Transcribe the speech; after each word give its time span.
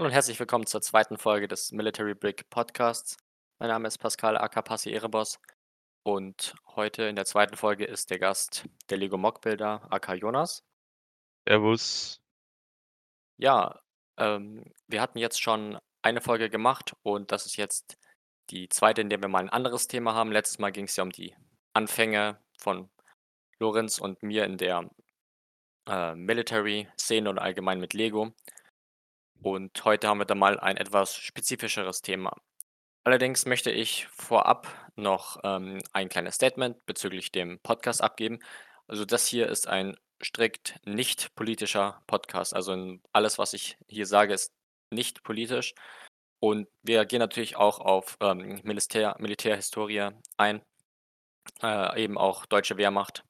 Hallo 0.00 0.08
und 0.08 0.14
herzlich 0.14 0.40
willkommen 0.40 0.64
zur 0.64 0.80
zweiten 0.80 1.18
Folge 1.18 1.46
des 1.46 1.72
Military 1.72 2.14
Brick 2.14 2.48
Podcasts. 2.48 3.18
Mein 3.58 3.68
Name 3.68 3.86
ist 3.86 3.98
Pascal 3.98 4.38
aka 4.38 4.62
Passi 4.62 4.90
Erebos 4.90 5.38
und 6.04 6.54
heute 6.74 7.02
in 7.02 7.16
der 7.16 7.26
zweiten 7.26 7.54
Folge 7.54 7.84
ist 7.84 8.08
der 8.08 8.18
Gast 8.18 8.64
der 8.88 8.96
Lego 8.96 9.18
Mock 9.18 9.42
Builder 9.42 9.86
aka 9.90 10.14
Jonas. 10.14 10.64
Servus. 11.46 12.18
Ja, 13.36 13.78
ähm, 14.16 14.64
wir 14.88 15.02
hatten 15.02 15.18
jetzt 15.18 15.38
schon 15.38 15.78
eine 16.00 16.22
Folge 16.22 16.48
gemacht 16.48 16.96
und 17.02 17.30
das 17.30 17.44
ist 17.44 17.58
jetzt 17.58 17.98
die 18.48 18.70
zweite, 18.70 19.02
in 19.02 19.10
der 19.10 19.20
wir 19.20 19.28
mal 19.28 19.40
ein 19.40 19.50
anderes 19.50 19.86
Thema 19.86 20.14
haben. 20.14 20.32
Letztes 20.32 20.58
Mal 20.58 20.72
ging 20.72 20.86
es 20.86 20.96
ja 20.96 21.04
um 21.04 21.12
die 21.12 21.36
Anfänge 21.74 22.38
von 22.58 22.88
Lorenz 23.58 23.98
und 23.98 24.22
mir 24.22 24.46
in 24.46 24.56
der 24.56 24.88
äh, 25.86 26.14
Military-Szene 26.14 27.28
und 27.28 27.38
allgemein 27.38 27.80
mit 27.80 27.92
Lego. 27.92 28.32
Und 29.42 29.84
heute 29.84 30.08
haben 30.08 30.18
wir 30.18 30.26
dann 30.26 30.38
mal 30.38 30.60
ein 30.60 30.76
etwas 30.76 31.16
spezifischeres 31.16 32.02
Thema. 32.02 32.36
Allerdings 33.04 33.46
möchte 33.46 33.70
ich 33.70 34.06
vorab 34.08 34.68
noch 34.96 35.40
ähm, 35.42 35.78
ein 35.92 36.10
kleines 36.10 36.34
Statement 36.34 36.84
bezüglich 36.84 37.32
dem 37.32 37.58
Podcast 37.60 38.02
abgeben. 38.02 38.40
Also 38.86 39.06
das 39.06 39.26
hier 39.26 39.48
ist 39.48 39.66
ein 39.66 39.96
strikt 40.22 40.78
nicht 40.84 41.34
politischer 41.34 42.02
Podcast. 42.06 42.54
Also 42.54 42.98
alles, 43.12 43.38
was 43.38 43.54
ich 43.54 43.78
hier 43.88 44.06
sage, 44.06 44.34
ist 44.34 44.52
nicht 44.90 45.22
politisch. 45.22 45.74
Und 46.40 46.68
wir 46.82 47.06
gehen 47.06 47.20
natürlich 47.20 47.56
auch 47.56 47.78
auf 47.80 48.18
ähm, 48.20 48.60
Militär, 48.64 49.16
Militärhistorie 49.18 50.10
ein, 50.36 50.62
äh, 51.62 52.02
eben 52.02 52.18
auch 52.18 52.44
deutsche 52.46 52.76
Wehrmacht 52.76 53.24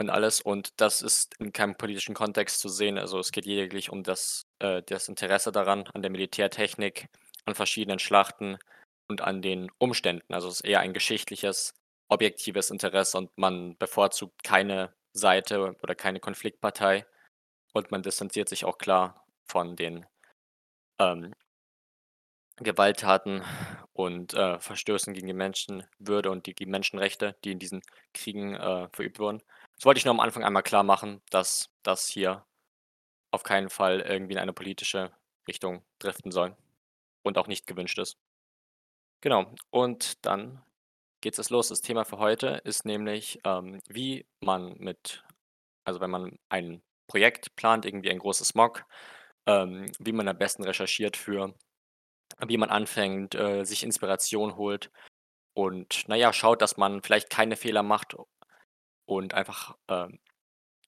und 0.00 0.10
alles. 0.10 0.40
Und 0.40 0.80
das 0.80 1.02
ist 1.02 1.34
in 1.38 1.52
keinem 1.52 1.76
politischen 1.76 2.14
Kontext 2.14 2.58
zu 2.60 2.68
sehen. 2.68 2.98
Also 2.98 3.18
es 3.18 3.32
geht 3.32 3.44
lediglich 3.44 3.90
um 3.90 4.02
das, 4.02 4.46
äh, 4.58 4.82
das 4.82 5.08
Interesse 5.08 5.52
daran, 5.52 5.86
an 5.94 6.02
der 6.02 6.10
Militärtechnik, 6.10 7.08
an 7.44 7.54
verschiedenen 7.54 7.98
Schlachten 7.98 8.58
und 9.08 9.20
an 9.20 9.42
den 9.42 9.70
Umständen. 9.78 10.32
Also 10.32 10.48
es 10.48 10.56
ist 10.56 10.66
eher 10.66 10.80
ein 10.80 10.94
geschichtliches, 10.94 11.74
objektives 12.08 12.70
Interesse 12.70 13.18
und 13.18 13.30
man 13.36 13.76
bevorzugt 13.76 14.42
keine 14.42 14.92
Seite 15.12 15.76
oder 15.82 15.94
keine 15.94 16.20
Konfliktpartei 16.20 17.06
und 17.72 17.90
man 17.90 18.02
distanziert 18.02 18.48
sich 18.48 18.64
auch 18.64 18.78
klar 18.78 19.24
von 19.46 19.76
den 19.76 20.06
ähm, 20.98 21.34
Gewalttaten 22.56 23.42
und 23.92 24.34
äh, 24.34 24.58
Verstößen 24.60 25.14
gegen 25.14 25.26
die 25.26 25.32
Menschenwürde 25.32 26.30
und 26.30 26.46
die, 26.46 26.54
die 26.54 26.66
Menschenrechte, 26.66 27.36
die 27.44 27.52
in 27.52 27.58
diesen 27.58 27.82
Kriegen 28.12 28.54
äh, 28.54 28.88
verübt 28.92 29.18
wurden. 29.18 29.42
Das 29.80 29.86
wollte 29.86 29.96
ich 29.96 30.04
nur 30.04 30.12
am 30.12 30.20
Anfang 30.20 30.44
einmal 30.44 30.62
klar 30.62 30.82
machen, 30.82 31.22
dass 31.30 31.70
das 31.82 32.06
hier 32.06 32.44
auf 33.30 33.44
keinen 33.44 33.70
Fall 33.70 34.00
irgendwie 34.00 34.34
in 34.34 34.38
eine 34.38 34.52
politische 34.52 35.10
Richtung 35.48 35.82
driften 35.98 36.32
soll 36.32 36.54
und 37.22 37.38
auch 37.38 37.46
nicht 37.46 37.66
gewünscht 37.66 37.98
ist. 37.98 38.18
Genau, 39.22 39.54
und 39.70 40.26
dann 40.26 40.62
geht 41.22 41.38
es 41.38 41.48
los. 41.48 41.68
Das 41.68 41.80
Thema 41.80 42.04
für 42.04 42.18
heute 42.18 42.60
ist 42.64 42.84
nämlich, 42.84 43.40
ähm, 43.44 43.80
wie 43.88 44.26
man 44.40 44.76
mit, 44.76 45.24
also 45.84 46.02
wenn 46.02 46.10
man 46.10 46.38
ein 46.50 46.82
Projekt 47.06 47.56
plant, 47.56 47.86
irgendwie 47.86 48.10
ein 48.10 48.18
großes 48.18 48.54
Mock, 48.54 48.84
ähm, 49.46 49.90
wie 49.98 50.12
man 50.12 50.28
am 50.28 50.36
besten 50.36 50.62
recherchiert 50.62 51.16
für, 51.16 51.54
wie 52.46 52.58
man 52.58 52.68
anfängt, 52.68 53.34
äh, 53.34 53.64
sich 53.64 53.82
Inspiration 53.82 54.56
holt 54.56 54.90
und 55.54 56.06
naja, 56.06 56.34
schaut, 56.34 56.60
dass 56.60 56.76
man 56.76 57.02
vielleicht 57.02 57.30
keine 57.30 57.56
Fehler 57.56 57.82
macht 57.82 58.14
und 59.10 59.34
einfach 59.34 59.76
ähm, 59.88 60.20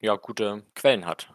ja, 0.01 0.15
gute 0.15 0.65
Quellen 0.75 1.07
hat. 1.07 1.29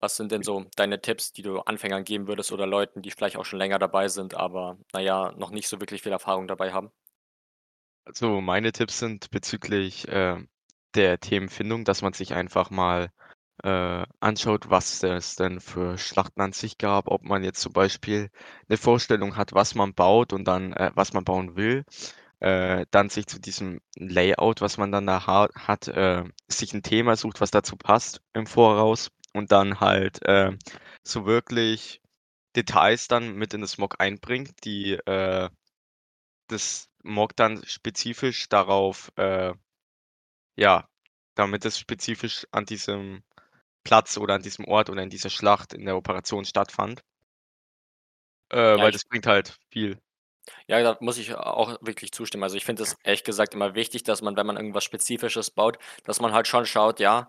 Was 0.00 0.16
sind 0.16 0.32
denn 0.32 0.42
so 0.42 0.64
deine 0.76 1.00
Tipps, 1.00 1.32
die 1.32 1.42
du 1.42 1.60
Anfängern 1.60 2.04
geben 2.04 2.26
würdest 2.26 2.50
oder 2.50 2.66
Leuten, 2.66 3.02
die 3.02 3.12
vielleicht 3.12 3.36
auch 3.36 3.44
schon 3.44 3.60
länger 3.60 3.78
dabei 3.78 4.08
sind, 4.08 4.34
aber 4.34 4.76
naja, 4.92 5.32
noch 5.36 5.50
nicht 5.50 5.68
so 5.68 5.78
wirklich 5.80 6.02
viel 6.02 6.10
Erfahrung 6.12 6.48
dabei 6.48 6.72
haben? 6.72 6.90
Also, 8.04 8.40
meine 8.40 8.72
Tipps 8.72 8.98
sind 8.98 9.30
bezüglich, 9.30 10.06
ähm, 10.08 10.48
der 10.94 11.20
Themenfindung, 11.20 11.84
dass 11.84 12.02
man 12.02 12.12
sich 12.12 12.34
einfach 12.34 12.70
mal, 12.70 13.12
äh, 13.62 14.04
anschaut, 14.20 14.70
was 14.70 15.02
es 15.04 15.36
denn 15.36 15.60
für 15.60 15.98
Schlachten 15.98 16.40
an 16.40 16.52
sich 16.52 16.78
gab, 16.78 17.08
ob 17.08 17.22
man 17.22 17.44
jetzt 17.44 17.60
zum 17.60 17.72
Beispiel 17.72 18.30
eine 18.68 18.78
Vorstellung 18.78 19.36
hat, 19.36 19.52
was 19.52 19.74
man 19.74 19.94
baut 19.94 20.32
und 20.32 20.44
dann 20.44 20.72
äh, 20.72 20.90
was 20.94 21.12
man 21.12 21.24
bauen 21.24 21.56
will, 21.56 21.84
äh, 22.40 22.86
dann 22.90 23.10
sich 23.10 23.26
zu 23.26 23.40
diesem 23.40 23.80
Layout, 23.96 24.60
was 24.62 24.78
man 24.78 24.92
dann 24.92 25.06
da 25.06 25.26
ha 25.26 25.48
hat, 25.56 25.88
äh, 25.88 26.24
sich 26.48 26.72
ein 26.74 26.82
Thema 26.82 27.16
sucht, 27.16 27.40
was 27.40 27.50
dazu 27.50 27.76
passt 27.76 28.22
im 28.34 28.46
Voraus 28.46 29.10
und 29.34 29.52
dann 29.52 29.80
halt, 29.80 30.22
äh, 30.26 30.52
so 31.04 31.26
wirklich 31.26 32.00
Details 32.56 33.08
dann 33.08 33.34
mit 33.34 33.54
in 33.54 33.60
das 33.62 33.78
Mock 33.78 33.96
einbringt, 34.00 34.64
die, 34.64 34.94
äh 34.94 35.50
das 36.48 36.88
Mock 37.02 37.36
dann 37.36 37.62
spezifisch 37.66 38.48
darauf, 38.48 39.10
äh 39.16 39.54
ja, 40.56 40.88
damit 41.34 41.64
es 41.64 41.78
spezifisch 41.78 42.46
an 42.52 42.64
diesem 42.64 43.24
Platz 43.84 44.18
oder 44.18 44.34
an 44.34 44.42
diesem 44.42 44.64
Ort 44.66 44.90
oder 44.90 45.02
in 45.02 45.10
dieser 45.10 45.30
Schlacht 45.30 45.74
in 45.74 45.86
der 45.86 45.96
Operation 45.96 46.44
stattfand. 46.44 47.02
Äh, 48.50 48.56
Ja, 48.76 48.76
weil 48.78 48.92
das 48.92 49.04
bringt 49.04 49.26
halt 49.26 49.56
viel. 49.70 50.00
Ja, 50.66 50.82
da 50.82 50.96
muss 51.00 51.18
ich 51.18 51.34
auch 51.34 51.78
wirklich 51.82 52.12
zustimmen. 52.12 52.42
Also, 52.44 52.56
ich 52.56 52.64
finde 52.64 52.82
es 52.82 52.96
ehrlich 53.04 53.24
gesagt 53.24 53.54
immer 53.54 53.74
wichtig, 53.74 54.02
dass 54.04 54.22
man, 54.22 54.36
wenn 54.36 54.46
man 54.46 54.56
irgendwas 54.56 54.84
Spezifisches 54.84 55.50
baut, 55.50 55.78
dass 56.04 56.20
man 56.20 56.32
halt 56.32 56.46
schon 56.46 56.66
schaut, 56.66 57.00
ja, 57.00 57.28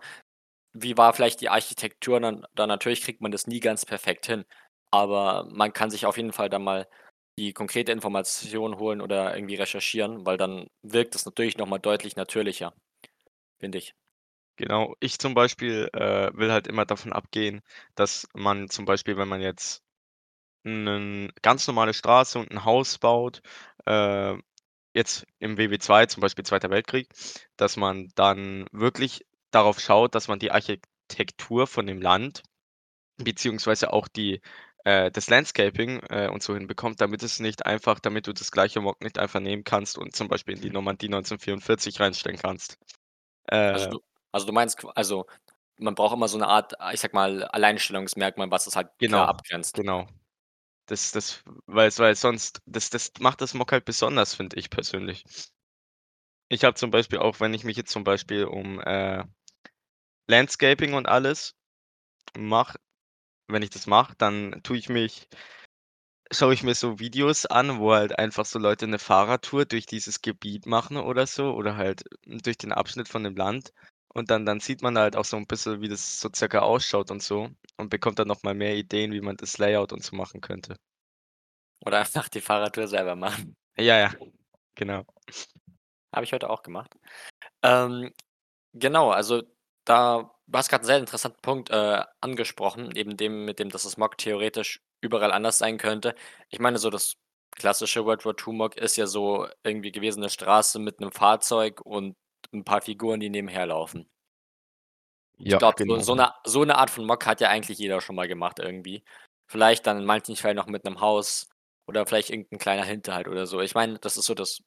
wie 0.74 0.96
war 0.96 1.12
vielleicht 1.14 1.40
die 1.40 1.48
Architektur? 1.50 2.20
Dann 2.20 2.46
dann 2.54 2.68
natürlich 2.68 3.02
kriegt 3.02 3.20
man 3.20 3.32
das 3.32 3.46
nie 3.46 3.60
ganz 3.60 3.86
perfekt 3.86 4.26
hin, 4.26 4.44
aber 4.90 5.46
man 5.50 5.72
kann 5.72 5.90
sich 5.90 6.06
auf 6.06 6.16
jeden 6.16 6.32
Fall 6.32 6.50
da 6.50 6.58
mal 6.58 6.88
die 7.38 7.52
konkrete 7.52 7.92
Information 7.92 8.78
holen 8.78 9.00
oder 9.00 9.34
irgendwie 9.34 9.54
recherchieren, 9.56 10.26
weil 10.26 10.36
dann 10.36 10.68
wirkt 10.82 11.14
es 11.14 11.24
natürlich 11.24 11.56
noch 11.58 11.66
mal 11.66 11.78
deutlich 11.78 12.16
natürlicher, 12.16 12.74
finde 13.58 13.78
ich. 13.78 13.94
Genau. 14.56 14.94
Ich 15.00 15.18
zum 15.18 15.34
Beispiel, 15.34 15.88
äh, 15.94 16.30
will 16.34 16.52
halt 16.52 16.66
immer 16.66 16.84
davon 16.84 17.12
abgehen, 17.12 17.62
dass 17.94 18.28
man 18.34 18.68
zum 18.68 18.84
Beispiel, 18.84 19.16
wenn 19.16 19.28
man 19.28 19.40
jetzt 19.40 19.82
'nen 20.64 21.32
ganz 21.42 21.66
normale 21.66 21.94
Straße 21.94 22.38
und 22.38 22.50
'n 22.52 22.64
Haus 22.64 22.98
baut, 22.98 23.42
äh, 23.86 24.34
jetzt 24.94 25.26
im 25.40 25.58
WW2, 25.58 26.06
zum 26.06 26.20
Beispiel 26.22 26.44
Zweiter 26.46 26.70
Weltkrieg, 26.70 27.08
dass 27.56 27.76
man 27.76 28.10
dann 28.16 28.66
wirklich 28.72 29.26
darauf 29.52 29.80
schaut, 29.80 30.14
dass 30.14 30.28
man 30.28 30.38
die 30.40 30.52
Architektur 30.52 31.66
von 31.68 31.86
dem 31.86 32.00
Land 32.02 32.42
Beziehungsweise 33.18 33.92
auch 33.92 34.08
die 34.08 34.40
äh, 34.84 35.10
das 35.12 35.30
Landscaping, 35.30 36.00
äh, 36.10 36.28
und 36.28 36.42
so 36.42 36.54
hinbekommt, 36.54 37.00
damit 37.00 37.22
es 37.22 37.40
nicht 37.40 37.66
einfach 37.66 38.00
damit 38.00 38.26
du 38.28 38.32
das 38.34 38.50
gleiche 38.52 38.80
Mock 38.80 39.02
nicht 39.02 39.18
einfach 39.18 39.40
nehmen 39.40 39.64
kannst 39.64 39.98
und 39.98 40.16
zum 40.16 40.28
Beispiel 40.28 40.56
in 40.56 40.62
die 40.62 40.70
Normandie 40.70 41.08
1944 41.10 42.00
reinstellen 42.00 42.38
kannst. 42.38 42.78
Also, 43.72 43.86
Äh, 43.86 43.96
du 43.98 44.00
also, 44.32 44.46
du 44.46 44.52
meinst 44.52 44.78
also, 44.94 45.26
man 45.78 45.94
braucht 45.94 46.14
immer 46.14 46.28
so 46.28 46.38
'ne 46.38 46.46
Art, 46.48 46.74
ich 46.92 47.00
sage 47.00 47.14
mal, 47.14 47.44
Alleinstellungsmerkmal, 47.44 48.50
was 48.50 48.66
es 48.66 48.76
halt 48.76 48.90
klar 49.06 49.28
genau, 49.28 49.28
abgrenzt. 49.28 49.74
genau. 49.74 50.06
Das 50.88 51.12
das 51.12 51.42
weil's 51.66 51.98
weil 52.00 52.16
sonst 52.16 52.60
das 52.66 52.90
das 52.90 53.12
macht 53.20 53.40
das 53.40 53.54
Mock 53.54 53.70
halt 53.72 53.84
besonders, 53.84 54.34
finde 54.34 54.56
ich 54.58 54.68
persönlich. 54.70 55.24
Ich 56.50 56.64
habe 56.64 56.74
zum 56.74 56.90
Beispiel 56.90 57.18
auch, 57.18 57.40
wenn 57.40 57.54
ich 57.54 57.64
mich 57.64 57.76
jetzt 57.76 57.90
zum 57.92 58.04
Beispiel 58.04 58.44
um, 58.44 58.78
äh, 58.80 59.24
Landscaping 60.28 60.94
und 60.94 61.06
alles 61.08 61.54
mache 62.38 62.78
wenn 63.48 63.62
ich 63.62 63.70
das 63.70 63.86
mache, 63.86 64.14
dann 64.18 64.60
tue 64.64 64.78
ich 64.78 64.88
mich 64.88 65.28
Schaue 66.30 66.54
ich 66.54 66.62
mir 66.62 66.74
so 66.74 66.98
Videos 66.98 67.46
an, 67.46 67.78
wo 67.78 67.92
halt 67.94 68.18
einfach 68.18 68.44
so 68.46 68.58
Leute 68.58 68.86
'ne 68.86 68.98
Fahrradtour 68.98 69.64
durch 69.66 69.86
dieses 69.86 70.22
Gebiet 70.22 70.66
machen 70.66 70.96
oder 70.96 71.26
so 71.26 71.52
oder 71.54 71.76
halt 71.76 72.04
durch 72.24 72.56
den 72.58 72.72
Abschnitt 72.72 73.08
von 73.08 73.24
dem 73.24 73.34
Land. 73.36 73.72
Und 74.16 74.30
dann 74.30 74.44
dann 74.44 74.60
sieht 74.60 74.82
man 74.82 74.98
halt 74.98 75.16
auch 75.16 75.24
so 75.24 75.36
'n 75.38 75.46
bisschen, 75.46 75.80
wie 75.80 75.88
das 75.88 76.20
so 76.20 76.28
circa 76.34 76.60
ausschaut 76.60 77.10
und 77.10 77.22
so 77.22 77.48
und 77.78 77.88
bekommt 77.88 78.18
dann 78.18 78.28
noch 78.28 78.42
mal 78.42 78.54
mehr 78.54 78.76
Ideen, 78.76 79.12
wie 79.12 79.20
man 79.22 79.36
das 79.38 79.56
Layout 79.58 79.92
und 79.92 80.04
so 80.04 80.14
machen 80.16 80.40
könnte. 80.42 80.76
Oder 81.86 81.98
einfach 82.00 82.28
die 82.28 82.40
Fahrradtour 82.40 82.86
selber 82.88 83.16
machen. 83.16 83.56
Ja, 83.78 83.98
ja, 83.98 84.12
genau. 84.76 85.04
Habe 86.14 86.24
ich 86.24 86.32
heute 86.32 86.50
auch 86.50 86.62
gemacht. 86.62 86.94
Ähm, 87.62 88.12
genau, 88.74 89.10
also 89.10 89.42
da 89.86 90.30
du 90.48 90.58
hast 90.58 90.70
grad 90.70 90.82
'n 90.82 90.86
sehr 90.86 90.98
interessanten 90.98 91.40
Punkt, 91.42 91.70
äh, 91.70 92.02
angesprochen, 92.20 92.92
eben 92.96 93.16
dem 93.16 93.44
mit 93.46 93.58
dem, 93.60 93.70
dass 93.70 93.84
das 93.84 93.96
Mock 93.98 94.18
theoretisch 94.18 94.80
überall 95.02 95.32
anders 95.32 95.58
sein 95.58 95.78
könnte. 95.78 96.14
Ich 96.50 96.60
meine, 96.60 96.78
so 96.78 96.90
das 96.90 97.14
klassische 97.56 98.04
World 98.06 98.24
War 98.26 98.34
II 98.34 98.54
Mock 98.54 98.76
ist 98.76 98.96
ja 98.96 99.06
so 99.06 99.48
irgendwie 99.64 99.92
gewesen 99.92 100.20
'ne 100.22 100.30
Straße 100.30 100.78
mit 100.80 101.00
'nem 101.00 101.12
Fahrzeug 101.12 101.80
und 101.84 102.16
'n 102.52 102.64
paar 102.64 102.82
Figuren, 102.82 103.20
die 103.20 103.30
nebenher 103.30 103.66
laufen. 103.66 104.08
Ich 105.44 105.56
Ja, 105.56 105.58
glaube, 105.58 105.78
so 105.84 105.98
genau. 105.98 106.02
so 106.02 106.14
'ne 106.14 106.32
so 106.44 106.64
'ne 106.64 106.76
Art 106.76 106.90
von 106.90 107.04
Mock 107.06 107.26
hat 107.26 107.40
ja 107.40 107.48
eigentlich 107.48 107.78
jeder 107.78 108.00
schon 108.00 108.16
mal 108.16 108.28
gemacht 108.28 108.58
irgendwie. 108.58 109.04
Vielleicht 109.48 109.86
dann 109.86 109.98
in 109.98 110.04
manchen 110.04 110.36
Fällen 110.36 110.56
noch 110.56 110.66
mit 110.66 110.84
'nem 110.84 111.00
Haus 111.00 111.48
oder 111.86 112.06
vielleicht 112.06 112.30
irgend 112.30 112.52
'n 112.52 112.58
kleiner 112.58 112.84
Hinterhalt 112.84 113.28
oder 113.28 113.46
so. 113.46 113.60
Ich 113.60 113.74
meine, 113.74 113.98
das 113.98 114.16
ist 114.16 114.26
so 114.26 114.34
das 114.34 114.58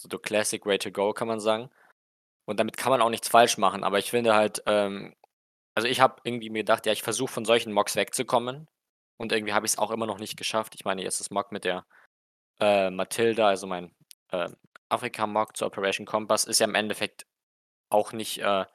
so 0.00 0.08
the 0.10 0.18
classic 0.18 0.66
way 0.66 0.78
to 0.78 0.90
go, 0.92 1.12
kann 1.14 1.28
man 1.28 1.40
sagen. 1.40 1.70
Und 2.46 2.60
damit 2.60 2.76
kann 2.78 2.90
man 2.92 3.02
auch 3.02 3.10
nichts 3.10 3.28
falsch 3.28 3.58
machen, 3.58 3.84
aber 3.84 3.98
ich 4.00 4.10
finde 4.10 4.34
halt, 4.34 4.62
ähm, 4.66 5.14
Also, 5.76 5.88
ich 5.88 6.00
habe 6.00 6.16
irgendwie 6.24 6.50
mir 6.50 6.60
gedacht: 6.60 6.86
„Ja, 6.86 6.92
ich 6.92 7.02
versuche 7.02 7.32
von 7.32 7.44
solchen 7.46 7.72
Mocks 7.72 7.96
wegzukommen“ 7.96 8.68
und 9.18 9.32
irgendwie 9.32 9.54
habe 9.54 9.66
ich's 9.66 9.78
auch 9.78 9.90
immer 9.92 10.06
noch 10.06 10.18
nicht 10.20 10.36
geschafft. 10.38 10.74
Ich 10.76 10.84
meine, 10.86 11.02
jetzt 11.02 11.20
das 11.20 11.30
Mock 11.30 11.52
mit 11.52 11.64
der, 11.64 11.86
äh, 12.60 12.90
Matilda, 12.90 13.48
also 13.48 13.66
mein, 13.68 13.94
äh, 14.32 14.50
Afrika-Mock 14.90 15.56
zu 15.56 15.66
Operation 15.66 16.06
Compass 16.06 16.44
ist 16.44 16.60
ja 16.60 16.66
im 16.66 16.74
Endeffekt 16.74 17.26
auch 17.90 18.12
nicht, 18.12 18.38
äh 18.40 18.66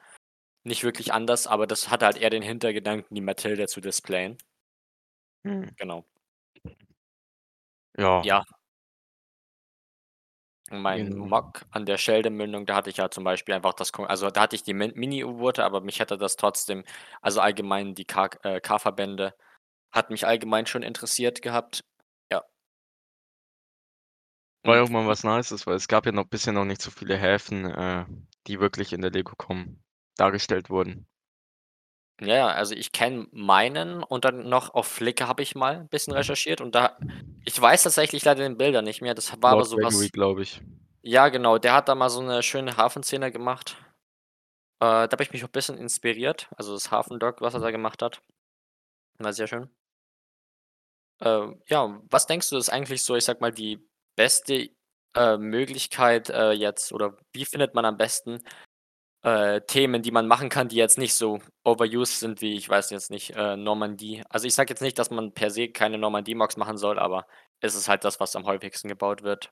nicht 0.65 0.83
wirklich 0.83 1.13
anders, 1.13 1.47
aber 1.47 1.67
das 1.67 1.89
hatte 1.91 2.05
halt 2.07 2.17
eher 2.17 2.29
den 2.31 2.43
Hintergedanken, 2.43 3.15
die 3.15 3.21
Matilda 3.21 3.67
zu 3.67 3.81
displayen. 3.81 4.37
Mhm. 5.45 5.75
Genau. 5.77 6.05
Ja. 7.97 8.23
Ja. 8.23 8.43
Mein 10.69 11.07
Genau. 11.07 11.25
Mock 11.25 11.65
an 11.71 11.85
der 11.85 11.97
Scheldemündung, 11.97 12.65
da 12.65 12.75
hatte 12.75 12.89
ich 12.89 12.97
ja 12.97 13.09
zum 13.09 13.23
Beispiel 13.23 13.55
einfach 13.55 13.73
das 13.73 13.91
also, 13.93 14.29
da 14.29 14.41
hatte 14.41 14.55
ich 14.55 14.63
die 14.63 14.73
Min 14.73 14.93
Mini-U-Boote, 14.95 15.63
aber 15.65 15.81
mich 15.81 15.99
hätte 15.99 16.17
das 16.17 16.35
trotzdem 16.37 16.83
also, 17.21 17.41
allgemein 17.41 17.95
die 17.95 18.05
äh, 18.43 18.61
K-Verbände 18.61 19.33
hat 19.93 20.09
mich 20.11 20.27
allgemein 20.27 20.65
schon 20.67 20.83
interessiert 20.83 21.41
gehabt. 21.41 21.81
War 24.65 24.75
ja 24.77 24.83
auch 24.83 24.89
mal 24.89 25.07
was 25.07 25.23
Nices, 25.23 25.65
weil 25.65 25.75
es 25.75 25.87
gab 25.87 26.05
ja 26.05 26.11
noch 26.11 26.25
bisher 26.27 26.53
noch 26.53 26.65
nicht 26.65 26.81
so 26.83 26.91
viele 26.91 27.17
Häfen, 27.17 27.65
äh, 27.65 28.05
die 28.45 28.59
wirklich 28.59 28.93
in 28.93 29.01
der 29.01 29.09
Lego-Com 29.09 29.81
dargestellt 30.17 30.69
wurden. 30.69 31.07
Ja, 32.19 32.35
ja, 32.35 32.47
also, 32.49 32.75
ich 32.75 32.91
kenne 32.91 33.27
meinen 33.31 34.03
und 34.03 34.25
dann 34.25 34.47
noch 34.47 34.73
auf 34.73 34.85
Flickr 34.87 35.27
habe 35.27 35.41
ich 35.41 35.55
mal 35.55 35.75
'n 35.77 35.87
bisschen 35.89 36.13
recherchiert 36.13 36.61
und 36.61 36.75
da 36.75 36.99
ich 37.43 37.59
weiß 37.59 37.81
tatsächlich 37.83 38.23
leider 38.23 38.43
den 38.43 38.57
Bilder 38.57 38.81
nicht 38.83 39.01
mehr. 39.01 39.15
Das 39.15 39.41
war 39.41 39.51
aber 39.53 39.63
Lord 39.63 39.65
so 39.65 39.81
Gregory, 39.81 39.81
was 39.81 40.09
glaube 40.09 40.43
ich. 40.43 40.61
ja, 41.03 41.29
genau, 41.29 41.57
der 41.59 41.73
hat 41.73 41.89
da 41.89 41.95
mal 41.95 42.09
so 42.09 42.21
'ne 42.21 42.43
schöne 42.43 42.77
Hafenszene 42.77 43.31
gemacht. 43.31 43.77
Äh, 44.81 45.07
da 45.07 45.09
habe 45.11 45.23
ich 45.23 45.31
mich 45.33 45.43
auch 45.45 45.49
bisschen 45.49 45.77
inspiriert, 45.77 46.49
also, 46.57 46.73
das 46.73 46.91
Hafendock, 46.91 47.41
was 47.41 47.53
er 47.55 47.59
da 47.61 47.71
gemacht 47.71 48.01
hat. 48.01 48.21
War 49.19 49.33
sehr 49.33 49.47
schön. 49.47 49.69
Ähm, 51.21 51.61
ja, 51.67 51.99
was 52.09 52.25
denkst 52.27 52.49
du, 52.49 52.57
ist 52.57 52.69
eigentlich 52.69 53.03
so, 53.03 53.15
ich 53.15 53.23
sage 53.25 53.39
mal, 53.41 53.51
die 53.51 53.79
beste, 54.15 54.69
äh, 55.15 55.37
Möglichkeit, 55.37 56.29
äh, 56.29 56.51
jetzt 56.51 56.93
oder 56.93 57.17
wie 57.33 57.45
findet 57.45 57.75
man 57.75 57.85
am 57.85 57.97
besten, 57.97 58.39
äh, 59.23 59.61
Themen, 59.61 60.01
die 60.01 60.11
man 60.11 60.27
machen 60.27 60.49
kann, 60.49 60.67
die 60.67 60.77
jetzt 60.77 60.97
nicht 60.97 61.13
so 61.13 61.39
overused 61.63 62.19
sind 62.19 62.41
wie, 62.41 62.55
ich 62.55 62.67
weiß 62.69 62.89
jetzt 62.89 63.11
nicht, 63.11 63.31
äh, 63.35 63.55
Normandie. 63.55 64.23
Also, 64.29 64.47
ich 64.47 64.55
sage 64.55 64.71
jetzt 64.71 64.81
nicht, 64.81 64.97
dass 64.99 65.11
man 65.11 65.33
per 65.33 65.51
se 65.51 65.69
keine 65.69 65.97
Normandie-Mocks 65.97 66.57
machen 66.57 66.77
soll, 66.77 66.97
aber 66.99 67.27
es 67.59 67.75
ist 67.75 67.87
halt 67.87 68.03
das, 68.03 68.19
was 68.19 68.35
am 68.35 68.45
häufigsten 68.45 68.87
gebaut 68.87 69.21
wird. 69.23 69.51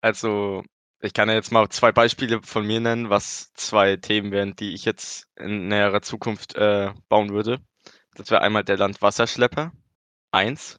Also, 0.00 0.62
ich 1.00 1.12
kann 1.12 1.28
ja 1.28 1.34
jetzt 1.34 1.52
mal 1.52 1.68
2 1.68 1.92
Beispiele 1.92 2.40
von 2.42 2.66
mir 2.66 2.80
nennen, 2.80 3.10
was 3.10 3.52
2 3.54 3.96
Themen 3.96 4.32
wären, 4.32 4.56
die 4.56 4.72
ich 4.74 4.84
jetzt 4.84 5.26
in 5.36 5.68
näherer 5.68 6.00
Zukunft, 6.02 6.54
äh, 6.54 6.92
bauen 7.08 7.30
würde. 7.30 7.60
Das 8.14 8.30
wäre 8.30 8.42
einmal 8.42 8.64
der 8.64 8.78
Landwasserschlepper 8.78 9.72
1, 10.32 10.78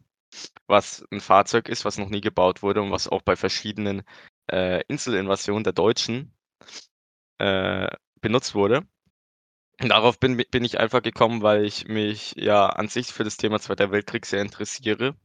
was 0.67 1.05
'n 1.11 1.21
Fahrzeug 1.21 1.69
ist, 1.69 1.85
was 1.85 1.97
noch 1.97 2.09
nie 2.09 2.21
gebaut 2.21 2.63
wurde 2.63 2.81
und 2.81 2.91
was 2.91 3.07
auch 3.09 3.21
bei 3.23 3.35
verschiedenen, 3.35 4.03
äh, 4.51 4.81
Inselinvasionen 4.87 5.63
der 5.63 5.73
Deutschen 5.73 6.33
äh, 7.41 7.87
benutzt 8.21 8.55
wurde. 8.55 8.81
Und 9.81 9.89
darauf 9.89 10.19
bin 10.19 10.37
bin 10.51 10.65
ich 10.65 10.79
einfach 10.79 11.01
gekommen, 11.03 11.41
weil 11.43 11.65
ich 11.65 11.87
mich 11.87 12.33
ja 12.37 12.67
an 12.67 12.89
sich 12.89 13.07
für 13.13 13.23
das 13.25 13.37
Thema 13.37 13.59
Zweiter 13.59 13.91
Weltkrieg 13.91 14.25
sehr 14.25 14.41
interessiere 14.41 15.15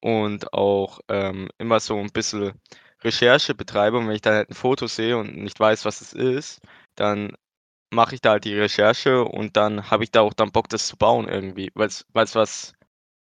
und 0.00 0.52
auch, 0.54 1.00
ähm, 1.08 1.48
immer 1.58 1.80
so 1.80 1.98
'n 1.98 2.10
bisschen 2.12 2.54
Recherche 3.04 3.54
betreibe. 3.54 3.98
Und 3.98 4.08
wenn 4.08 4.16
ich 4.16 4.22
da 4.22 4.32
halt 4.34 4.50
'n 4.50 4.54
Foto 4.54 4.86
sehe 4.88 5.18
und 5.18 5.36
nicht 5.36 5.60
weiß, 5.60 5.84
was 5.86 6.00
es 6.02 6.12
ist, 6.14 6.60
dann 6.96 7.32
mache 7.92 8.14
ich 8.16 8.22
da 8.22 8.32
halt 8.32 8.44
die 8.46 8.54
Recherche 8.56 9.24
und 9.24 9.56
dann 9.56 9.90
habe 9.90 10.04
ich 10.04 10.12
da 10.12 10.22
auch 10.22 10.34
dann 10.34 10.52
Bock, 10.52 10.68
das 10.70 10.88
zu 10.88 10.96
bauen 10.98 11.28
irgendwie, 11.28 11.70
weil's 11.74 12.06
weil's 12.14 12.34
was 12.36 12.74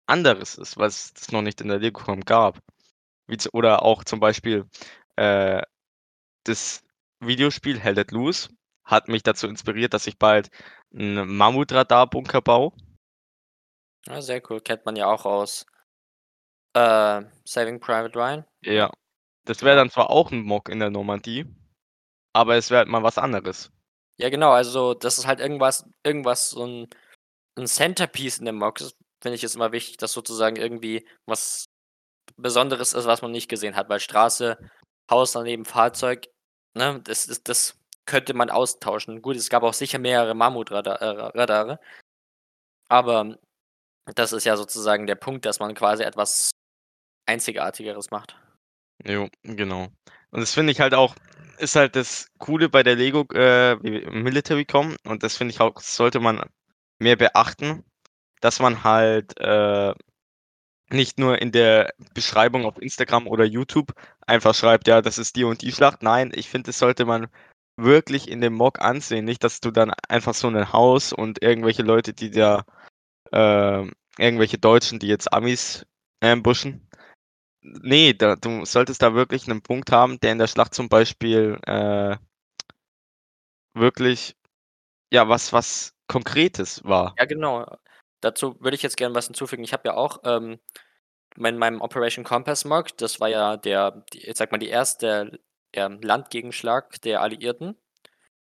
anderes 0.07 0.55
ist, 0.57 0.77
was 0.77 1.13
es 1.17 1.31
noch 1.31 1.41
nicht 1.41 1.61
in 1.61 1.69
der 1.69 1.79
Lego-Com 1.79 2.21
gab. 2.21 2.59
Wie 3.27 3.37
oder 3.53 3.83
auch 3.83 4.03
zum 4.05 4.19
Beispiel, 4.21 4.65
äh, 5.17 5.61
das 6.45 6.83
Videospiel 7.21 7.79
Hell 7.79 7.95
Let 7.95 8.11
Loose 8.11 8.49
hat 8.85 9.09
mich 9.09 9.23
dazu 9.23 9.47
inspiriert, 9.47 9.93
dass 9.95 10.07
ich 10.07 10.19
bald 10.19 10.49
'n 10.93 11.27
Mammutradar-Bunker 11.37 12.41
baue. 12.41 12.73
Ah, 14.07 14.21
sehr 14.21 14.41
cool. 14.49 14.61
Kennt 14.61 14.85
man 14.85 14.95
ja 14.95 15.07
auch 15.07 15.25
aus 15.25 15.65
äh, 16.75 17.23
Saving 17.45 17.79
Private 17.79 18.15
Ryan, 18.19 18.45
Ja, 18.63 18.89
das 19.45 19.63
wäre 19.63 19.75
Ja. 19.77 19.81
dann 19.83 19.89
zwar 19.91 20.09
auch 20.11 20.31
'n 20.31 20.41
Mock 20.43 20.69
in 20.69 20.79
der 20.79 20.89
Normandie, 20.91 21.45
aber 22.33 22.55
es 22.57 22.69
wäre 22.71 22.79
halt 22.79 22.89
mal 22.89 23.03
was 23.03 23.17
anderes. 23.19 23.71
Ja, 24.19 24.29
genau, 24.29 24.51
also, 24.51 24.93
das 24.93 25.17
ist 25.17 25.27
halt 25.27 25.41
irgendwas 25.41 25.85
irgendwas 26.03 26.49
so 26.51 26.63
'n 26.63 26.87
'n 27.57 27.67
Centerpiece 27.67 28.39
in 28.39 28.45
dem 28.45 28.57
Mock 28.57 28.81
ist, 28.81 28.97
finde 29.25 29.37
ich, 29.37 29.43
ist 29.43 29.55
immer 29.55 29.71
wichtig, 29.71 29.97
dass 29.97 30.13
sozusagen 30.13 30.55
irgendwie 30.55 31.03
was 31.25 31.65
Besonderes 32.37 32.93
ist, 32.93 33.07
was 33.07 33.23
man 33.23 33.31
nicht 33.31 33.49
gesehen 33.49 33.75
hat, 33.75 33.89
weil 33.89 33.99
Straße, 33.99 34.59
Haus 35.09 35.31
daneben, 35.31 35.65
Fahrzeug, 35.65 36.27
ne, 36.75 37.01
das 37.03 37.25
ist 37.25 37.49
das 37.49 37.79
könnte 38.05 38.35
man 38.35 38.51
austauschen. 38.51 39.23
Gut, 39.23 39.35
es 39.35 39.49
gab 39.49 39.63
auch 39.63 39.73
sicher 39.73 39.97
mehrere 39.97 40.35
Mammutrada 40.35 40.97
äh. 40.97 41.77
Aber 42.87 43.35
das 44.13 44.31
ist 44.31 44.43
ja 44.43 44.57
sozusagen 44.57 45.07
der 45.07 45.15
Punkt, 45.15 45.45
dass 45.45 45.59
man 45.59 45.73
quasi 45.73 46.03
etwas 46.03 46.51
Einzigartigeres 47.25 48.11
macht. 48.11 48.37
Jo, 49.03 49.27
genau. 49.41 49.87
Und 50.29 50.41
das 50.41 50.53
finde 50.53 50.71
ich 50.71 50.81
halt 50.81 50.93
auch 50.93 51.15
ist 51.57 51.75
halt 51.75 51.95
das 51.95 52.27
Coole 52.37 52.69
bei 52.69 52.83
der 52.83 52.95
Lego 52.95 53.25
äh, 53.33 53.75
Military-Com 53.77 54.97
und 55.05 55.23
das 55.23 55.35
finde 55.37 55.53
ich 55.53 55.61
auch, 55.61 55.79
sollte 55.79 56.19
man 56.19 56.43
mehr 56.99 57.15
beachten, 57.15 57.83
dass 58.41 58.59
man 58.59 58.83
halt, 58.83 59.37
äh, 59.39 59.93
nicht 60.91 61.19
nur 61.19 61.41
in 61.41 61.51
der 61.51 61.93
Beschreibung 62.13 62.65
auf 62.65 62.81
Instagram 62.81 63.27
oder 63.27 63.45
YouTube 63.45 63.93
einfach 64.27 64.55
schreibt: 64.55 64.87
„Ja, 64.87 65.01
das 65.01 65.17
ist 65.19 65.35
die 65.37 65.45
und 65.45 65.61
die 65.63 65.71
Schlacht.“ 65.73 66.03
Nein, 66.03 66.31
ich 66.35 66.49
finde, 66.49 66.67
das 66.69 66.79
sollte 66.79 67.05
man 67.05 67.27
wirklich 67.77 68.29
in 68.29 68.41
dem 68.41 68.53
Mock 68.55 68.79
ansehen. 68.81 69.25
Nicht, 69.25 69.43
dass 69.43 69.61
du 69.61 69.71
dann 69.71 69.91
einfach 70.09 70.33
so 70.35 70.49
'nen 70.49 70.73
Haus 70.73 71.13
und 71.13 71.43
irgendwelche 71.43 71.83
Leute, 71.83 72.13
die 72.13 72.31
da 72.31 72.65
ähm, 73.33 73.93
irgendwelche 74.19 74.57
Deutschen, 74.59 74.99
die 74.99 75.07
jetzt 75.07 75.33
Amis 75.33 75.85
ambushen. 76.21 76.87
Ne, 77.63 78.13
da 78.15 78.35
du 78.37 78.65
solltest 78.65 79.01
da 79.03 79.15
wirklich 79.15 79.47
'nen 79.47 79.61
Punkt 79.63 79.91
haben, 79.91 80.19
der 80.21 80.33
in 80.33 80.39
der 80.39 80.47
Schlacht 80.47 80.73
zum 80.75 80.89
Beispiel, 80.89 81.59
äh 81.67 82.17
wirklich, 83.75 84.35
ja, 85.11 85.29
was 85.29 85.53
was 85.53 85.93
Konkretes 86.07 86.83
war. 86.85 87.15
Ja, 87.19 87.25
genau. 87.25 87.65
Dazu 88.25 88.55
würde 88.59 88.73
ich 88.75 88.81
jetzt 88.81 88.97
gern 88.97 89.13
was 89.13 89.27
hinzufügen. 89.27 89.63
Ich 89.63 89.71
habe 89.71 89.83
ja 89.87 89.93
auch, 89.95 90.19
ähm, 90.25 90.57
in 91.37 91.57
meinem 91.59 91.81
Operation 91.81 92.25
Compass 92.25 92.65
Mock, 92.65 92.97
das 92.97 93.19
war 93.21 93.29
ja 93.29 93.57
der 93.57 94.03
die 94.13 94.27
ich 94.27 94.37
sage 94.37 94.51
mal, 94.51 94.59
die 94.59 94.69
erste, 94.69 95.39
ähm, 95.73 95.99
Landgegenschlag 96.01 97.01
der 97.03 97.21
Alliierten, 97.21 97.77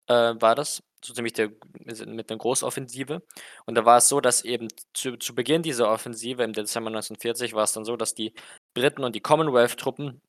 äh, 0.07 0.13
war 0.39 0.55
das, 0.55 0.83
so 1.05 1.13
ziemlich 1.13 1.33
der 1.33 1.51
mit 1.79 2.05
mit 2.07 2.29
'ner 2.31 2.37
Großoffensive. 2.37 3.23
Und 3.67 3.75
da 3.75 3.85
war 3.85 3.97
es 3.99 4.09
so, 4.09 4.21
dass 4.21 4.43
eben 4.45 4.67
zu 4.93 5.17
zu 5.17 5.35
Beginn 5.35 5.63
dieser 5.63 5.89
Offensive 5.91 6.43
im 6.43 6.53
Dezember 6.53 6.91
1940 6.91 7.53
war 7.55 7.63
es 7.65 7.73
dann 7.73 7.85
so, 7.85 7.97
dass 7.97 8.15
die 8.15 8.33
Briten 8.75 9.03
und 9.05 9.15
die 9.15 9.21
Commonwealth-Truppen 9.21 10.21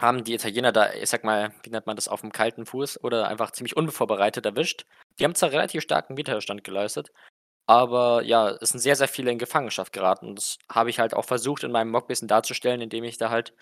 haben 0.00 0.24
die 0.24 0.34
Italiener 0.34 0.72
da, 0.72 0.92
ich 0.94 1.10
sage 1.10 1.26
mal, 1.26 1.52
wie 1.64 1.70
nennt 1.70 1.86
man 1.86 1.96
das, 1.96 2.08
aufm 2.08 2.32
kalten 2.32 2.66
Fuß 2.66 3.04
oder 3.04 3.28
einfach 3.28 3.52
ziemlich 3.52 3.76
unvorbereitet 3.76 4.46
erwischt. 4.46 4.84
Die 5.20 5.24
haben 5.24 5.34
zwar 5.36 5.52
relativ 5.52 5.82
starken 5.82 6.16
Widerstand 6.18 6.64
geleistet, 6.64 7.10
aber 7.70 8.22
ja, 8.22 8.50
es 8.60 8.70
sind 8.70 8.80
sehr, 8.80 8.96
sehr 8.96 9.08
viele 9.08 9.30
in 9.30 9.38
Gefangenschaft 9.38 9.92
geraten. 9.92 10.26
Und 10.28 10.36
das 10.38 10.58
habe 10.70 10.90
ich 10.90 10.98
halt 10.98 11.14
auch 11.14 11.24
versucht, 11.24 11.62
in 11.64 11.72
meinem 11.72 11.90
Mock 11.90 12.08
bisschen 12.08 12.28
darzustellen, 12.28 12.80
indem 12.80 13.04
ich 13.04 13.18
da 13.18 13.30
halt 13.30 13.54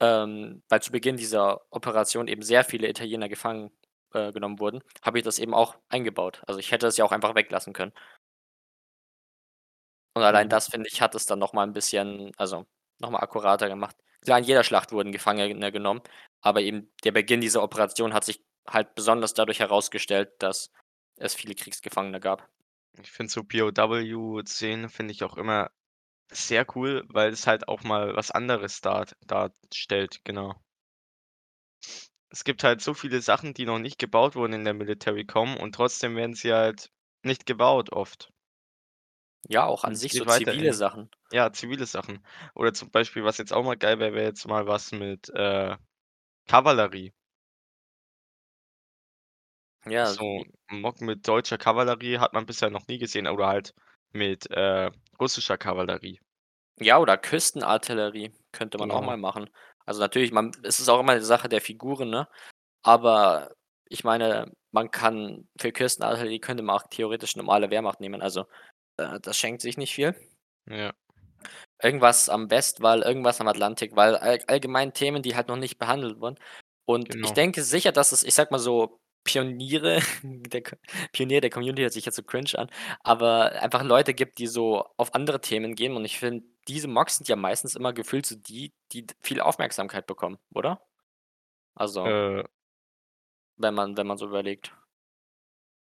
ähm, 0.00 0.62
weil 0.68 0.82
zu 0.82 0.92
Beginn 0.92 1.16
dieser 1.16 1.62
Operation 1.70 2.28
eben 2.28 2.42
sehr 2.42 2.64
viele 2.64 2.88
Italiener 2.88 3.28
gefangen, 3.30 3.70
äh, 4.14 4.32
genommen 4.32 4.60
wurden, 4.60 4.82
habe 5.02 5.18
ich 5.18 5.24
das 5.24 5.38
eben 5.40 5.54
auch 5.54 5.76
eingebaut. 5.88 6.42
Also, 6.46 6.60
ich 6.60 6.72
hätte 6.72 6.86
es 6.88 6.98
ja 6.98 7.04
auch 7.06 7.12
einfach 7.12 7.34
weglassen 7.36 7.72
können. 7.74 7.92
Und 10.14 10.22
allein 10.22 10.46
Mhm. 10.46 10.50
das, 10.50 10.68
finde 10.68 10.88
ich, 10.92 11.00
hat 11.00 11.14
es 11.14 11.26
dann 11.26 11.38
noch 11.38 11.52
mal 11.52 11.64
'n 11.66 11.72
bisschen 11.72 12.32
also, 12.36 12.66
noch 12.98 13.10
mal 13.10 13.20
akkurater 13.20 13.68
gemacht. 13.68 13.96
Klar, 14.22 14.38
in 14.38 14.44
jeder 14.44 14.64
Schlacht 14.64 14.92
wurden 14.92 15.12
Gefangene 15.12 15.72
genommen, 15.72 16.02
aber 16.42 16.60
eben 16.60 16.92
der 17.04 17.12
Beginn 17.12 17.40
dieser 17.40 17.62
Operation 17.62 18.14
hat 18.14 18.24
sich 18.24 18.42
halt 18.68 18.94
besonders 18.94 19.34
dadurch 19.34 19.58
herausgestellt, 19.60 20.30
dass 20.38 20.70
es 21.16 21.34
viele 21.34 21.54
Kriegsgefangene 21.54 22.20
gab. 22.20 22.48
Ich 23.00 23.10
finde 23.10 23.32
so 23.32 23.42
POW-Szenen 23.42 24.88
finde 24.88 25.12
ich 25.12 25.24
auch 25.24 25.36
immer 25.36 25.70
sehr 26.30 26.66
cool, 26.76 27.04
weil 27.08 27.32
es 27.32 27.46
halt 27.46 27.68
auch 27.68 27.82
mal 27.82 28.14
was 28.16 28.30
anderes 28.30 28.80
dart 28.80 29.16
darstellt, 29.26 30.20
genau. 30.24 30.54
Es 32.30 32.44
gibt 32.44 32.64
halt 32.64 32.80
so 32.80 32.94
viele 32.94 33.20
Sachen, 33.20 33.52
die 33.54 33.66
noch 33.66 33.78
nicht 33.78 33.98
gebaut 33.98 34.34
wurden 34.36 34.54
in 34.54 34.64
der 34.64 34.74
Military-Com 34.74 35.56
und 35.58 35.74
trotzdem 35.74 36.16
werden 36.16 36.34
sie 36.34 36.52
halt 36.52 36.90
nicht 37.22 37.44
gebaut 37.46 37.92
oft. 37.92 38.32
Ja, 39.48 39.66
auch 39.66 39.84
an 39.84 39.94
sich 39.94 40.12
so 40.12 40.24
geht 40.24 40.32
zivile 40.32 40.46
weiterhin. 40.46 40.72
Sachen. 40.72 41.10
Ja, 41.30 41.52
zivile 41.52 41.86
Sachen. 41.86 42.24
Oder 42.54 42.72
zum 42.72 42.90
Beispiel, 42.90 43.24
was 43.24 43.38
jetzt 43.38 43.52
auch 43.52 43.64
mal 43.64 43.76
geil 43.76 43.98
wäre, 43.98 44.14
wäre 44.14 44.26
jetzt 44.26 44.46
mal 44.46 44.66
was 44.66 44.92
mit, 44.92 45.28
äh, 45.30 45.76
Kavallerie. 46.48 47.12
Ja, 49.86 50.18
So 50.18 50.44
Mock 50.70 51.00
mit 51.00 51.26
deutscher 51.28 51.58
Kavallerie 51.58 52.18
hat 52.18 52.32
man 52.32 52.46
bisher 52.46 52.70
noch 52.70 52.86
nie 52.88 52.98
gesehen 52.98 53.26
oder 53.28 53.46
halt 53.46 53.72
mit, 54.12 54.50
äh, 54.50 54.90
russischer 55.20 55.58
Kavallerie. 55.58 56.18
Ja, 56.80 56.98
oder 56.98 57.18
Küstenartillerie 57.18 58.32
könnte 58.50 58.78
man 58.78 58.90
auch 58.90 59.02
Genau. 59.02 59.02
mal 59.02 59.16
machen. 59.16 59.50
Also, 59.84 60.00
natürlich, 60.00 60.32
man 60.32 60.52
es 60.62 60.80
ist 60.80 60.88
auch 60.88 61.00
immer 61.00 61.14
'ne 61.14 61.22
Sache 61.22 61.48
der 61.48 61.60
Figuren, 61.60 62.08
ne? 62.10 62.28
Aber 62.82 63.52
ich 63.88 64.04
meine, 64.04 64.52
man 64.72 64.90
kann 64.90 65.48
für 65.60 65.72
Küstenartillerie 65.72 66.40
könnte 66.40 66.62
man 66.62 66.76
auch 66.76 66.84
theoretisch 66.90 67.36
normale 67.36 67.70
Wehrmacht 67.70 68.00
nehmen. 68.00 68.22
Also, 68.22 68.46
äh, 68.98 69.20
das 69.20 69.38
schenkt 69.38 69.62
sich 69.62 69.78
nicht 69.78 69.94
viel. 69.94 70.16
Ja. 70.66 70.92
Irgendwas 71.80 72.28
am 72.28 72.50
Westwall, 72.50 73.02
irgendwas 73.02 73.40
am 73.40 73.48
Atlantik, 73.48 73.96
weil 73.96 74.16
all 74.16 74.38
allgemein 74.46 74.92
Themen, 74.92 75.22
die 75.22 75.34
halt 75.34 75.48
noch 75.48 75.56
nicht 75.56 75.78
behandelt 75.78 76.20
wurden. 76.20 76.36
Und 76.84 77.16
ich 77.22 77.32
Genau. 77.32 77.34
denke 77.34 77.62
sicher, 77.62 77.92
dass 77.92 78.12
es, 78.12 78.22
ich 78.24 78.34
sage 78.34 78.50
mal 78.52 78.58
so, 78.58 79.00
Pioniere 79.24 80.00
der 80.22 80.62
Pionier 81.12 81.40
der 81.40 81.50
Community 81.50 81.82
hört 81.82 81.92
sich 81.92 82.04
jetzt 82.04 82.16
so 82.16 82.22
cringe 82.22 82.58
an, 82.58 82.70
aber 83.00 83.52
einfach 83.62 83.82
Leute 83.82 84.14
gibt, 84.14 84.38
die 84.38 84.46
so 84.46 84.86
auf 84.96 85.14
andere 85.14 85.40
Themen 85.40 85.74
gehen 85.74 85.96
und 85.96 86.04
ich 86.04 86.18
finde, 86.18 86.44
diese 86.68 86.88
Mocks 86.88 87.16
sind 87.16 87.28
ja 87.28 87.36
meistens 87.36 87.74
immer 87.74 87.92
gefühlt 87.92 88.26
so 88.26 88.36
die, 88.36 88.72
die 88.92 89.06
viel 89.20 89.40
Aufmerksamkeit 89.40 90.06
bekommen, 90.06 90.38
oder? 90.52 90.80
Also 91.74 92.06
Äh 92.06 92.44
wenn 93.56 93.74
man 93.74 93.96
wenn 93.96 94.06
man 94.06 94.18
so 94.18 94.26
überlegt. 94.26 94.74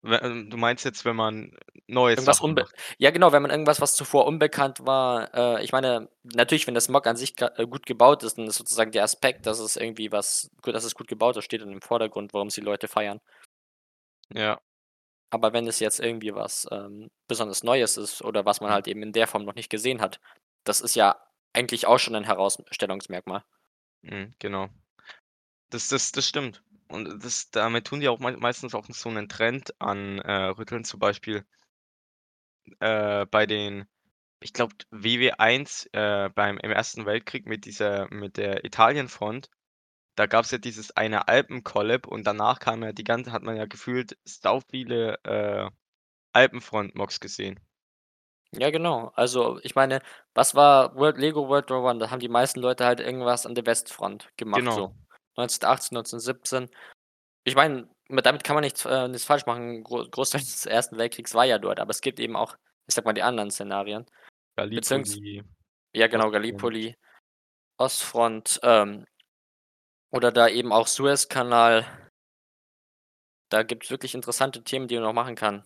Ähm, 0.04 0.50
du 0.50 0.56
meinst 0.56 0.84
jetzt, 0.84 1.04
wenn 1.04 1.16
man 1.16 1.56
neue 1.88 2.16
Irgendwas 2.16 2.42
Sachen 2.42 2.54
macht? 2.54 2.74
ja 2.98 3.10
genau, 3.10 3.32
wenn 3.32 3.42
man 3.42 3.50
irgendwas, 3.50 3.80
was 3.80 3.96
zuvor 3.96 4.26
unbekannt 4.26 4.86
war 4.86 5.34
äh, 5.34 5.64
ich 5.64 5.72
meine, 5.72 6.08
natürlich, 6.22 6.66
wenn 6.68 6.74
das 6.74 6.88
Mock 6.88 7.06
an 7.08 7.16
sich 7.16 7.34
äh, 7.40 7.66
gut 7.66 7.86
gebaut 7.86 8.22
ist, 8.22 8.38
dann 8.38 8.46
ist 8.46 8.56
sozusagen 8.56 8.92
der 8.92 9.02
Aspekt, 9.02 9.46
dass 9.46 9.58
es 9.58 9.76
irgendwie 9.76 10.12
was 10.12 10.48
gut 10.62 10.74
dass 10.74 10.84
es 10.84 10.94
gut 10.94 11.08
gebaut 11.08 11.36
ist, 11.36 11.44
steht 11.44 11.62
dann 11.62 11.72
im 11.72 11.82
Vordergrund, 11.82 12.32
warum's 12.32 12.54
die 12.54 12.60
Leute 12.60 12.86
feiern. 12.88 13.20
Ja. 14.30 14.60
Aber 15.32 15.52
wenn 15.52 15.66
es 15.66 15.80
jetzt 15.80 16.00
irgendwie 16.00 16.34
was, 16.34 16.66
ähm, 16.70 17.10
besonders 17.28 17.62
Neues 17.62 17.96
ist 17.96 18.22
oder 18.22 18.44
was 18.44 18.60
man 18.60 18.70
Mhm. 18.70 18.72
halt 18.72 18.86
eben 18.88 19.02
in 19.02 19.12
der 19.12 19.26
Form 19.26 19.44
noch 19.44 19.54
nicht 19.54 19.70
gesehen 19.70 20.00
hat, 20.00 20.20
das 20.64 20.80
ist 20.80 20.94
ja 20.94 21.16
eigentlich 21.52 21.86
auch 21.86 21.98
schon 21.98 22.12
'nen 22.14 22.24
Herausstellungsmerkmal. 22.24 23.44
Mhm, 24.02 24.34
genau. 24.38 24.68
Das 25.70 25.88
das 25.88 26.12
das 26.12 26.28
stimmt. 26.28 26.62
Und 26.90 27.24
das 27.24 27.50
damit 27.50 27.86
tun 27.86 28.00
die 28.00 28.08
auch 28.08 28.18
mei 28.18 28.32
meistens 28.36 28.74
auch 28.74 28.86
so 28.88 29.10
'nen 29.10 29.28
Trend 29.28 29.74
an 29.80 30.18
äh, 30.18 30.32
rütteln, 30.46 30.84
zum 30.84 31.00
Beispiel 31.00 31.44
äh, 32.80 33.26
bei 33.26 33.46
den 33.46 33.86
ich 34.40 34.52
glaube, 34.52 34.74
WW 34.90 35.32
1, 35.38 35.86
äh, 35.94 36.28
beim 36.34 36.58
im 36.58 36.70
Ersten 36.70 37.06
Weltkrieg 37.06 37.46
mit 37.46 37.64
dieser 37.64 38.08
mit 38.12 38.36
der 38.36 38.64
Italienfront, 38.64 39.48
da 40.16 40.26
gab's 40.26 40.50
ja 40.52 40.58
dieses 40.58 40.96
eine 40.96 41.28
Alpen-Collab 41.28 42.06
und 42.08 42.26
danach 42.26 42.60
kam 42.60 42.82
ja 42.84 42.92
die 42.92 43.04
ganze 43.04 43.32
hat 43.32 43.42
man 43.44 43.56
ja 43.56 43.66
gefühlt 43.66 44.18
sau 44.24 44.60
viele, 44.60 45.18
äh, 45.24 45.70
Alpenfront-Mocks 46.34 47.20
gesehen. 47.20 47.60
Ja, 48.52 48.70
genau. 48.70 49.10
Also, 49.16 49.58
ich 49.62 49.74
meine, 49.74 50.00
was 50.34 50.54
war 50.54 50.94
World 50.94 51.18
Lego 51.18 51.48
World 51.48 51.70
War 51.70 51.82
One? 51.82 51.98
Da 51.98 52.10
haben 52.10 52.20
die 52.20 52.28
meisten 52.28 52.60
Leute 52.60 52.84
halt 52.84 53.00
irgendwas 53.00 53.46
an 53.46 53.54
der 53.56 53.66
Westfront 53.66 54.28
gemacht 54.36 54.70
Genau. 54.70 54.72
so. 54.72 54.94
1918, 55.36 55.96
1917. 55.96 56.70
Ich 57.44 57.54
meine, 57.56 57.88
damit 58.08 58.44
kann 58.44 58.54
man 58.54 58.64
nichts 58.64 58.84
äh, 58.84 59.08
nichts 59.08 59.24
falsch 59.26 59.46
machen. 59.46 59.82
Gro 59.84 60.06
Großteil 60.10 60.40
des 60.40 60.66
Ersten 60.66 60.98
Weltkriegs 60.98 61.34
war 61.34 61.44
ja 61.44 61.58
dort, 61.58 61.80
aber 61.80 61.90
es 61.90 62.00
gibt 62.00 62.20
eben 62.20 62.36
auch, 62.36 62.56
ich 62.86 62.94
sage 62.94 63.06
mal, 63.06 63.12
die 63.14 63.22
anderen 63.22 63.50
Szenarien. 63.50 64.06
Beziehungs 64.56 65.14
Gallipoli, 65.14 65.44
ja 65.94 66.06
genau. 66.06 66.30
Gallipoli, 66.30 66.96
Ostfront, 67.78 68.60
ähm 68.62 69.04
oder 70.12 70.30
da 70.32 70.48
eben 70.48 70.72
auch 70.72 70.86
Suezkanal. 70.86 71.84
Da 73.50 73.62
gibt's 73.64 73.90
wirklich 73.90 74.14
interessante 74.14 74.62
Themen, 74.62 74.88
die 74.88 74.94
man 74.94 75.04
noch 75.04 75.12
machen 75.12 75.34
kann. 75.34 75.64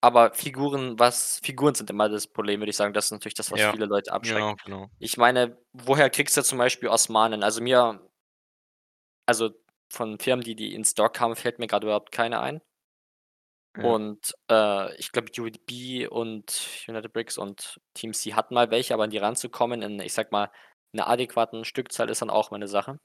Aber 0.00 0.34
Figuren 0.34 0.98
was 0.98 1.40
Figuren 1.42 1.74
sind 1.74 1.88
immer 1.88 2.08
das 2.08 2.26
Problem, 2.26 2.60
würde 2.60 2.70
ich 2.70 2.76
sagen. 2.76 2.92
Das 2.92 3.06
ist 3.06 3.10
natürlich 3.12 3.34
das, 3.34 3.50
was 3.50 3.60
Ja, 3.60 3.72
viele 3.72 3.86
Leute 3.86 4.12
abschreckt. 4.12 4.38
genau, 4.40 4.56
genau. 4.64 4.90
Ich 4.98 5.16
meine, 5.16 5.56
woher 5.72 6.10
kriegst 6.10 6.36
du 6.36 6.42
zum 6.42 6.58
Beispiel 6.58 6.88
Osmanen? 6.88 7.42
Also, 7.42 7.62
mir 7.62 8.00
also, 9.26 9.50
von 9.92 10.18
Firmen, 10.18 10.44
die 10.44 10.56
die 10.56 10.74
in 10.74 10.84
Stock 10.84 11.20
haben, 11.20 11.36
fällt 11.36 11.58
mir 11.58 11.66
grad 11.68 11.84
überhaupt 11.84 12.12
keine 12.12 12.40
ein. 12.40 12.60
Ja. 13.76 13.94
Und, 13.94 14.32
äh, 14.50 14.94
ich 14.96 15.12
glaube, 15.12 15.30
UDB 15.38 16.06
und 16.08 16.58
United 16.88 17.12
Bricks 17.12 17.36
und 17.36 17.80
Team 17.92 18.14
C 18.14 18.32
hatten 18.32 18.54
mal 18.54 18.70
welche, 18.70 18.94
aber 18.94 19.04
an 19.04 19.10
die 19.10 19.18
ranzukommen 19.18 19.82
in, 19.82 20.00
ich 20.00 20.14
sage 20.14 20.30
mal, 20.32 20.50
'ner 20.92 21.06
adäquaten 21.08 21.64
Stückzahl 21.66 22.08
ist 22.08 22.22
dann 22.22 22.30
auch 22.30 22.50
mal 22.50 22.56
'ne 22.58 22.66
Sache. 22.68 22.98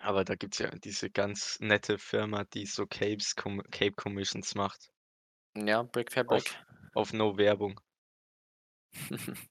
Aber 0.00 0.24
da 0.24 0.34
gibt's 0.34 0.58
ja 0.58 0.70
diese 0.70 1.08
ganz 1.10 1.58
nette 1.60 1.98
Firma, 1.98 2.44
die 2.44 2.66
so 2.66 2.86
Capes 2.86 3.36
Com 3.36 3.62
Cape 3.70 3.92
Commissions 3.92 4.54
macht. 4.54 4.88
Ja, 5.56 5.82
Brick 5.84 6.10
Fabric. 6.12 6.50
Auf 6.50 6.58
auf 6.94 7.12
No 7.12 7.36
Werbung. 7.36 7.80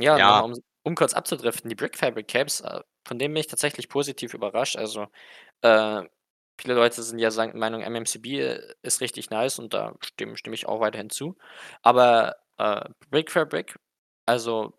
Ja, 0.00 0.18
Ja. 0.18 0.44
um 0.44 0.54
um 0.84 0.94
kurz 0.96 1.14
abzudriften, 1.14 1.68
die 1.68 1.76
Brick 1.76 1.96
Fabric 1.96 2.26
Capes, 2.26 2.60
äh, 2.60 2.80
von 3.06 3.18
denen 3.18 3.34
bin 3.34 3.40
ich 3.40 3.46
tatsächlich 3.48 3.88
positiv 3.88 4.34
überrascht. 4.34 4.76
Also, 4.76 5.08
äh, 5.62 6.02
viele 6.60 6.74
Leute 6.74 7.02
sind 7.02 7.18
ja 7.20 7.30
sagen 7.32 7.58
Meinung, 7.58 7.82
MMCB, 7.82 8.26
äh, 8.40 8.74
ist 8.82 9.00
richtig 9.02 9.30
nice 9.30 9.58
und 9.60 9.74
da 9.74 9.94
stimm 10.04 10.36
stimme 10.36 10.54
ich 10.56 10.66
auch 10.68 10.80
weiterhin 10.80 11.10
zu. 11.10 11.36
Aber, 11.82 12.36
äh, 12.58 12.88
Brick 13.10 13.30
Fabric, 13.32 13.78
also, 14.26 14.74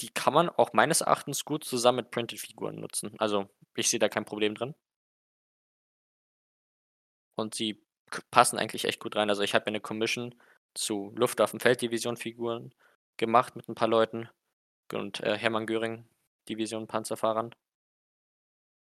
die 0.00 0.10
kann 0.10 0.34
man 0.34 0.50
auch 0.50 0.72
meines 0.74 1.02
Erachtens 1.02 1.44
gut 1.44 1.64
zusammen 1.64 1.98
mit 1.98 2.10
Printed-Figuren 2.12 2.80
nutzen. 2.80 3.14
Also, 3.18 3.48
ich 3.76 3.88
sehe 3.90 4.00
da 4.00 4.08
kein 4.10 4.24
Problem 4.26 4.54
drin. 4.56 4.74
Und 7.38 7.54
sie 7.54 7.82
passen 8.30 8.58
eigentlich 8.58 8.84
echt 8.84 9.00
gut 9.00 9.16
rein. 9.16 9.28
Also, 9.30 9.42
ich 9.42 9.54
habe 9.54 9.64
mir 9.70 9.72
'ne 9.76 9.80
Commission 9.80 10.34
zu 10.74 11.12
Luftwaffen-Felddivision-Figuren 11.16 12.74
gemacht 13.16 13.56
mit 13.56 13.68
'n 13.68 13.74
paar 13.74 13.88
Leuten 13.88 14.28
und, 14.92 15.20
äh, 15.20 15.38
Hermann-Göring-Division-Panzerfahrern. 16.46 17.54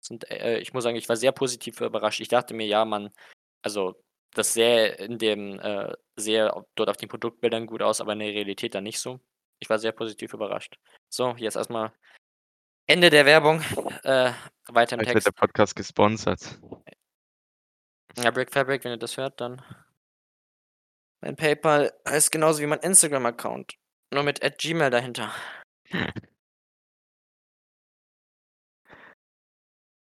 Sind 0.00 0.30
äh, 0.30 0.58
ich 0.58 0.72
muss 0.72 0.84
sagen, 0.84 0.96
ich 0.96 1.08
war 1.08 1.16
sehr 1.16 1.32
positiv 1.32 1.80
überrascht. 1.80 2.20
Ich 2.20 2.28
dachte 2.28 2.54
mir, 2.54 2.66
ja, 2.66 2.84
man 2.84 3.10
also, 3.62 4.00
das 4.34 4.52
sähe 4.52 4.94
in 4.96 5.18
dem 5.18 5.58
äh, 5.60 5.92
sähe 6.16 6.52
dort 6.74 6.90
auf 6.90 6.96
den 6.96 7.08
Produktbildern 7.08 7.66
gut 7.66 7.82
aus, 7.82 8.00
aber 8.00 8.12
in 8.12 8.20
der 8.20 8.28
Realität 8.28 8.74
dann 8.74 8.84
nicht 8.84 9.00
so. 9.00 9.20
Ich 9.58 9.70
war 9.70 9.78
sehr 9.78 9.92
positiv 9.92 10.34
überrascht. 10.34 10.78
So, 11.08 11.34
jetzt 11.36 11.56
erst 11.56 11.70
mal 11.70 11.92
Ende 12.86 13.10
der 13.10 13.26
Werbung, 13.26 13.60
äh, 14.04 14.32
weiter 14.68 14.96
im 14.96 14.98
Bald 14.98 14.98
wird 14.98 15.08
der 15.08 15.14
Text. 15.14 15.34
Podcast 15.34 15.74
gesponsert. 15.74 16.58
Ja, 18.18 18.30
Brick 18.30 18.52
Fabric, 18.52 18.84
wenn 18.84 18.92
ihr 18.92 18.98
das 18.98 19.16
hört, 19.16 19.40
dann 19.40 19.62
mein 21.20 21.34
PayPal 21.34 21.92
heißt 22.08 22.30
genauso 22.30 22.60
wie 22.60 22.66
mein 22.66 22.78
Instagram-Account, 22.80 23.74
nur 24.12 24.22
mit 24.22 24.40
@gmail 24.58 24.90
dahinter. 24.90 25.32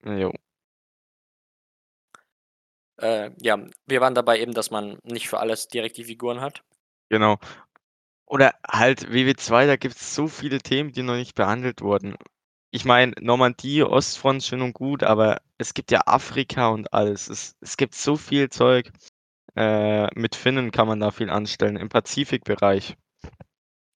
Jo. 0.06 0.32
Äh, 3.00 3.32
ja, 3.42 3.58
wir 3.86 4.02
waren 4.02 4.16
dabei 4.16 4.40
eben, 4.40 4.54
dass 4.54 4.72
man 4.72 4.98
nicht 5.04 5.30
für 5.30 5.40
alles 5.40 5.68
direkt 5.68 5.98
die 5.98 6.04
Figuren 6.06 6.42
hat. 6.42 6.64
Genau. 7.10 7.38
Oder 8.26 8.54
halt 8.68 9.12
WW 9.12 9.36
2, 9.36 9.66
da 9.68 9.78
gibt's 9.78 10.14
so 10.16 10.28
viele 10.28 10.60
Themen, 10.60 10.92
die 10.92 11.04
noch 11.04 11.16
nicht 11.16 11.36
behandelt 11.36 11.82
wurden. 11.82 12.16
Ich 12.72 12.86
meine, 12.86 13.14
Normandie, 13.22 13.84
Ostfront, 13.84 14.44
schön 14.44 14.62
und 14.62 14.74
gut, 14.74 15.04
aber 15.04 15.42
es 15.58 15.74
gibt 15.74 15.92
ja 15.92 16.02
Afrika 16.06 16.70
und 16.70 16.94
alles. 16.94 17.30
Es 17.30 17.56
es 17.62 17.78
gibt 17.78 17.96
so 17.96 18.18
viel 18.18 18.50
Zeug. 18.50 18.92
Äh, 19.56 20.08
mit 20.20 20.36
Finnen 20.36 20.72
kann 20.72 20.88
man 20.88 21.00
da 21.00 21.12
viel 21.12 21.30
anstellen 21.30 21.78
im 21.78 21.90
Pazifikbereich. 21.90 22.96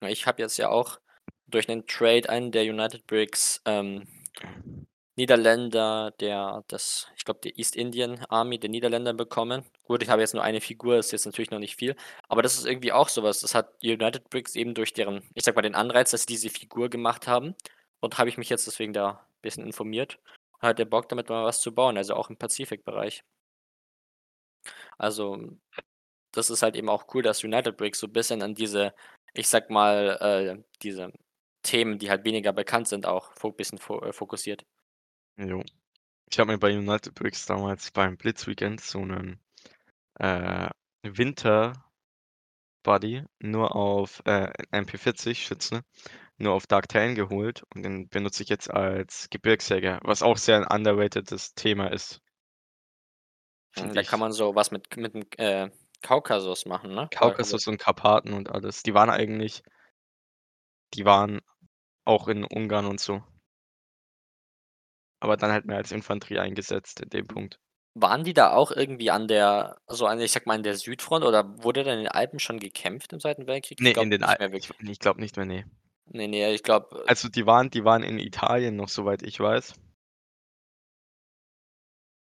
Ich 0.08 0.26
habe 0.26 0.42
jetzt 0.42 0.58
ja 0.58 0.70
auch 0.70 1.00
durch 1.48 1.68
'nen 1.68 1.86
Trade 1.86 2.30
einen 2.30 2.52
der 2.52 2.64
United 2.64 3.06
Bricks, 3.06 3.62
ähm, 3.66 4.08
Niederländer, 5.16 6.12
der 6.20 6.64
das 6.68 7.12
ich 7.18 7.26
glaube, 7.26 7.42
die 7.44 7.58
East 7.60 7.76
Indian 7.76 8.26
Army 8.30 8.60
der 8.60 8.70
Niederländer 8.70 9.14
bekommen. 9.14 9.64
Gut, 9.84 10.02
ich 10.04 10.10
habe 10.10 10.22
jetzt 10.22 10.34
nur 10.34 10.44
eine 10.44 10.62
Figur, 10.62 10.98
ist 10.98 11.12
jetzt 11.12 11.26
natürlich 11.26 11.52
noch 11.52 11.60
nicht 11.60 11.76
viel, 11.76 11.96
aber 12.30 12.42
das 12.42 12.58
ist 12.58 12.66
irgendwie 12.66 12.92
auch 12.94 13.10
so 13.10 13.24
was. 13.24 13.42
Das 13.42 13.54
hat 13.56 13.74
United 13.84 14.30
Bricks 14.30 14.56
eben 14.56 14.74
durch 14.74 14.94
deren 14.94 15.24
ich 15.36 15.44
sage 15.44 15.56
mal, 15.56 15.62
den 15.64 15.76
Anreiz, 15.76 16.12
dass 16.12 16.22
sie 16.22 16.28
diese 16.28 16.50
Figur 16.50 16.90
gemacht 16.90 17.28
haben 17.28 17.56
und 18.00 18.18
habe 18.18 18.30
ich 18.30 18.38
mich 18.38 18.50
jetzt 18.50 18.68
deswegen 18.68 18.94
da 18.94 19.26
bisschen 19.42 19.66
informiert. 19.66 20.20
Hatte 20.60 20.86
Bock, 20.86 21.10
damit 21.10 21.30
mal 21.30 21.44
was 21.46 21.62
zu 21.62 21.74
bauen, 21.74 21.98
also 21.98 22.16
auch 22.16 22.30
im 22.30 22.38
Pazifikbereich. 22.38 23.24
Also, 24.98 25.38
das 26.32 26.50
ist 26.50 26.64
halt 26.64 26.76
eben 26.76 26.90
auch 26.90 27.06
cool, 27.14 27.24
dass 27.24 27.44
United 27.44 27.78
Bricks 27.78 28.00
so 28.00 28.08
bisschen 28.08 28.42
an 28.44 28.56
diese, 28.56 28.94
ich 29.34 29.48
sage 29.50 29.74
mal, 29.74 30.18
äh, 30.22 30.64
diese 30.82 31.12
Themen, 31.64 32.00
die 32.00 32.10
halt 32.10 32.24
weniger 32.26 32.54
bekannt 32.54 32.88
sind, 32.88 33.06
auch 33.06 33.34
fo 33.36 33.52
bisschen 33.52 33.80
äh, 33.80 34.14
fokussiert. 34.14 34.66
Jo. 35.38 35.64
Ich 36.32 36.40
habe 36.40 36.52
mir 36.54 36.60
bei 36.60 36.78
United 36.78 37.16
Bricks 37.16 37.46
damals 37.46 37.92
beim 37.92 38.18
Blitzweekend 38.18 38.82
so 38.82 39.06
'nen, 39.06 39.40
äh, 40.16 40.70
Winter 41.04 41.74
Buddy 42.86 43.24
nur 43.40 43.76
auf, 43.76 44.22
äh, 44.26 44.52
MP40-Schütze, 44.72 45.84
nur 46.38 46.54
auf 46.54 46.68
Dark 46.68 46.90
Terrain 46.90 47.16
geholt 47.16 47.64
und 47.76 47.84
den 47.84 48.10
benutze 48.10 48.44
ich 48.44 48.50
jetzt 48.50 48.72
als 48.72 49.28
Gebirgsjäger, 49.32 50.00
was 50.04 50.24
auch 50.24 50.38
sehr 50.38 50.58
'n 50.60 50.68
underratedes 50.76 51.56
Thema 51.56 51.88
ist. 51.94 52.22
Finde 53.74 53.96
da 53.96 54.04
kann 54.04 54.20
ich. 54.20 54.20
man 54.20 54.32
so 54.34 54.54
was 54.56 54.72
mit 54.72 54.88
mit'm, 54.98 55.26
äh, 55.38 55.70
Kaukasus 56.02 56.66
machen, 56.66 56.94
ne? 56.94 57.12
Kaukasus 57.12 57.68
und 57.68 57.78
Karpaten 57.78 58.34
und 58.34 58.50
alles. 58.50 58.84
Die 58.84 58.94
waren 58.94 59.10
eigentlich 59.10 59.62
die 60.94 61.06
waren 61.06 61.40
auch 62.06 62.28
in 62.28 62.44
Ungarn 62.46 62.86
und 62.86 63.00
so. 63.00 63.24
Aber 65.24 65.38
dann 65.38 65.52
halt 65.52 65.66
mehr 65.66 65.78
als 65.78 65.92
Infanterie 65.92 66.40
eingesetzt 66.40 67.00
in 67.00 67.10
dem 67.10 67.28
Punkt. 67.28 67.58
Waren 67.96 68.24
die 68.24 68.34
da 68.34 68.52
auch 68.54 68.72
irgendwie 68.72 69.12
an 69.12 69.28
der 69.28 69.76
so 69.88 70.06
an 70.06 70.20
ich 70.22 70.32
sage 70.32 70.46
mal, 70.48 70.54
an 70.56 70.64
der 70.64 70.76
Südfront 70.78 71.26
oder 71.26 71.62
wurde 71.62 71.84
da 71.84 71.92
in 71.92 72.00
den 72.00 72.08
Alpen 72.08 72.40
schon 72.40 72.58
gekämpft 72.60 73.12
im 73.12 73.20
Zweiten 73.20 73.48
Weltkrieg? 73.48 73.80
Ne, 73.80 73.92
Ich 73.92 73.98
in 73.98 74.10
den 74.12 74.24
nicht 74.24 74.24
Al 74.24 74.38
mehr 74.40 74.54
ich 74.54 74.70
ich 74.80 75.00
glaube 75.00 75.22
nicht 75.22 75.38
mehr, 75.38 75.46
ne. 75.46 75.66
Ne, 76.08 76.28
ne, 76.28 76.54
ich 76.54 76.64
glaube, 76.64 77.06
äh 77.06 77.08
Also, 77.08 77.30
die 77.30 77.46
waren 77.48 77.70
die 77.72 77.84
waren 77.84 78.04
in 78.04 78.20
Italien 78.20 78.76
noch, 78.76 78.90
soweit 78.90 79.24
ich 79.24 79.40
weiß. 79.40 79.74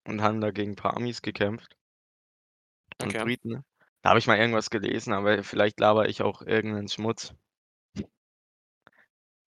Und 0.08 0.22
haben 0.22 0.40
da 0.40 0.52
gegen 0.52 0.74
'n 0.74 0.76
paar 0.76 0.96
Amis 0.96 1.22
gekämpft 1.24 1.76
und 3.02 3.18
Okay. 3.18 3.20
Briten. 3.20 3.64
Da 4.02 4.10
habe 4.10 4.20
ich 4.20 4.28
mal 4.28 4.38
irgendwas 4.38 4.70
gelesen, 4.70 5.14
aber 5.14 5.44
vielleicht 5.44 5.80
labere 5.80 6.08
ich 6.08 6.22
auch 6.22 6.42
irgend 6.42 6.74
'nen 6.76 6.88
Schmutz. 6.88 7.34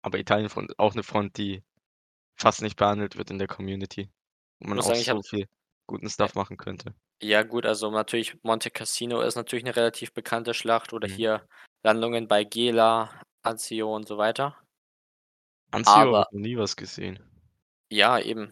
Aber 0.05 0.19
Italienfront 0.19 0.77
auch 0.79 0.93
'ne 0.95 1.03
Front, 1.03 1.37
die 1.37 1.63
fast 2.37 2.61
nicht 2.61 2.77
behandelt 2.77 3.17
wird 3.17 3.31
in 3.31 3.39
der 3.39 3.47
Community, 3.47 4.11
wo 4.59 4.69
man 4.69 4.79
auch 4.79 4.83
sagen, 4.83 5.05
so 5.05 5.21
viel 5.23 5.47
guten. 5.87 6.09
Stuff 6.09 6.35
machen 6.35 6.57
könnte. 6.57 6.95
Ja 7.21 7.41
gut, 7.41 7.65
also 7.65 7.89
natürlich 7.89 8.37
Monte 8.43 8.69
Cassino 8.69 9.21
ist 9.21 9.35
natürlich 9.35 9.63
'ne 9.65 9.75
relativ 9.75 10.13
bekannte 10.13 10.53
Schlacht 10.53 10.93
oder 10.93 11.07
Mhm. 11.07 11.17
hier 11.17 11.47
Landungen 11.81 12.27
bei 12.27 12.43
Gela, 12.43 13.23
Anzio 13.41 13.95
und 13.95 14.07
so 14.07 14.19
weiter. 14.19 14.57
Anzio 15.73 16.01
habe 16.11 16.21
ich 16.21 16.31
noch 16.31 16.39
nie 16.39 16.57
was 16.57 16.75
gesehen. 16.77 17.19
Ja, 17.91 18.19
eben. 18.19 18.51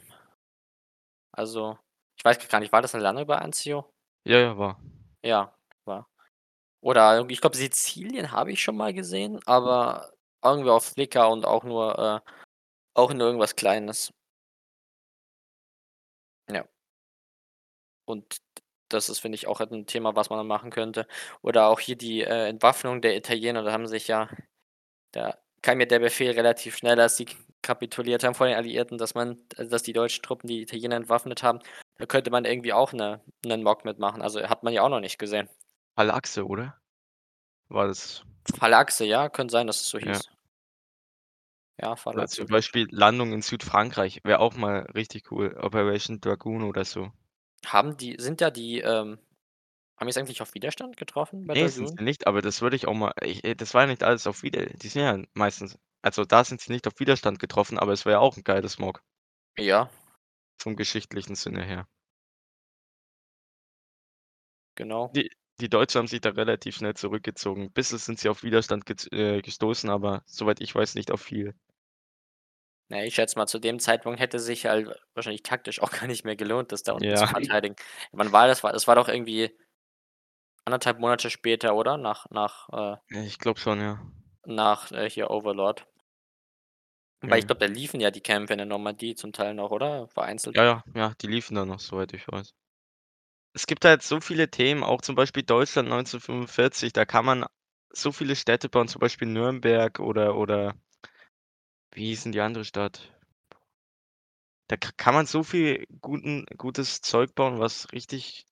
Also, 1.34 1.78
ich 2.18 2.24
weiß 2.26 2.48
gar 2.50 2.60
nicht, 2.60 2.72
war 2.72 2.82
das 2.82 2.94
'ne 2.94 3.02
Landung 3.02 3.26
bei 3.28 3.38
Anzio? 3.38 3.92
Ja, 4.26 4.40
ja, 4.40 4.58
war. 4.58 4.80
Ja, 5.24 5.56
war. 5.86 6.08
Oder 6.82 7.26
ich 7.30 7.42
glaube, 7.42 7.58
Sizilien 7.58 8.32
habe 8.32 8.52
ich 8.54 8.64
schon 8.64 8.78
mal 8.78 8.94
gesehen, 8.94 9.40
aber 9.48 10.14
irgendwie 10.44 10.70
auf 10.72 10.86
Flickr 10.86 11.30
und 11.30 11.46
auch 11.46 11.64
nur, 11.66 12.24
äh 12.26 12.32
auch 12.96 13.14
nur 13.14 13.28
irgendwas 13.28 13.56
Kleines. 13.56 14.12
Ja. 16.50 16.66
Und 18.08 18.38
das 18.90 19.10
ist, 19.10 19.20
finde 19.20 19.36
ich, 19.36 19.48
auch 19.48 19.60
halt 19.60 19.72
'n 19.72 19.88
Thema, 19.88 20.16
was 20.16 20.30
man 20.30 20.38
dann 20.40 20.48
machen 20.48 20.70
könnte. 20.72 21.08
Oder 21.42 21.68
auch 21.68 21.80
hier 21.80 21.96
die, 21.98 22.22
äh, 22.22 22.48
Entwaffnung 22.48 23.02
der 23.02 23.18
Italiener, 23.18 23.64
da 23.64 23.72
haben 23.72 23.88
sich 23.88 24.08
ja 24.08 24.30
da 25.14 25.38
kam 25.64 25.80
ja 25.82 25.86
der 25.88 26.00
Befehl 26.00 26.32
relativ 26.32 26.78
schnell, 26.78 27.00
als 27.00 27.18
sie 27.18 27.28
kapituliert 27.64 28.24
haben 28.24 28.36
vor 28.36 28.48
den 28.48 28.56
Alliierten, 28.58 28.98
dass 29.00 29.16
man 29.16 29.40
äh, 29.58 29.68
dass 29.68 29.84
die 29.84 29.94
deutschen 29.94 30.24
Truppen 30.24 30.48
die 30.48 30.62
Italiener 30.64 30.98
entwaffnet 30.98 31.44
haben. 31.44 31.60
Da 31.98 32.06
könnte 32.08 32.32
man 32.32 32.46
irgendwie 32.46 32.74
auch 32.74 32.94
'ne 32.94 33.22
'nen 33.46 33.64
Mock 33.64 33.86
mitmachen. 33.86 34.22
Also, 34.24 34.44
hat 34.50 34.64
man 34.64 34.74
ja 34.74 34.84
auch 34.84 34.90
noch 34.90 35.02
nicht 35.02 35.20
gesehen. 35.20 35.50
Phalanxe, 35.98 36.44
oder? 36.46 36.76
War 37.70 37.88
das 37.88 38.24
Phalanxe, 38.54 39.06
ja, 39.06 39.30
könnte 39.30 39.52
sein, 39.52 39.68
dass 39.68 39.82
es 39.82 39.90
so 39.90 39.98
hieß. 39.98 40.20
Ja, 40.20 40.35
Oder 41.80 41.98
Phalanxe 41.98 42.38
zum 42.38 42.48
Beispiel 42.48 42.88
Landung 42.92 43.34
in 43.34 43.42
Südfrankreich 43.42 44.22
wäre 44.24 44.40
auch 44.40 44.56
mal 44.56 44.82
richtig 44.94 45.32
cool, 45.32 45.56
Operation 45.60 46.22
Dragoon 46.22 46.62
oder 46.64 46.86
so. 46.86 47.12
Haben 47.66 47.98
die 47.98 48.16
sind 48.20 48.42
da 48.42 48.52
die, 48.52 48.80
ähm 48.80 49.20
haben 49.98 50.08
die's 50.08 50.18
eigentlich 50.18 50.42
auf 50.42 50.54
Widerstand 50.56 50.98
getroffen 50.98 51.48
bei 51.48 51.56
Ne, 51.56 51.70
sind 51.70 51.90
Dragoon? 51.90 51.98
sie 51.98 52.04
nicht, 52.04 52.26
aber 52.28 52.42
das 52.42 52.62
würde 52.62 52.76
ich 52.76 52.88
auch 52.88 52.94
mal 52.96 53.14
ich 53.22 53.44
äh, 53.44 53.54
das 53.56 53.74
war 53.74 53.82
ja 53.84 53.88
nicht 53.88 54.04
alles 54.04 54.26
auf 54.26 54.42
Wider 54.42 54.66
die 54.66 54.88
sind 54.88 55.02
ja 55.04 55.20
meistens 55.34 55.78
also, 56.02 56.24
da 56.24 56.44
sind 56.44 56.62
sie 56.62 56.72
nicht 56.72 56.86
auf 56.88 57.00
Widerstand 57.00 57.40
getroffen, 57.40 57.80
aber 57.80 57.92
es 57.92 58.06
wäre 58.06 58.20
auch 58.20 58.38
'n 58.38 58.44
geiles 58.44 58.78
Mock. 58.78 59.02
Ja. 59.58 59.90
Vom 60.62 60.76
geschichtlichen 60.76 61.36
Sinne 61.36 61.64
her. 61.66 61.88
Genau. 64.78 65.16
Die 65.16 65.30
die 65.60 65.70
Deutschen 65.70 66.00
haben 66.00 66.08
sich 66.08 66.22
da 66.22 66.30
relativ 66.30 66.76
schnell 66.78 66.94
zurückgezogen. 66.96 67.72
Bisschen 67.74 67.98
sind 68.00 68.20
sie 68.20 68.30
auf 68.30 68.44
Widerstand 68.44 68.86
gez 68.86 69.08
äh, 69.12 69.42
gestoßen, 69.42 69.90
aber 69.90 70.24
soweit 70.28 70.62
ich 70.62 70.74
weiß, 70.76 70.96
nicht 70.96 71.12
auf 71.12 71.22
viel. 71.22 71.56
Na, 72.92 73.04
ich 73.04 73.16
schätze 73.16 73.38
mal, 73.40 73.48
zu 73.48 73.58
dem 73.58 73.80
Zeitpunkt 73.80 74.20
hätte 74.20 74.40
sich 74.40 74.68
halt 74.68 74.88
wahrscheinlich 75.16 75.42
taktisch 75.42 75.82
auch 75.82 75.90
gar 76.06 76.06
nicht 76.08 76.24
mehr 76.24 76.36
gelohnt, 76.36 76.72
das 76.72 76.84
da 76.84 76.94
unten 76.94 77.16
zu 77.16 77.26
Ja. 77.26 77.28
verteidigen. 77.28 77.76
Wann 78.12 78.32
war 78.32 78.48
das? 78.48 78.64
War 78.64 78.74
das 78.74 78.88
war 78.88 78.96
doch 78.96 79.08
irgendwie 79.10 79.58
1 80.66 80.86
1/2 80.86 81.00
Monate 81.00 81.30
später, 81.30 81.76
oder? 81.76 81.98
Nach 81.98 82.28
nach, 82.32 82.70
äh 82.72 82.98
Ja, 83.10 83.24
ich 83.24 83.40
glaube 83.40 83.60
schon, 83.60 83.80
ja. 83.82 84.00
nach, 84.48 84.92
äh, 84.92 85.08
hier 85.08 85.30
Overlord. 85.30 85.86
Weil 87.30 87.38
ich 87.40 87.46
Mhm. 87.46 87.48
glaube, 87.48 87.60
da 87.60 87.72
liefen 87.72 88.00
ja 88.00 88.10
die 88.12 88.22
Kämpfe 88.22 88.54
in 88.54 88.58
der 88.58 88.66
Normandie 88.66 89.14
zum 89.16 89.32
Teil 89.32 89.54
noch, 89.54 89.70
oder? 89.72 90.08
Vereinzelt. 90.08 90.56
Ja, 90.56 90.64
ja, 90.66 90.84
ja, 90.96 91.14
die 91.22 91.28
liefen 91.28 91.54
da 91.54 91.66
noch, 91.66 91.80
soweit 91.80 92.12
ich 92.14 92.28
weiß. 92.28 92.56
Es 93.56 93.68
gibt 93.68 93.86
halt 93.86 94.04
so 94.04 94.20
viele 94.22 94.52
Themen, 94.52 94.84
auch 94.84 95.02
zum 95.02 95.16
Beispiel 95.16 95.42
Deutschland 95.42 95.90
1945, 95.90 96.94
da 96.94 97.06
kann 97.06 97.26
man 97.26 97.46
so 97.90 98.12
viele 98.12 98.36
Städte 98.36 98.70
bauen, 98.70 98.88
zum 98.90 99.00
Beispiel 99.00 99.30
Nürnberg 99.30 100.00
oder 100.00 100.36
oder 100.36 100.76
wie 101.94 102.06
hieß 102.10 102.28
'n 102.28 102.32
die 102.32 102.42
andere 102.42 102.64
Stadt? 102.64 103.12
Da 104.70 104.78
kann 104.78 105.14
man 105.16 105.26
so 105.26 105.44
viel 105.44 105.86
guten 106.02 106.46
gutes 106.58 107.02
Zeug 107.02 107.34
bauen, 107.36 107.60
was 107.60 107.92
richtig 107.94 108.46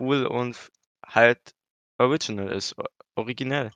cool 0.00 0.26
und 0.26 0.70
halt 1.06 1.54
original 1.98 2.50
ist, 2.52 2.76
originell. 3.16 3.72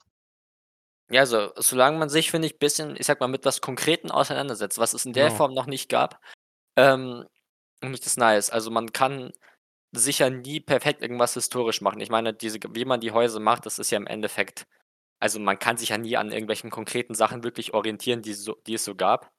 Ja, 1.11 1.21
also, 1.21 1.53
solange 1.57 1.99
man 1.99 2.09
sich, 2.09 2.31
finde 2.33 2.47
ich, 2.49 2.59
bisschen, 2.59 2.97
ich 2.99 3.07
sage 3.07 3.21
mal, 3.21 3.29
mit 3.29 3.45
was 3.45 3.61
Konkreten 3.61 4.11
auseinandersetzt, 4.11 4.79
was 4.79 4.93
es 4.93 5.07
in 5.07 5.13
der 5.13 5.31
Genau. 5.31 5.31
Form 5.31 5.55
noch 5.55 5.67
nicht 5.67 5.89
gab, 5.89 6.21
ähm, 6.77 7.27
finde 7.81 7.97
ich 7.97 8.03
das 8.03 8.17
nice. 8.17 8.51
Also, 8.51 8.71
man 8.71 8.93
kann 8.93 9.33
sicher 9.97 10.31
nie 10.31 10.61
perfekt 10.61 11.03
irgendwas 11.03 11.35
historisch 11.35 11.81
machen. 11.81 12.01
Ich 12.01 12.11
meine, 12.11 12.33
diese 12.35 12.59
wie 12.73 12.85
man 12.85 13.01
die 13.01 13.13
Häuser 13.13 13.41
macht, 13.41 13.67
das 13.67 13.79
ist 13.79 13.91
ja 13.91 13.99
im 13.99 14.07
Endeffekt 14.07 14.67
also, 15.21 15.41
man 15.41 15.59
kann 15.59 15.79
sich 15.79 15.91
ja 15.91 15.99
nie 15.99 16.17
an 16.17 16.31
irgendwelchen 16.33 16.71
konkreten 16.71 17.15
Sachen 17.15 17.45
wirklich 17.45 17.75
orientieren, 17.75 18.23
die 18.23 18.35
so 18.35 18.55
die 18.67 18.75
es 18.75 18.85
so 18.85 18.95
gab. 18.97 19.33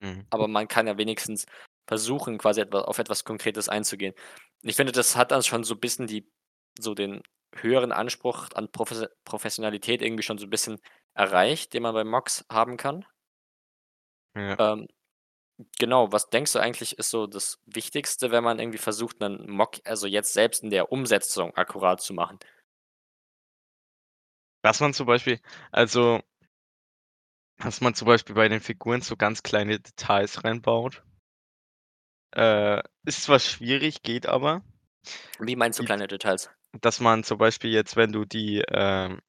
Mhm. 0.00 0.28
Aber 0.30 0.48
man 0.48 0.68
kann 0.68 0.86
ja 0.88 0.98
wenigstens 0.98 1.46
versuchen, 1.88 2.38
quasi 2.38 2.60
etwa 2.62 2.82
auf 2.82 2.98
etwas 2.98 3.24
Konkretes 3.24 3.68
einzugehen. 3.68 4.14
Und 4.62 4.70
ich 4.70 4.76
finde, 4.76 4.92
das 4.92 5.16
hat 5.16 5.32
dann 5.32 5.42
schon 5.44 5.64
so 5.64 5.76
bisschen 5.76 6.06
die 6.08 6.30
so 6.80 6.94
den 6.94 7.22
höheren 7.56 7.92
Anspruch 7.92 8.48
an 8.54 8.70
Profes 8.72 9.06
Professionalität 9.24 10.02
irgendwie 10.02 10.24
schon 10.24 10.38
so 10.38 10.46
'n 10.46 10.50
bisschen 10.50 10.80
erreicht, 11.14 11.74
den 11.74 11.82
man 11.84 11.94
bei 11.94 12.04
Mocks 12.04 12.44
haben 12.50 12.76
kann. 12.78 13.06
Ja. 14.36 14.58
Ähm, 14.58 14.88
genau, 15.78 16.12
was 16.12 16.30
denkst 16.30 16.52
du 16.52 16.58
eigentlich, 16.60 16.98
ist 16.98 17.10
so 17.10 17.26
das 17.26 17.60
Wichtigste, 17.66 18.30
wenn 18.30 18.44
man 18.44 18.58
irgendwie 18.58 18.78
versucht, 18.78 19.20
'nen 19.20 19.48
Mock, 19.50 19.76
also, 19.84 20.06
jetzt 20.06 20.32
selbst 20.32 20.62
in 20.62 20.70
der 20.70 20.92
Umsetzung 20.92 21.54
akkurat 21.56 22.00
zu 22.00 22.14
machen? 22.14 22.38
Was 24.64 24.80
man 24.80 24.92
zum 24.92 25.06
Beispiel 25.06 25.40
also 25.70 26.20
dass 27.60 27.80
man 27.80 27.94
zum 27.94 28.06
Beispiel 28.06 28.34
bei 28.36 28.48
den 28.48 28.60
Figuren 28.60 29.00
so 29.00 29.16
ganz 29.16 29.42
kleine 29.42 29.80
Details 29.80 30.44
reinbaut. 30.44 31.02
Äh, 32.34 32.82
ist 33.06 33.22
zwar 33.22 33.38
schwierig, 33.38 34.02
geht 34.02 34.26
aber. 34.26 34.62
Wie 35.40 35.56
meinst 35.56 35.78
du 35.78 35.84
kleine 35.84 36.08
Details? 36.08 36.50
dass 36.74 37.00
man 37.00 37.24
zum 37.24 37.38
Beispiel 37.38 37.70
jetzt, 37.72 37.96
wenn 37.96 38.12
du 38.12 38.24
die, 38.24 38.62
ähm, 38.68 39.20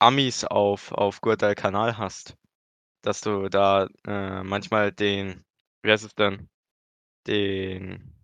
Amis 0.00 0.44
auf 0.44 0.92
auf 0.92 1.20
Guadalcanal 1.22 1.98
hast, 1.98 2.36
dass 3.02 3.20
du 3.22 3.48
da, 3.50 3.88
äh, 4.06 4.42
manchmal 4.44 4.92
den 4.92 5.44
wie 5.88 5.92
heißt 5.92 6.04
es 6.06 6.14
denn, 6.14 6.50
den 7.26 8.14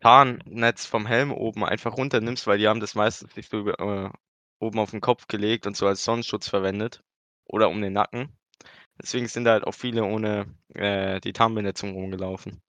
Tarnnetz 0.00 0.86
vom 0.86 1.04
Helm 1.06 1.32
oben 1.32 1.64
einfach 1.64 1.96
runternimmst, 1.96 2.46
weil 2.46 2.58
die 2.58 2.68
haben 2.68 2.78
das 2.80 2.94
meistens 2.94 3.34
nicht 3.36 3.50
so 3.50 3.66
äh, 3.68 4.08
oben 4.60 4.78
auf 4.78 4.92
'n 4.92 5.00
Kopf 5.00 5.26
gelegt 5.26 5.66
und 5.66 5.76
so 5.76 5.86
als 5.88 6.04
Sonnenschutz 6.04 6.48
verwendet 6.48 7.02
oder 7.44 7.68
um 7.70 7.80
den 7.82 7.92
Nacken. 7.94 8.36
Deswegen 9.02 9.28
sind 9.28 9.44
da 9.44 9.52
halt 9.52 9.64
auch 9.64 9.74
viele 9.74 10.04
ohne, 10.04 10.54
äh, 10.74 11.20
die 11.20 11.32
Tarnbenetzung 11.34 11.94
rumgelaufen. 11.94 12.62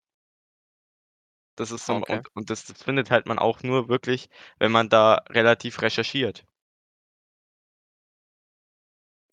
Das 1.58 1.72
ist 1.72 1.86
Ah, 1.88 1.88
zum 1.88 2.02
okay. 2.02 2.22
und 2.22 2.30
und 2.34 2.50
das 2.50 2.64
das 2.64 2.82
findet 2.82 3.12
halt 3.12 3.26
man 3.26 3.40
auch 3.40 3.62
nur 3.62 3.90
wirklich, 3.90 4.30
wenn 4.58 4.72
man 4.72 4.88
da 4.88 5.16
relativ 5.30 5.82
recherchiert. 5.82 6.46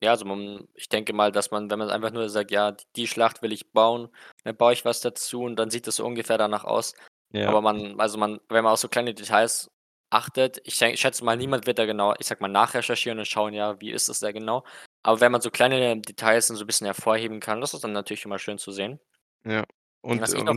Ja, 0.02 0.10
also, 0.10 0.24
man 0.24 0.66
ich 0.74 0.88
denke 0.88 1.12
mal, 1.12 1.30
dass 1.30 1.52
man, 1.52 1.70
wenn 1.70 1.78
man 1.78 1.88
einfach 1.90 2.10
nur 2.10 2.28
sagt: 2.28 2.50
„Ja, 2.50 2.72
die 2.96 3.06
Schlacht 3.06 3.40
will 3.42 3.52
ich 3.52 3.72
bauen“, 3.72 4.08
dann 4.44 4.56
baue 4.56 4.72
ich 4.72 4.84
was 4.84 5.00
dazu 5.00 5.42
und 5.44 5.54
dann 5.56 5.70
sieht 5.70 5.86
das 5.86 5.96
so 5.96 6.04
ungefähr 6.04 6.38
danach 6.38 6.64
aus. 6.64 6.94
Ja. 7.30 7.54
Aber 7.54 7.62
man 7.62 8.00
also, 8.00 8.18
man 8.18 8.40
wenn 8.48 8.64
man 8.64 8.72
auf 8.72 8.80
so 8.80 8.88
kleine 8.88 9.14
Details 9.14 9.70
achtet 10.10 10.60
ich 10.64 10.82
ich 10.82 11.00
schätze 11.00 11.24
mal, 11.24 11.36
niemand 11.36 11.66
wird 11.66 11.78
da 11.78 11.86
genau, 11.86 12.14
ich 12.18 12.26
sage 12.26 12.42
mal, 12.42 12.48
nachrecherchieren 12.48 13.18
und 13.20 13.26
schauen, 13.28 13.54
ja, 13.54 13.80
wie 13.80 13.92
ist 13.92 14.08
es 14.08 14.18
da 14.20 14.32
genau? 14.32 14.64
Aber 15.04 15.20
wenn 15.20 15.30
man 15.32 15.40
so 15.40 15.50
kleine 15.50 16.00
Details 16.00 16.48
dann 16.48 16.56
so 16.56 16.64
'n 16.64 16.66
bisschen 16.66 16.86
hervorheben 16.86 17.38
kann, 17.40 17.60
das 17.60 17.72
ist 17.74 17.84
dann 17.84 17.92
natürlich 17.92 18.24
immer 18.24 18.38
schön 18.40 18.58
zu 18.58 18.72
sehen. 18.72 18.98
Ja, 19.44 19.64
und 20.02 20.22
Was 20.22 20.32
ich 20.34 20.44
noch 20.44 20.56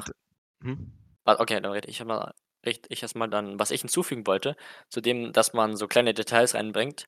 mhm. 0.61 0.91
Ah, 1.27 1.37
okay, 1.39 1.59
dann 1.59 1.71
rede 1.71 1.87
ich 1.89 1.99
immer 2.01 2.33
rede 2.63 2.81
ich 2.89 3.01
erst 3.01 3.15
mal 3.15 3.27
dann 3.27 3.57
was 3.59 3.71
ich 3.71 3.81
hinzufügen 3.81 4.27
wollte, 4.27 4.55
zu 4.89 5.01
dem, 5.01 5.33
dass 5.33 5.53
man 5.53 5.75
so 5.75 5.87
kleine 5.87 6.13
Details 6.13 6.53
reinbringt. 6.53 7.05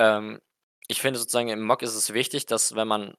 Ähm, 0.00 0.40
ich 0.88 1.00
finde 1.00 1.18
sozusagen 1.18 1.48
im 1.48 1.62
Mock 1.62 1.82
ist 1.82 1.94
es 1.94 2.12
wichtig, 2.14 2.46
dass 2.46 2.74
wenn 2.74 2.88
man 2.88 3.14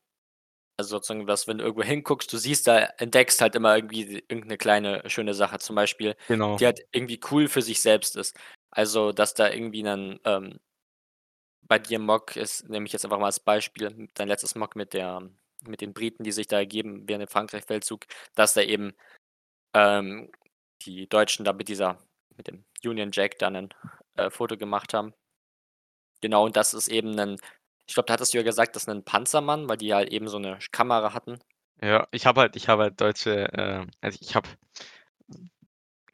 Also, 0.77 0.97
sozusagen, 0.97 1.27
dass 1.27 1.47
wenn 1.47 1.59
du 1.59 1.65
irgendwo 1.65 1.83
hinguckst, 1.83 2.33
du 2.33 2.37
siehst 2.37 2.67
da 2.67 2.79
entdeckst 2.99 3.41
halt 3.41 3.55
immer 3.55 3.75
irgendwie 3.77 4.25
irgend 4.29 4.47
'ne 4.47 4.57
kleine 4.57 5.03
schöne 5.09 5.33
Sache, 5.35 5.59
zum 5.59 5.75
Beispiel, 5.75 6.15
Genau. 6.29 6.59
die 6.59 6.65
halt 6.67 6.81
irgendwie 6.93 7.19
cool 7.31 7.47
für 7.49 7.61
sich 7.63 7.81
selbst 7.81 8.15
ist. 8.17 8.35
Also, 8.71 9.11
dass 9.13 9.33
da 9.35 9.49
irgendwie 9.51 9.83
'nen, 9.83 10.19
ähm 10.25 10.59
bei 11.63 11.79
dir 11.79 11.99
Mock 11.99 12.35
ist 12.35 12.69
nehme 12.69 12.85
ich 12.85 12.93
jetzt 12.93 13.05
einfach 13.05 13.19
mal 13.19 13.25
als 13.27 13.39
Beispiel, 13.39 14.09
dein 14.13 14.27
letztes 14.27 14.55
Mock 14.55 14.75
mit 14.75 14.93
der 14.93 15.29
mit 15.67 15.81
den 15.81 15.93
Briten, 15.93 16.23
die 16.23 16.31
sich 16.31 16.47
da 16.47 16.57
ergeben 16.57 17.07
während 17.07 17.23
dem 17.23 17.27
Frankreich-Feldzug, 17.31 18.05
dass 18.35 18.53
da 18.53 18.61
eben, 18.61 18.93
ähm, 19.73 20.31
die 20.83 21.09
Deutschen 21.09 21.45
da 21.45 21.53
mit 21.53 21.69
dieser 21.69 21.99
mit 22.37 22.47
dem 22.47 22.65
Union 22.85 23.11
Jack 23.13 23.39
da 23.39 23.49
'nen, 23.51 23.69
äh, 24.17 24.29
Foto 24.31 24.57
gemacht 24.57 24.93
haben. 24.93 25.13
Genau, 26.23 26.45
und 26.45 26.55
das 26.55 26.73
ist 26.73 26.87
eben 26.87 27.11
'nen 27.11 27.37
ich 27.87 27.93
glaube, 27.93 28.07
da 28.07 28.13
hattest 28.13 28.33
du 28.33 28.37
ja 28.39 28.43
gesagt, 28.43 28.75
das 28.75 28.83
ist 28.83 28.87
'nen 28.87 29.03
Panzermann, 29.03 29.69
weil 29.69 29.77
die 29.77 29.93
halt 29.93 30.09
eben 30.09 30.27
so 30.27 30.39
'ne 30.39 30.59
Sch 30.59 30.71
Kamera 30.71 31.13
hatten. 31.13 31.39
Ja, 31.81 32.07
ich 32.11 32.25
habe 32.25 32.39
halt 32.41 32.55
ich 32.55 32.69
habe 32.69 32.83
halt 32.83 33.01
deutsche, 33.01 33.51
äh 33.53 33.85
also, 34.01 34.17
ich 34.21 34.35
habe 34.35 34.47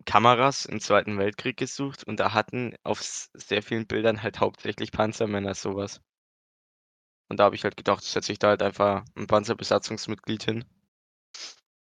Kameras 0.06 0.66
im 0.66 0.80
Zweiten 0.82 1.18
Weltkrieg 1.20 1.58
gesucht 1.58 2.04
und 2.06 2.20
da 2.20 2.34
hatten 2.34 2.76
auf 2.84 3.02
sehr 3.02 3.64
vielen 3.64 3.88
Bildern 3.88 4.24
halt 4.24 4.40
hauptsächlich 4.40 4.92
Panzermänner 4.92 5.54
so 5.56 5.76
was. 5.76 6.02
Und 7.32 7.38
da 7.40 7.46
habe 7.46 7.56
ich 7.56 7.64
halt 7.64 7.78
gedacht, 7.78 8.04
setze 8.04 8.34
ich 8.34 8.40
da 8.40 8.50
halt 8.50 8.62
einfach 8.62 9.06
'n 9.16 9.26
Panzerbesatzungsmitglied 9.26 10.44
hin 10.44 10.66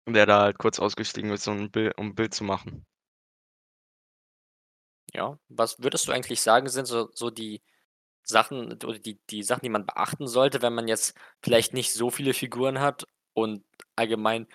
der 0.08 0.26
da 0.26 0.41
halt 0.41 0.58
kurz 0.58 0.80
ausgestiegen 0.80 1.30
ist, 1.32 1.43
so 1.43 1.52
'n 1.52 1.69
Bild 1.69 1.95
um 2.00 2.08
'n 2.08 2.15
Bild 2.15 2.34
zu 2.34 2.43
machen. 2.43 2.86
Ja, 5.13 5.38
was 5.50 5.78
würdest 5.80 6.08
du 6.08 6.12
eigentlich 6.13 6.41
sagen, 6.41 6.69
sind 6.69 6.86
so 6.88 7.10
so 7.13 7.30
die 7.30 7.62
Sachen 8.23 8.73
oder 8.84 8.99
die 8.99 9.19
die 9.29 9.43
Sachen, 9.43 9.62
die 9.63 9.69
man 9.69 9.86
beachten 9.86 10.27
sollte, 10.27 10.62
wenn 10.62 10.73
man 10.75 10.88
jetzt 10.88 11.15
vielleicht 11.43 11.73
nicht 11.73 11.93
so 11.93 12.10
viele 12.12 12.34
Figuren 12.34 12.79
hat 12.79 13.05
und 13.34 13.63
allgemein, 13.95 14.47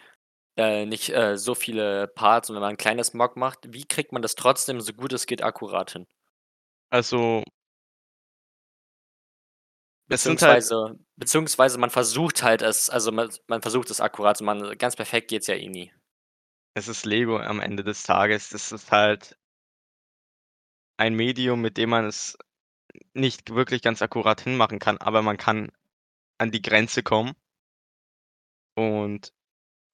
äh, 0.58 0.86
nicht, 0.86 1.10
äh, 1.10 1.38
so 1.38 1.54
viele 1.56 2.08
Parts 2.08 2.50
und 2.50 2.56
wenn 2.56 2.62
man 2.62 2.74
'n 2.74 2.78
kleines 2.78 3.14
Mock 3.14 3.36
macht, 3.36 3.60
wie 3.72 3.84
kriegt 3.86 4.12
man 4.12 4.22
das 4.22 4.34
trotzdem 4.36 4.80
so 4.82 4.92
gut 4.94 5.12
es 5.14 5.26
geht 5.26 5.42
akkurat 5.42 5.92
hin? 5.92 6.06
Also 6.92 7.42
es 10.10 10.24
sind 10.24 10.42
halt 10.42 10.62
Beziehungsweise 10.64 10.98
beziehungsweise 11.16 11.78
man 11.78 11.90
versucht 11.90 12.42
halt 12.44 12.62
es 12.62 12.88
also, 12.90 13.10
man 13.10 13.28
man 13.48 13.60
versucht 13.60 13.90
es 13.90 14.00
akkurat 14.00 14.36
zu 14.36 14.44
machen. 14.44 14.76
Ganz 14.78 14.94
perfekt 14.94 15.28
geht's 15.28 15.48
ja 15.48 15.54
eh 15.56 15.68
nie. 15.68 15.92
Es 16.76 16.88
ist 16.88 17.06
Lego 17.06 17.38
am 17.38 17.60
Ende 17.60 17.82
des 17.84 18.02
Tages. 18.02 18.50
Das 18.50 18.70
ist 18.70 18.92
halt 18.92 19.36
ein 21.00 21.14
Medium, 21.14 21.60
mit 21.60 21.76
dem 21.76 21.90
man 21.90 22.06
es 22.06 22.38
nicht 23.14 23.50
wirklich 23.54 23.82
ganz 23.82 24.02
akkurat 24.02 24.40
hinmachen 24.40 24.78
kann, 24.78 24.98
aber 24.98 25.22
man 25.22 25.36
kann 25.36 25.70
an 26.38 26.50
die 26.52 26.62
Grenze 26.62 27.02
kommen. 27.02 27.34
Und 28.74 29.32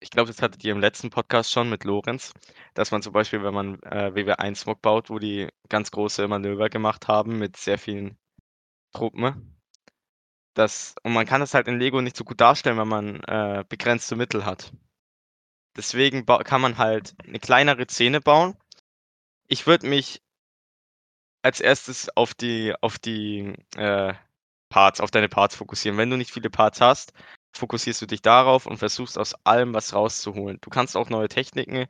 ich 0.00 0.10
glaube, 0.10 0.28
das 0.28 0.42
hattet 0.42 0.64
ihr 0.64 0.72
im 0.72 0.80
letzten 0.80 1.10
Podcast 1.10 1.52
schon 1.52 1.70
mit 1.70 1.84
Lorenz, 1.84 2.34
dass 2.74 2.90
man 2.92 3.02
zum 3.02 3.12
Beispiel, 3.12 3.42
wenn 3.44 3.54
man, 3.54 3.82
äh, 3.84 4.14
WW1-Mock 4.14 4.82
baut, 4.82 5.10
wo 5.10 5.18
die 5.18 5.48
ganz 5.68 5.90
große 5.92 6.28
Manöver 6.28 6.70
gemacht 6.70 7.08
haben 7.08 7.38
mit 7.38 7.56
sehr 7.56 7.78
vielen 7.78 8.18
Truppen 8.92 9.52
das 10.54 10.94
und 11.02 11.12
man 11.12 11.26
kann 11.26 11.40
das 11.40 11.54
halt 11.54 11.68
in 11.68 11.78
Lego 11.78 12.00
nicht 12.00 12.16
so 12.16 12.24
gut 12.24 12.40
darstellen, 12.40 12.78
wenn 12.78 12.88
man, 12.88 13.20
äh, 13.24 13.64
begrenzte 13.68 14.16
Mittel 14.16 14.44
hat. 14.44 14.72
Deswegen 15.76 16.26
kann 16.26 16.60
man 16.60 16.78
halt 16.78 17.14
'ne 17.26 17.38
kleinere 17.38 17.86
Szene 17.86 18.20
bauen. 18.20 18.56
Ich 19.48 19.66
würde 19.66 19.88
mich 19.88 20.22
als 21.42 21.60
1. 21.60 22.08
auf 22.16 22.34
die 22.34 22.74
auf 22.80 22.98
die, 22.98 23.54
äh, 23.76 24.14
Parts 24.70 25.00
auf 25.00 25.10
deine 25.10 25.28
Parts 25.28 25.56
fokussieren. 25.56 25.98
Wenn 25.98 26.10
du 26.10 26.16
nicht 26.16 26.32
viele 26.32 26.50
Parts 26.50 26.80
hast, 26.80 27.12
fokussierst 27.54 28.00
du 28.02 28.06
dich 28.06 28.22
darauf 28.22 28.66
und 28.66 28.78
versuchst 28.78 29.18
aus 29.18 29.34
allem 29.44 29.74
was 29.74 29.92
rauszuholen. 29.94 30.58
Du 30.62 30.70
kannst 30.70 30.96
auch 30.96 31.10
neue 31.10 31.28
Techniken 31.28 31.86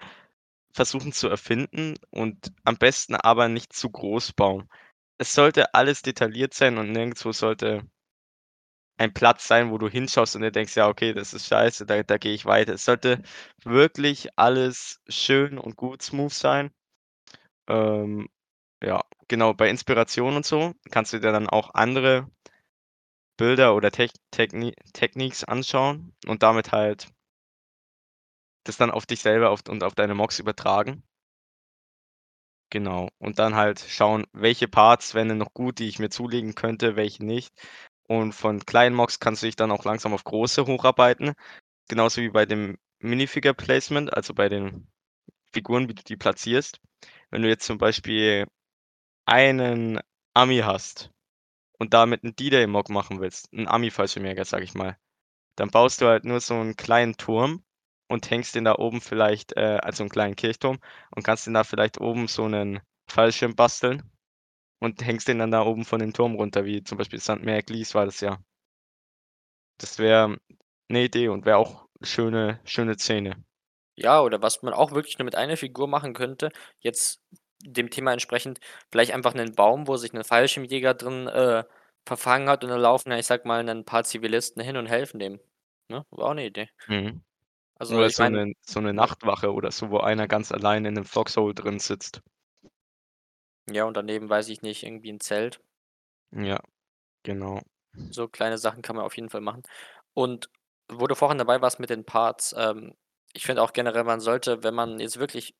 versuchen 0.75 1.13
zu 1.13 1.29
erfinden 1.29 1.95
und 2.11 2.53
am 2.65 2.77
besten 2.79 3.17
aber 3.17 3.49
nicht 3.49 3.73
zu 3.75 3.91
groß 3.91 4.33
bauen. 4.35 4.69
Es 5.19 5.35
sollte 5.35 5.75
alles 5.75 6.03
detailliert 6.03 6.55
sein 6.55 6.79
und 6.79 6.93
nirgendwo 6.93 7.33
sollte 7.33 7.85
ein 8.99 9.13
Platz 9.15 9.47
sein, 9.49 9.71
wo 9.71 9.79
du 9.79 9.89
hinschaust 9.89 10.37
und 10.37 10.43
dir 10.43 10.51
denkst: 10.53 10.77
„Ja, 10.77 10.89
okay, 10.89 11.13
das 11.15 11.35
ist 11.35 11.47
scheiße, 11.49 11.87
da 11.87 12.03
da 12.03 12.19
gehe 12.19 12.35
ich 12.35 12.45
weiter.“ 12.47 12.75
Es 12.75 12.85
sollte 12.85 13.23
wirklich 13.65 14.29
alles 14.39 15.01
schön 15.09 15.59
und 15.59 15.77
gut 15.77 16.03
smooth 16.03 16.33
sein. 16.33 16.71
Ähm, 17.69 18.29
ja, 18.83 19.03
genau, 19.29 19.55
bei 19.55 19.69
Inspiration 19.71 20.37
und 20.37 20.47
so 20.47 20.75
kannst 20.91 21.13
du 21.13 21.21
dir 21.21 21.33
dann 21.33 21.49
auch 21.49 21.75
andere 21.75 22.29
Bilder 23.37 23.75
oder 23.75 23.91
Tech 23.91 24.13
Techni 24.31 24.75
Techniques 24.95 25.45
anschauen 25.45 26.15
und 26.27 26.43
damit 26.43 26.73
halt 26.73 27.09
das 28.65 28.77
dann 28.77 28.91
auf 28.91 29.07
dich 29.07 29.21
selber 29.21 29.51
auf 29.51 29.61
und 29.69 29.83
auf 29.85 29.95
deine 29.95 30.15
Mocks 30.15 30.39
übertragen. 30.39 31.03
Genau. 32.71 33.09
Und 33.19 33.39
dann 33.39 33.55
halt 33.55 33.81
schauen, 33.81 34.25
welche 34.33 34.67
Parts 34.67 35.15
wären 35.15 35.29
denn 35.29 35.39
noch 35.39 35.53
gut, 35.53 35.79
die 35.79 35.89
ich 35.89 35.99
mir 35.99 36.09
zulegen 36.09 36.55
könnte, 36.55 36.97
welche 36.97 37.25
nicht. 37.25 37.53
Und 38.09 38.33
von 38.33 38.65
kleinen 38.65 38.97
Mocks 38.97 39.21
kannst 39.21 39.43
du 39.43 39.47
dich 39.47 39.57
dann 39.57 39.71
auch 39.71 39.85
langsam 39.85 40.15
auf 40.15 40.25
große 40.25 40.67
hocharbeiten, 40.67 41.35
genauso 41.89 42.23
wie 42.23 42.31
bei 42.31 42.47
dem 42.47 42.79
Minifigure 43.01 43.55
Placement, 43.55 44.13
also 44.15 44.35
bei 44.35 44.49
den 44.49 44.89
Figuren, 45.53 45.89
wie 45.89 45.95
du 45.95 46.03
die 46.05 46.17
platzierst. 46.17 46.81
Wenn 47.31 47.43
du 47.43 47.49
jetzt 47.49 47.67
zum 47.67 47.79
Beispiel 47.79 48.47
einen 49.27 50.01
Ami 50.35 50.59
hast 50.59 51.11
und 51.79 51.95
damit 51.95 52.25
'n 52.25 52.37
D-Day 52.37 52.67
Mock 52.69 52.91
machen 52.91 53.21
willst, 53.21 53.53
'n 53.53 53.69
Ami-Fallschirmjäger, 53.69 54.45
sage 54.47 54.65
ich 54.65 54.75
mal, 54.75 54.99
dann 55.57 55.71
baust 55.71 56.01
du 56.03 56.07
halt 56.09 56.25
nur 56.25 56.41
so 56.41 56.55
'n 56.55 56.77
kleinen 56.77 57.17
Turm 57.17 57.65
und 58.09 58.31
hängst 58.31 58.55
den 58.57 58.65
da 58.65 58.77
oben 58.77 59.01
vielleicht, 59.03 59.57
äh 59.57 59.79
also 59.83 60.05
'n 60.05 60.11
kleinen 60.11 60.37
Kirchturm 60.37 60.79
und 61.17 61.25
kannst 61.25 61.47
den 61.47 61.55
da 61.55 61.65
vielleicht 61.65 62.01
oben 62.01 62.29
so 62.29 62.49
'nen 62.49 62.81
Fallschirm 63.11 63.57
basteln 63.57 64.03
und 64.81 65.05
hängst 65.07 65.29
den 65.29 65.39
dann 65.41 65.53
da 65.53 65.63
oben 65.67 65.85
von 65.87 66.01
dem 66.01 66.13
Turm 66.15 66.37
runter, 66.37 66.65
wie 66.67 66.85
zum 66.85 66.99
Beispiel 66.99 67.21
St. 67.21 67.41
Mary-Eglise 67.43 67.95
war 67.95 68.07
das 68.07 68.21
ja. 68.21 68.39
Das 69.81 69.99
wäre 69.99 70.37
'ne 70.89 71.05
Idee 71.05 71.29
und 71.29 71.45
wäre 71.47 71.57
auch 71.59 71.87
schöne 72.03 72.61
schöne 72.65 72.97
Szene. 72.99 73.45
Ja, 73.99 74.23
oder 74.23 74.41
was 74.41 74.63
man 74.63 74.73
auch 74.73 74.93
wirklich 74.93 75.19
nur 75.19 75.25
mit 75.27 75.35
einer 75.35 75.57
Figur 75.57 75.87
machen 75.87 76.15
könnte, 76.15 76.51
jetzt 76.81 77.21
dem 77.63 77.91
Thema 77.91 78.13
entsprechend, 78.13 78.61
vielleicht 78.93 79.13
einfach 79.15 79.35
'nen 79.35 79.55
Baum, 79.55 79.89
wo 79.89 79.97
sich 79.97 80.13
'n 80.15 80.25
Fallschirmjäger 80.25 80.95
drin, 80.95 81.29
äh, 81.29 81.65
verfangen 82.07 82.49
hat 82.49 82.65
und 82.65 82.71
da 82.71 82.77
laufen 82.77 83.11
ja, 83.13 83.19
ich 83.19 83.27
sage 83.27 83.49
mal, 83.49 83.65
'nen 83.65 83.85
paar 83.85 84.05
Zivilisten 84.05 84.63
hin 84.63 84.77
und 84.77 84.87
helfen 84.87 85.21
dem, 85.21 85.41
ne? 85.89 86.07
Wäre 86.11 86.29
auch 86.29 86.35
'ne 86.35 86.47
Idee. 86.47 86.69
Mhm. 86.89 87.23
Also, 87.81 87.95
Oder 87.95 88.11
so 88.11 88.29
meine 88.29 88.31
'nen 88.31 88.55
so 88.63 88.81
'ne 88.81 88.95
ja. 88.99 89.09
Nachtwache 89.09 89.53
oder 89.53 89.71
so, 89.73 89.91
wo 89.91 89.99
einer 90.01 90.29
ganz 90.29 90.53
allein 90.53 90.85
in 90.87 90.95
'nem 90.95 91.05
Foxhole 91.07 91.55
drin 91.55 91.79
sitzt. 91.81 92.23
Ja, 93.71 93.85
und 93.85 93.97
daneben, 93.97 94.29
weiß 94.29 94.49
ich 94.49 94.63
nicht, 94.63 94.83
irgendwie 94.83 95.11
'n 95.11 95.21
Zelt. 95.21 95.63
Ja, 96.33 96.59
genau. 97.25 97.61
So 98.15 98.29
kleine 98.29 98.59
Sachen 98.59 98.83
kann 98.83 98.97
man 98.97 99.05
auf 99.07 99.17
jeden 99.17 99.31
Fall 99.31 99.41
machen. 99.41 99.63
Und 100.15 100.51
wo 100.91 101.07
du 101.07 101.15
vorhin 101.15 101.39
dabei 101.39 101.61
warst 101.63 101.81
mit 101.81 101.89
den 101.91 102.05
Parts, 102.05 102.55
ähm, 102.59 102.95
ich 103.33 103.47
finde 103.47 103.63
auch 103.63 103.73
generell, 103.73 104.05
man 104.05 104.21
sollte, 104.21 104.63
wenn 104.63 104.75
man 104.75 105.01
jetzt 105.01 105.19
wirklich 105.19 105.55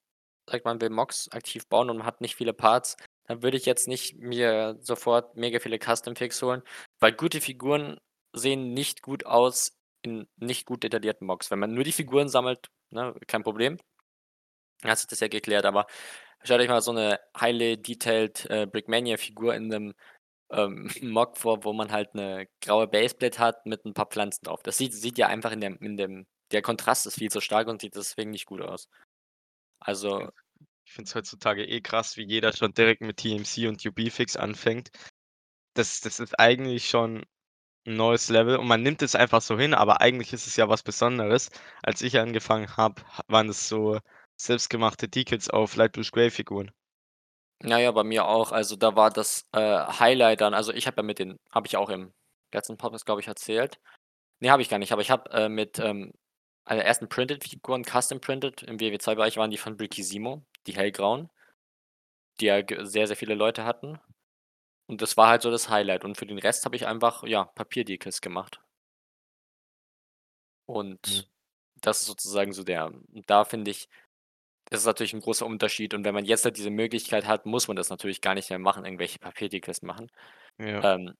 sagt, 0.51 0.65
man 0.65 0.81
will 0.81 0.91
Mocks 0.91 1.29
aktiv 1.33 1.67
bauen 1.69 1.91
und 1.91 1.99
man 1.99 2.07
hat 2.07 2.21
nicht 2.21 2.37
viele 2.37 2.53
Parts, 2.55 2.97
dann 3.27 3.43
würde 3.43 3.57
ich 3.57 3.67
jetzt 3.67 3.89
nicht 3.89 4.17
mir 4.19 4.77
sofort 4.81 5.37
mega 5.37 5.61
viele 5.61 5.79
Custom 5.79 6.17
Fix 6.17 6.43
holen, 6.43 6.63
weil 7.01 7.13
gute 7.13 7.41
Figuren 7.41 7.99
sehen 8.35 8.75
nicht 8.75 9.03
gut 9.03 9.27
aus 9.27 9.73
in 10.03 10.27
nicht 10.37 10.67
gut 10.67 10.83
detaillierten 10.85 11.27
Mocks. 11.27 11.51
Wenn 11.51 11.61
man 11.61 11.75
nur 11.75 11.85
die 11.85 11.93
Figuren 11.93 12.29
sammelt, 12.29 12.69
ne, 12.91 13.15
kein 13.29 13.43
Problem. 13.45 13.79
Dann 14.83 14.91
hat 14.91 14.99
sich 14.99 15.07
das 15.09 15.21
ja 15.21 15.29
geklärt, 15.29 15.65
aber 15.65 15.87
stellt 16.45 16.61
euch 16.63 16.69
mal 16.69 16.83
so 16.83 16.93
'ne 16.93 17.21
highly 17.41 17.81
detailed, 17.83 18.47
äh, 18.51 18.67
Brickmania-Figur 18.67 19.55
in 19.55 19.69
'nem, 19.69 19.95
ähm, 20.53 20.89
Mock 21.03 21.39
vor, 21.39 21.65
wo 21.65 21.73
man 21.75 21.93
halt 21.93 22.15
'ne 22.15 22.49
graue 22.63 22.89
Baseplate 22.89 23.39
hat 23.41 23.67
mit 23.67 23.85
'n 23.87 23.95
paar 23.95 24.07
Pflanzen 24.07 24.45
drauf. 24.47 24.63
Das 24.65 24.79
sieht 24.79 24.95
sieht 24.95 25.19
ja 25.19 25.29
einfach 25.29 25.53
in 25.53 25.61
dem 25.63 25.77
in 25.81 25.97
dem 25.99 26.27
der 26.53 26.63
Kontrast 26.63 27.07
ist 27.07 27.17
viel 27.19 27.31
zu 27.31 27.41
stark 27.43 27.69
und 27.69 27.81
sieht 27.83 27.97
deswegen 27.97 28.31
nicht 28.33 28.47
gut 28.47 28.63
aus. 28.63 28.87
Also 29.85 30.31
Ich 30.85 30.93
finde 30.93 31.09
es 31.09 31.15
heutzutage 31.17 31.65
eh 31.65 31.81
krass, 31.81 32.17
wie 32.17 32.23
jeder 32.25 32.53
schon 32.53 32.73
direkt 32.73 33.01
mit 33.01 33.17
TMC 33.17 33.67
und 33.67 33.85
UB-Fix 33.85 34.37
anfängt. 34.37 34.91
Das 35.75 36.01
das 36.01 36.21
ist 36.21 36.39
eigentlich 36.41 36.89
schon 36.91 37.25
'n 37.87 37.97
neues 37.97 38.29
Level 38.31 38.57
und 38.59 38.69
man 38.69 38.83
nimmt 38.83 39.03
es 39.03 39.15
einfach 39.17 39.43
so 39.43 39.59
hin, 39.59 39.75
aber 39.75 40.01
eigentlich 40.03 40.33
ist 40.35 40.47
es 40.49 40.57
ja 40.57 40.69
was 40.71 40.83
Besonderes. 40.85 41.51
Als 41.83 42.03
ich 42.03 42.19
angefangen 42.21 42.77
habe, 42.77 43.03
ha 43.19 43.23
waren 43.29 43.49
das 43.49 43.69
so 43.69 44.01
selbstgemachte 44.37 45.09
Decals 45.09 45.51
auf 45.51 45.77
Light 45.77 45.93
Blue 45.95 46.05
Square 46.05 46.31
Figuren. 46.33 46.73
Ja, 47.65 47.79
ja, 47.79 47.93
bei 47.93 48.03
mir 48.03 48.27
auch. 48.27 48.51
Also, 48.53 48.75
da 48.77 48.97
war 48.97 49.11
das, 49.11 49.47
äh, 49.53 49.61
Highlight 49.61 50.41
dann 50.41 50.53
also, 50.55 50.73
ich 50.73 50.87
habe 50.87 50.97
ja 50.99 51.03
mit 51.05 51.19
den 51.19 51.39
habe 51.51 51.67
ich 51.69 51.77
auch 51.77 51.91
im 51.91 52.13
letzten 52.53 52.77
Podcast, 52.77 53.07
glaube 53.07 53.21
ich, 53.21 53.29
erzählt. 53.29 53.79
Ne, 54.41 54.51
habe 54.51 54.63
ich 54.63 54.69
gar 54.71 54.79
nicht, 54.79 54.93
aber 54.93 55.03
ich 55.03 55.11
habe, 55.11 55.31
äh, 55.33 55.49
mit, 55.49 55.79
ähm, 55.81 56.13
einer 56.65 56.85
ersten 56.85 57.09
Printed-Figuren 57.09 57.85
Custom 57.85 58.21
Printed 58.21 58.63
im 58.63 58.81
WW 58.81 58.99
2 58.99 59.15
Bereich 59.17 59.37
waren 59.37 59.51
die 59.51 59.59
von 59.59 59.77
Brickissimo, 59.77 60.43
die 60.67 60.75
hellgrauen 60.77 61.29
die 62.41 62.47
ja 62.47 62.63
sehr, 62.85 63.07
sehr 63.07 63.17
viele 63.17 63.35
Leute 63.35 63.65
hatten. 63.65 63.99
Und 64.87 65.03
das 65.03 65.17
war 65.17 65.29
halt 65.29 65.43
so 65.43 65.51
das 65.51 65.71
Highlight 65.71 66.05
und 66.05 66.17
für 66.19 66.27
den 66.27 66.39
Rest 66.39 66.65
habe 66.67 66.77
ich 66.77 66.87
einfach, 66.87 67.25
ja, 67.25 67.45
Papier-Decals 67.45 68.21
gemacht. 68.23 68.61
Mhm. 71.05 71.23
Und 71.23 71.29
das 71.81 72.01
ist 72.03 72.07
sozusagen 72.07 72.53
so 72.53 72.65
der 72.65 72.93
da 73.27 73.45
finde 73.45 73.71
ich, 73.71 73.89
ist 74.71 74.81
es 74.81 74.87
natürlich 74.87 75.15
'n 75.15 75.21
großer 75.23 75.47
Unterschied. 75.47 75.95
Und 75.95 76.05
wenn 76.05 76.15
man 76.15 76.25
jetzt 76.27 76.45
halt 76.45 76.57
diese 76.59 76.71
Möglichkeit 76.71 77.27
hat, 77.27 77.47
muss 77.47 77.69
man 77.69 77.77
das 77.77 77.91
natürlich 77.91 78.21
gar 78.23 78.35
nicht 78.35 78.51
mehr 78.51 78.59
machen, 78.61 78.85
irgendwelche 78.87 79.19
Papiertickets 79.21 79.83
machen. 79.83 80.11
Ja. 80.59 80.87
Ähm, 80.97 81.15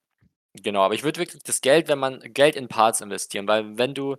genau, 0.53 0.83
aber 0.83 0.95
ich 0.95 1.03
würde 1.03 1.19
wirklich 1.21 1.43
das 1.43 1.61
Geld 1.61 1.87
wenn 1.89 1.99
man 1.99 2.21
Geld 2.33 2.55
in 2.57 2.67
Parts 2.69 3.01
investieren, 3.01 3.47
weil 3.47 3.77
wenn 3.77 3.93
du 3.95 4.17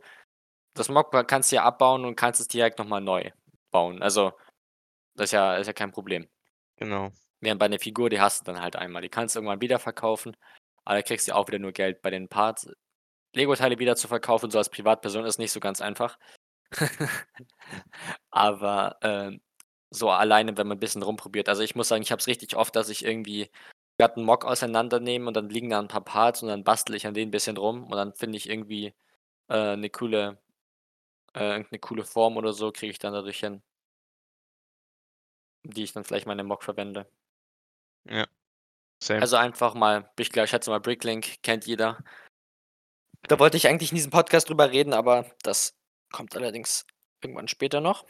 das 0.74 0.88
Mockpa 0.88 1.24
kannst 1.24 1.52
du 1.52 1.56
ja 1.56 1.64
abbauen 1.64 2.04
und 2.04 2.16
kannst 2.16 2.40
es 2.40 2.48
direkt 2.48 2.78
noch 2.78 2.86
mal 2.86 3.00
neu 3.00 3.30
bauen. 3.72 4.02
Also, 4.02 4.32
das 5.16 5.26
ist 5.26 5.32
ja 5.32 5.56
ist 5.56 5.66
ja 5.68 5.74
kein 5.74 5.92
Problem. 5.92 6.28
Genau. 6.78 7.12
Während 7.42 7.58
bei 7.60 7.68
'ner 7.68 7.78
Figur, 7.78 8.10
die 8.10 8.20
hast 8.20 8.42
du 8.48 8.52
dann 8.52 8.62
halt 8.62 8.76
einmal. 8.76 9.02
Die 9.02 9.08
kannst 9.08 9.34
du 9.34 9.40
irgendwann 9.40 9.60
wieder 9.60 9.78
verkaufen, 9.78 10.36
aber 10.84 10.96
da 10.96 11.02
kriegst 11.02 11.28
du 11.28 11.34
auch 11.34 11.48
wieder 11.48 11.58
nur 11.58 11.72
Geld. 11.72 12.02
Bei 12.02 12.10
den 12.10 12.28
Parts 12.28 12.68
Legoteile 13.34 13.78
wieder 13.80 13.96
zu 13.96 14.08
verkaufen, 14.08 14.50
so 14.50 14.58
als 14.58 14.70
Privatperson 14.70 15.26
ist 15.26 15.38
nicht 15.38 15.52
so 15.52 15.60
ganz 15.60 15.80
einfach. 15.82 16.18
Aber, 18.30 18.98
ähm, 19.02 19.40
so 19.90 20.10
alleine, 20.10 20.56
wenn 20.58 20.66
man 20.68 20.78
'n 20.78 20.80
bisschen 20.80 21.02
rumprobiert 21.04 21.48
also, 21.50 21.62
ich 21.62 21.74
muss 21.76 21.88
sagen, 21.88 22.02
ich 22.02 22.12
habe 22.12 22.20
es 22.20 22.28
richtig 22.28 22.56
oft, 22.56 22.76
dass 22.76 22.88
ich 22.90 23.04
irgendwie 23.04 23.50
grad 23.98 24.16
'n 24.18 24.24
Mock 24.24 24.44
auseinandernehme 24.46 25.28
und 25.28 25.34
dann 25.36 25.48
liegen 25.50 25.70
da 25.70 25.80
'n 25.80 25.88
paar 25.88 26.04
Parts 26.04 26.42
und 26.42 26.48
dann 26.50 26.64
bastle 26.64 26.96
ich 26.96 27.06
an 27.08 27.14
denen 27.14 27.28
'n 27.30 27.32
bisschen 27.32 27.56
rum 27.58 27.84
und 27.84 27.92
dann 27.96 28.14
finde 28.14 28.38
ich 28.38 28.48
irgendwie, 28.50 28.94
äh, 29.50 29.76
'ne 29.76 29.90
coole 29.90 30.38
äh, 31.34 31.50
irgend 31.52 31.72
'ne 31.72 31.78
coole 31.80 32.04
Form 32.04 32.36
oder 32.36 32.52
so 32.52 32.72
kriege 32.72 32.90
ich 32.92 32.98
dann 32.98 33.12
dadurch 33.14 33.40
hin. 33.40 33.62
Die 35.66 35.82
ich 35.82 35.92
dann 35.94 36.04
vielleicht 36.04 36.26
mal 36.26 36.32
in 36.32 36.38
'nem 36.38 36.46
Mock 36.48 36.62
verwende. 36.62 37.06
Ja, 38.06 38.26
same. 39.02 39.20
Also, 39.22 39.36
einfach 39.36 39.74
mal 39.74 40.10
ich 40.18 40.30
gla 40.32 40.46
schätze 40.46 40.70
mal 40.70 40.80
Bricklink 40.80 41.42
kennt 41.42 41.66
jeder. 41.66 41.98
Da 43.28 43.38
wollte 43.38 43.56
ich 43.56 43.66
eigentlich 43.68 43.90
in 43.90 43.96
diesem 43.96 44.10
Podcast 44.10 44.48
drüber 44.50 44.70
reden, 44.70 44.92
aber 44.92 45.24
das 45.42 45.74
kommt 46.12 46.36
allerdings 46.36 46.84
irgendwann 47.22 47.48
später 47.48 47.80
noch. 47.80 48.04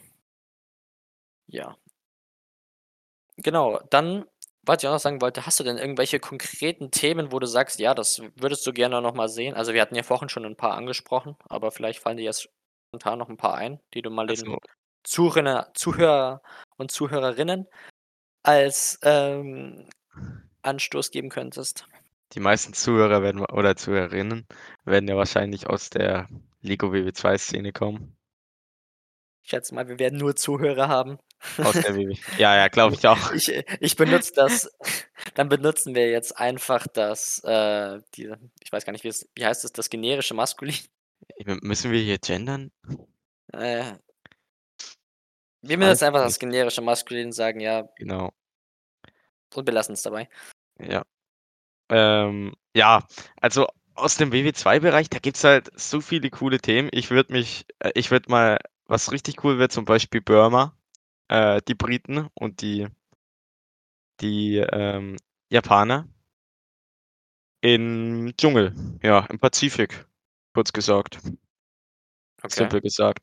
Ja. 1.48 1.76
Genau, 3.38 3.80
dann, 3.90 4.24
was 4.62 4.82
ich 4.82 4.88
auch 4.88 4.92
noch 4.92 5.00
sagen 5.00 5.20
wollte, 5.20 5.44
hast 5.44 5.58
du 5.58 5.64
denn 5.64 5.76
irgendwelche 5.76 6.20
konkreten 6.20 6.90
Themen, 6.92 7.32
wo 7.32 7.38
du 7.40 7.46
sagst: 7.46 7.80
„Ja, 7.80 7.92
das 7.94 8.22
würdest 8.36 8.64
du 8.66 8.72
gerne 8.72 9.02
noch 9.02 9.14
mal 9.14 9.28
sehen?“ 9.28 9.54
Also, 9.54 9.74
wir 9.74 9.82
hatten 9.82 9.96
ja 9.96 10.02
vorhin 10.04 10.28
schon 10.28 10.44
'n 10.44 10.56
paar 10.56 10.74
angesprochen, 10.74 11.36
aber 11.48 11.72
vielleicht 11.72 11.98
fallen 12.00 12.16
dir 12.16 12.22
jetzt 12.24 12.48
spontan 12.94 13.18
noch 13.18 13.28
'n 13.28 13.36
paar 13.36 13.54
ein, 13.54 13.80
die 13.94 14.02
du 14.02 14.10
mal 14.10 14.26
den 14.26 14.38
Also 14.40 14.58
Zurinner 15.04 15.70
Zuhörer 15.74 16.42
und 16.76 16.90
Zuhörerinnen 16.90 17.66
als, 18.44 18.98
ähm, 19.02 19.88
Anstoß 20.62 21.10
geben 21.10 21.30
könntest. 21.30 21.86
Die 22.32 22.40
meisten 22.40 22.72
Zuhörer 22.74 23.22
werden 23.22 23.40
oder 23.44 23.76
Zuhörerinnen 23.76 24.46
werden 24.84 25.08
ja 25.08 25.16
wahrscheinlich 25.16 25.66
aus 25.68 25.90
der 25.90 26.28
Lego 26.60 26.92
WW 26.92 27.12
2 27.12 27.38
Szene 27.38 27.72
kommen. 27.72 28.16
Ich 29.46 29.50
schätze 29.50 29.74
mal, 29.74 29.86
wir 29.88 29.98
werden 29.98 30.18
nur 30.18 30.34
Zuhörer 30.36 30.88
haben. 30.88 31.18
Aus 31.60 31.78
der 31.80 31.94
WW 31.94 32.14
ja, 32.38 32.56
ja, 32.56 32.68
glaube 32.68 32.94
ich 32.94 33.06
auch. 33.06 33.32
Ich 33.32 33.48
ich 33.80 33.96
benutze 33.96 34.32
das 34.34 34.70
dann 35.34 35.48
benutzen 35.48 35.94
wir 35.94 36.08
jetzt 36.10 36.38
einfach 36.38 36.86
das, 36.86 37.40
äh, 37.44 38.00
die 38.14 38.32
ich 38.62 38.72
weiß 38.72 38.84
gar 38.86 38.92
nicht, 38.92 39.04
wie 39.04 39.08
es 39.08 39.28
wie 39.34 39.44
heißt 39.44 39.64
das, 39.64 39.72
das 39.72 39.90
generische 39.90 40.34
Maskulin? 40.34 40.76
Müssen 41.62 41.90
wir 41.92 42.00
hier 42.00 42.18
gendern? 42.18 42.70
Äh 43.52 43.94
wir 45.62 45.78
weiß 45.80 46.00
benutzen 46.00 46.04
einfach 46.04 46.22
das 46.22 46.38
generische 46.38 46.82
Maskulin, 46.82 47.32
sagen 47.32 47.60
ja 47.60 47.88
Genau. 47.96 48.32
und 49.54 49.64
belassen's 49.64 50.02
dabei. 50.02 50.28
Ja. 50.78 51.04
Ähm, 51.90 52.54
ja, 52.74 53.06
also, 53.40 53.66
aus 53.94 54.16
dem 54.16 54.32
WW 54.32 54.52
2 54.52 54.80
Bereich, 54.80 55.08
da 55.08 55.18
gibt's 55.20 55.44
halt 55.44 55.70
so 55.78 56.00
viele 56.00 56.30
coole 56.30 56.58
Themen. 56.58 56.88
Ich 56.92 57.10
würde 57.10 57.32
mich 57.32 57.66
äh, 57.78 57.92
ich 57.94 58.10
würde 58.10 58.30
mal 58.30 58.58
was 58.86 59.12
richtig 59.12 59.42
cool 59.44 59.58
wäre 59.58 59.68
zum 59.70 59.84
Beispiel 59.86 60.20
Burma, 60.20 60.76
äh, 61.28 61.62
die 61.68 61.74
Briten 61.74 62.28
und 62.34 62.60
die 62.62 62.88
die, 64.20 64.56
ähm, 64.58 65.16
Japaner 65.50 66.08
im 67.62 68.32
Dschungel, 68.36 68.74
ja, 69.02 69.26
im 69.26 69.38
Pazifik, 69.38 70.06
kurz 70.54 70.72
gesagt. 70.72 71.18
Okay. 72.42 72.54
Simpel 72.54 72.80
gesagt. 72.80 73.20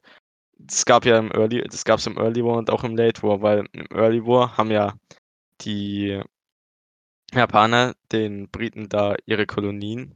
Es 0.70 0.86
gab 0.86 1.06
ja 1.06 1.18
im 1.18 1.32
Early 1.32 1.64
das 1.64 1.84
gab's 1.86 2.06
im 2.06 2.18
Early 2.18 2.44
War 2.44 2.58
und 2.58 2.70
auch 2.70 2.84
im 2.84 2.96
Late 2.96 3.24
War, 3.24 3.42
weil 3.42 3.68
im 3.72 3.88
Early 3.92 4.26
War 4.26 4.58
haben 4.58 4.72
ja 4.72 4.94
die 5.62 6.22
Japaner 7.34 7.96
den 8.12 8.50
Briten 8.50 8.90
da 8.90 9.16
ihre 9.26 9.46
Kolonien 9.48 10.16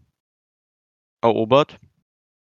erobert. 1.22 1.80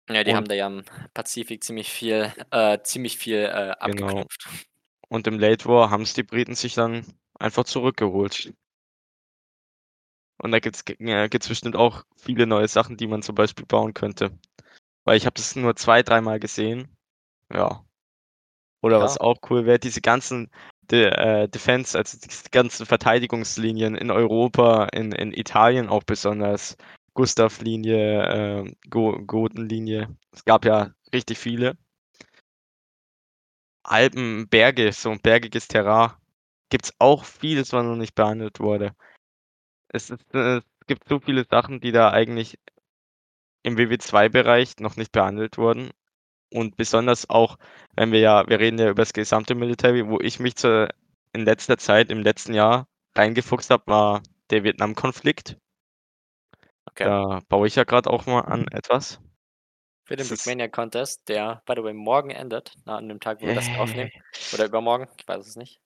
Ja, 0.10 0.24
die 0.24 0.32
Und 0.32 0.38
haben 0.38 0.48
da 0.48 0.56
ja 0.56 0.68
im 0.68 0.84
Pazifik 1.14 1.64
ziemlich 1.64 1.90
viel 1.92 2.34
äh, 2.52 2.80
ziemlich 2.84 3.18
viel, 3.18 3.38
äh, 3.38 3.76
Genau. 3.86 4.22
abgeknüpft. 4.22 4.48
Und 5.10 5.28
im 5.28 5.40
Late 5.40 5.66
War 5.66 5.92
haben's 5.92 6.14
die 6.14 6.24
Briten 6.24 6.56
sich 6.56 6.74
dann 6.74 7.06
einfach 7.40 7.66
zurückgeholt. 7.66 8.54
Und 10.40 10.52
da 10.52 10.60
gibt's 10.60 10.86
g 10.86 10.94
äh, 11.00 11.30
gibt's 11.30 11.48
bestimmt 11.48 11.76
auch 11.76 12.04
viele 12.18 12.48
neue 12.48 12.68
Sachen, 12.68 12.98
die 12.98 13.08
man 13.08 13.22
zum 13.22 13.36
Beispiel 13.36 13.66
bauen 13.66 13.94
könnte. 13.94 14.32
Weil 15.06 15.18
ich 15.18 15.26
habe 15.28 15.36
das 15.36 15.56
nur 15.56 15.76
zwei 15.78 16.04
dreimal 16.04 16.40
gesehen. 16.40 16.90
Ja. 17.54 17.84
Oder 18.84 19.02
was 19.02 19.16
Ja. 19.16 19.22
auch 19.22 19.38
cool 19.50 19.66
wäre, 19.66 19.80
diese 19.80 20.02
ganzen 20.02 20.50
De 20.92 21.06
äh, 21.08 21.48
Defense, 21.50 21.98
also, 21.98 22.18
diese 22.20 22.50
ganzen 22.52 22.86
Verteidigungslinien 22.86 23.96
in 23.96 24.12
Europa, 24.12 24.86
in 24.94 25.14
in 25.14 25.34
Italien 25.34 25.90
auch 25.90 26.04
besonders, 26.04 26.78
Gustav-Linie, 27.16 28.66
Go 28.90 29.18
Gotenlinie. 29.26 30.10
Es 30.34 30.46
gab 30.46 30.66
ja 30.66 30.92
richtig 31.14 31.40
viele. 31.40 31.78
Alpen, 33.86 34.48
Berge, 34.48 34.94
so 34.94 35.12
'n 35.12 35.20
bergiges 35.22 35.68
Terrain. 35.68 36.12
Gibt's 36.70 36.94
auch 37.00 37.26
vieles, 37.26 37.74
was 37.74 37.84
noch 37.86 37.98
nicht 37.98 38.16
behandelt 38.16 38.60
wurde. 38.62 38.96
Es 39.94 40.10
ist 40.10 40.34
äh, 40.34 40.58
es 40.58 40.88
gibt 40.88 41.08
so 41.08 41.20
viele 41.20 41.46
Sachen, 41.50 41.80
die 41.80 41.94
da 41.94 42.12
eigentlich 42.12 42.60
im 43.64 43.78
WW 43.78 43.98
2 43.98 44.28
Bereich 44.28 44.78
noch 44.80 44.98
nicht 44.98 45.14
behandelt 45.14 45.58
wurden. 45.58 45.92
Und 46.52 46.76
besonders 46.76 47.30
auch, 47.30 47.58
wenn 47.96 48.12
wir 48.12 48.20
ja 48.20 48.48
wir 48.48 48.60
reden 48.60 48.78
ja 48.78 48.90
über 48.90 49.02
das 49.02 49.14
gesamte 49.14 49.56
Military, 49.56 50.08
wo 50.08 50.20
ich 50.20 50.40
mich 50.40 50.56
zur 50.58 50.90
in 51.32 51.46
letzter 51.46 51.78
Zeit, 51.78 52.12
im 52.12 52.20
letzten 52.20 52.54
Jahr 52.54 52.88
reingefuchst 53.16 53.70
habe, 53.70 53.84
war 53.88 54.22
der 54.50 54.64
Vietnamkonflikt. 54.64 55.58
Okay. 56.86 57.06
Da 57.06 57.40
baue 57.50 57.68
ich 57.68 57.76
ja 57.76 57.86
grad 57.86 58.08
auch 58.08 58.26
mal 58.26 58.42
an 58.42 58.68
etwas. 58.72 59.20
Für 60.06 60.16
den 60.18 60.28
Brickmania 60.28 60.68
Contest, 60.68 61.28
der 61.30 61.64
by 61.66 61.74
the 61.78 61.84
way 61.84 61.94
morgen 61.94 62.30
endet, 62.30 62.74
ne, 62.86 62.94
an 62.94 63.08
dem 63.08 63.20
Tag, 63.20 63.42
wo 63.42 63.48
wir 63.48 63.56
das 63.56 63.70
aufnehmen. 63.80 64.12
Oder 64.54 64.66
übermorgen, 64.66 65.08
ich 65.18 65.28
weiß 65.28 65.48
es 65.48 65.56
nicht. 65.56 65.80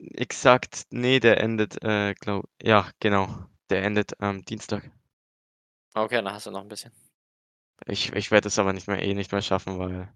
Exakt, 0.00 0.86
ne, 0.92 1.18
der 1.18 1.40
endet, 1.40 1.82
äh, 1.82 2.14
glaube 2.14 2.48
ja, 2.62 2.88
genau. 3.00 3.46
Der 3.70 3.82
endet 3.84 4.20
am 4.20 4.44
Dienstag. 4.44 4.90
Okay, 5.96 6.16
dann 6.22 6.32
hast 6.32 6.46
du 6.46 6.50
noch 6.50 6.62
'n 6.62 6.68
bisschen. 6.68 6.92
Ich 7.86 8.12
ich 8.12 8.30
werde 8.30 8.48
es 8.48 8.58
aber 8.58 8.72
nicht 8.72 8.88
mehr 8.88 9.02
eh 9.02 9.14
nicht 9.14 9.30
mehr 9.32 9.42
schaffen, 9.42 9.78
weil 9.78 10.08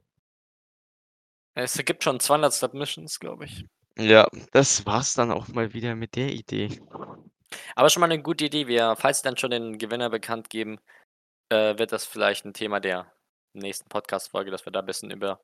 Es 1.57 1.77
gibt 1.85 2.03
schon 2.03 2.18
200 2.18 2.55
Submissions, 2.55 3.21
glaube 3.21 3.45
ich. 3.45 3.66
Ja, 3.99 4.27
das 4.53 4.87
war's 4.87 5.14
dann 5.14 5.31
auch 5.31 5.49
mal 5.49 5.75
wieder 5.75 5.95
mit 5.95 6.16
der 6.16 6.33
Idee. 6.33 6.68
Aber 7.77 7.90
schon 7.90 8.01
mal 8.01 8.09
'ne 8.09 8.23
gute 8.23 8.47
Idee. 8.47 8.66
Wir 8.68 8.97
falls 8.97 9.23
dann 9.23 9.37
schon 9.37 9.51
den 9.53 9.79
Gewinner 9.79 10.11
bekannt 10.11 10.51
geben, 10.51 10.79
äh, 11.51 11.79
wird 11.79 11.92
das 11.92 12.07
vielleicht 12.07 12.45
'n 12.47 12.55
Thema 12.55 12.81
der 12.81 13.12
nächsten 13.55 13.88
Podcast-Folge, 13.88 14.51
dass 14.53 14.66
wir 14.66 14.73
da 14.73 14.83
bisschen 14.83 15.11
über 15.12 15.40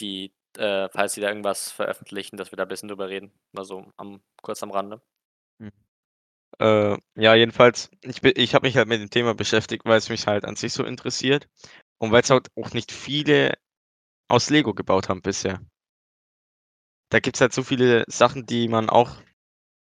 die 0.00 0.34
äh, 0.58 0.88
falls 0.90 1.14
sie 1.14 1.20
da 1.20 1.28
irgendwas 1.28 1.70
veröffentlichen, 1.70 2.36
dass 2.36 2.52
wir 2.52 2.56
da 2.56 2.64
bisschen 2.64 2.88
drüber 2.88 3.08
reden, 3.08 3.32
mal 3.52 3.64
so 3.64 3.92
am 3.96 4.22
kurz 4.42 4.62
am 4.62 4.70
Rande. 4.70 5.00
Hm. 5.60 5.72
Äh, 6.58 6.96
ja, 7.16 7.34
jedenfalls, 7.34 7.90
ich 8.02 8.22
ich 8.24 8.54
habe 8.54 8.66
mich 8.66 8.76
halt 8.76 8.88
mit 8.88 9.00
dem 9.00 9.10
Thema 9.10 9.34
beschäftigt, 9.34 9.84
weil's 9.84 10.08
mich 10.08 10.26
halt 10.26 10.44
an 10.44 10.56
sich 10.56 10.72
so 10.72 10.84
interessiert 10.84 11.48
und 11.98 12.12
weil's 12.12 12.30
halt 12.30 12.48
auch 12.56 12.72
nicht 12.72 12.92
viele 12.92 13.54
aus 14.28 14.50
Lego 14.50 14.74
gebaut 14.74 15.08
haben 15.08 15.22
bisher. 15.22 15.60
Da 17.10 17.20
gibt's 17.20 17.40
halt 17.40 17.52
so 17.52 17.62
viele 17.62 18.04
Sachen, 18.08 18.46
die 18.46 18.68
man 18.68 18.90
auch, 18.90 19.16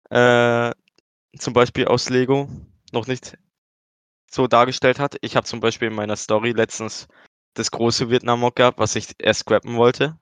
äh, 0.09 0.71
zum 1.37 1.53
Beispiel 1.53 1.87
aus 1.87 2.09
Lego 2.09 2.49
noch 2.91 3.07
nicht 3.07 3.37
so 4.31 4.47
dargestellt 4.47 4.99
hat. 4.99 5.17
Ich 5.21 5.35
habe 5.35 5.45
zum 5.45 5.59
Beispiel 5.59 5.89
in 5.89 5.95
meiner 5.95 6.15
Story 6.15 6.51
letztens 6.51 7.07
das 7.55 7.71
große 7.71 8.09
Vietnam-Mock 8.09 8.55
gehabt, 8.55 8.79
was 8.79 8.95
ich 8.95 9.13
erst 9.19 9.41
scrappen 9.41 9.77
wollte. 9.77 10.17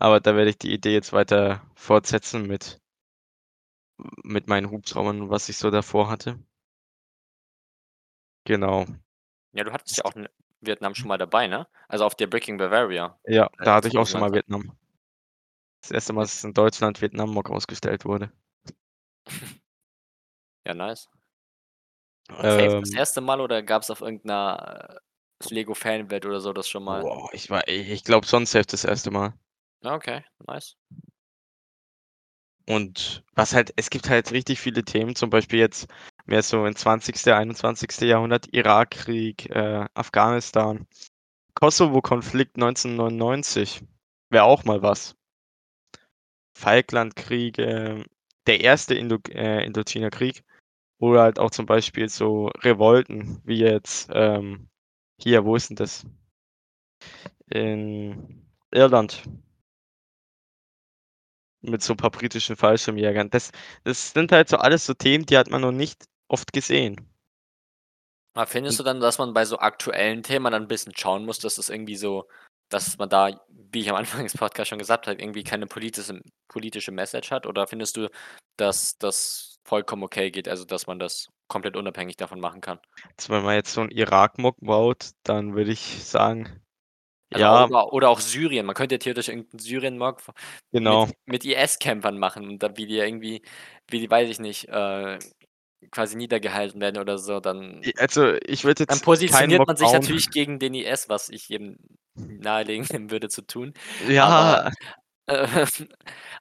Aber 0.00 0.20
da 0.20 0.34
werde 0.36 0.50
ich 0.50 0.58
die 0.58 0.72
Idee 0.72 0.92
jetzt 0.94 1.12
weiter 1.12 1.62
fortsetzen 1.74 2.46
mit 2.46 2.80
mit 4.24 4.48
meinen 4.48 4.70
Hubschraubern, 4.70 5.30
was 5.30 5.48
ich 5.48 5.56
so 5.58 5.70
davor 5.70 6.10
hatte. 6.10 6.38
Genau. 8.46 8.86
Ja, 9.54 9.62
du 9.62 9.72
hattest 9.72 9.96
ja 9.96 10.04
auch 10.04 10.16
'n 10.16 10.28
Vietnam 10.60 10.94
schon 10.96 11.06
mal 11.08 11.16
dabei, 11.18 11.46
ne? 11.46 11.68
Also, 11.88 12.04
auf 12.04 12.16
der 12.16 12.26
Breaking 12.26 12.56
Bavaria, 12.58 13.16
Ja, 13.26 13.48
äh, 13.58 13.62
da 13.62 13.74
hatte 13.76 13.88
ich 13.88 13.96
auch 13.96 14.06
schon 14.06 14.20
mal 14.20 14.32
2019. 14.32 14.34
Vietnam. 14.34 14.76
Das 15.84 15.90
1. 15.90 16.14
Mal, 16.14 16.22
dass 16.22 16.42
in 16.44 16.54
Deutschland 16.54 17.02
Vietnam-Mock 17.02 17.50
ausgestellt 17.50 18.06
wurde. 18.06 18.32
Ja, 20.66 20.72
nice. 20.74 21.06
Safe 22.48 22.74
das 22.80 22.90
Ähm 22.90 22.98
1. 22.98 23.20
Mal 23.20 23.40
oder 23.40 23.62
gab's 23.62 23.90
auf 23.90 24.00
irgend 24.02 24.24
'ner 24.24 25.00
Lego-Fanwelt 25.50 26.26
oder 26.26 26.40
so 26.40 26.52
das 26.52 26.68
schon 26.68 26.84
mal? 26.84 27.08
Boah, 27.08 27.30
ich 27.32 27.48
war 27.50 27.66
ich 27.66 28.04
glaube 28.04 28.26
schon 28.26 28.44
safe 28.46 28.66
das 28.66 28.84
1. 28.84 29.10
Mal. 29.10 29.32
Okay, 29.84 30.24
nice. 30.48 30.74
Und 32.68 33.22
was 33.34 33.52
halt 33.52 33.72
es 33.76 33.90
gibt 33.90 34.08
halt 34.08 34.32
richtig 34.32 34.58
viele 34.60 34.84
Themen, 34.84 35.14
zum 35.14 35.28
Beispiel 35.30 35.58
jetzt 35.58 35.86
mehr 36.26 36.42
so 36.42 36.64
in 36.64 36.74
20., 36.74 37.36
21. 37.36 38.06
Jahrhundert, 38.06 38.46
Irakkrieg, 38.54 39.50
äh, 39.50 39.84
Afghanistan, 39.94 40.86
Kosovo-Konflikt 41.54 42.58
1999 42.58 43.82
wäre 44.30 44.44
auch 44.44 44.64
mal 44.64 44.82
was. 44.82 45.14
Falklandkriege, 46.56 48.04
der 48.46 48.60
1. 48.60 48.94
Indo 48.94 49.18
äh, 49.30 49.64
Indochina-Krieg 49.66 50.44
oder 51.00 51.22
halt 51.22 51.38
auch 51.40 51.50
zum 51.50 51.66
Beispiel 51.66 52.08
so 52.10 52.48
Revolten 52.62 53.40
wie 53.44 53.58
jetzt, 53.60 54.10
ähm, 54.12 54.68
hier, 55.20 55.44
wo 55.44 55.56
ist 55.56 55.70
'n 55.72 55.76
das? 55.76 56.04
In 57.50 58.42
Irland. 58.72 59.22
Mit 61.66 61.82
so 61.82 61.94
'n 61.94 61.96
paar 61.96 62.10
britischen 62.10 62.56
Fallschirmjägern. 62.56 63.30
Das 63.30 63.50
das 63.84 64.12
sind 64.12 64.32
halt 64.32 64.48
so 64.50 64.56
alles 64.58 64.84
so 64.86 64.92
Themen, 64.94 65.24
die 65.26 65.38
hat 65.38 65.48
man 65.50 65.62
noch 65.62 65.72
nicht 65.72 66.04
oft 66.28 66.52
gesehen. 66.52 67.08
Aber 68.36 68.46
findest 68.48 68.80
Und 68.80 68.80
du 68.80 68.82
dann, 68.82 68.98
dass 69.00 69.18
man 69.18 69.32
bei 69.32 69.44
so 69.44 69.58
aktuellen 69.60 70.22
Themen 70.24 70.50
dann 70.50 70.64
'n 70.64 70.68
bisschen 70.68 70.92
schauen 70.96 71.24
muss, 71.24 71.38
dass 71.38 71.56
es 71.58 71.68
irgendwie 71.70 71.96
so 71.96 72.26
dass 72.70 72.98
man 72.98 73.08
da, 73.08 73.30
wie 73.48 73.80
ich 73.80 73.90
am 73.90 73.94
Anfang 73.96 74.24
des 74.24 74.34
Podcasts 74.36 74.68
schon 74.70 74.78
gesagt 74.80 75.06
habe, 75.06 75.20
irgendwie 75.20 75.44
keine 75.44 75.66
politische 75.66 76.20
politische 76.48 76.90
Message 76.90 77.30
hat? 77.30 77.46
Oder 77.46 77.66
findest 77.68 77.96
du, 77.96 78.08
dass 78.56 78.98
das 78.98 79.56
vollkommen 79.64 80.02
okay 80.02 80.30
geht, 80.32 80.48
also, 80.48 80.64
dass 80.64 80.86
man 80.88 80.98
das 80.98 81.28
komplett 81.46 81.76
unabhängig 81.76 82.16
davon 82.16 82.40
machen 82.40 82.60
kann? 82.60 82.80
Also, 83.18 83.32
wenn 83.32 83.44
man 83.44 83.54
jetzt 83.54 83.72
so 83.72 83.80
'n 83.80 83.90
Irak-Mock 83.90 84.56
baut, 84.60 85.10
dann 85.22 85.54
würde 85.54 85.70
ich 85.72 86.04
sagen, 86.04 86.63
Also, 87.34 87.48
au 87.48 87.58
ja 87.58 87.66
oder 87.66 87.92
oder 87.92 88.08
auch 88.10 88.20
Syrien. 88.20 88.64
Man 88.66 88.76
könnte 88.76 88.94
ja 88.94 88.98
theoretisch 89.00 89.28
irgend 89.28 89.52
'n 89.54 89.58
Syrien-Mock 89.58 90.20
f 90.20 90.30
mit 90.78 91.02
Genau. 91.02 91.14
mit 91.26 91.44
IS-Campern 91.44 92.16
machen 92.18 92.48
und 92.48 92.62
dann 92.62 92.76
wie 92.76 92.86
die 92.86 92.98
irgendwie 92.98 93.42
wie 93.90 93.98
die, 94.00 94.08
weiß 94.10 94.28
ich 94.30 94.38
nicht, 94.38 94.68
äh, 94.68 95.18
quasi 95.90 96.16
niedergehalten 96.16 96.80
werden 96.80 96.98
oder 97.00 97.18
so, 97.18 97.40
dann 97.40 97.90
also, 97.98 98.34
ich 98.46 98.64
würde 98.64 98.86
dann 98.86 99.00
jetzt 99.00 99.24
keinen 99.26 99.58
positioniert 99.58 99.66
man 99.66 99.76
sich 99.76 99.92
bauen 99.92 99.92
natürlich 99.92 100.30
gegen 100.30 100.58
den 100.58 100.74
IS, 100.74 101.08
was 101.08 101.28
ich 101.30 101.48
jedem 101.48 101.78
nahelegen 102.14 102.86
würde 103.10 103.28
zu 103.28 103.42
tun. 103.46 103.74
Aber, 104.18 104.58
Ja. 104.58 104.70
äh, 105.28 105.66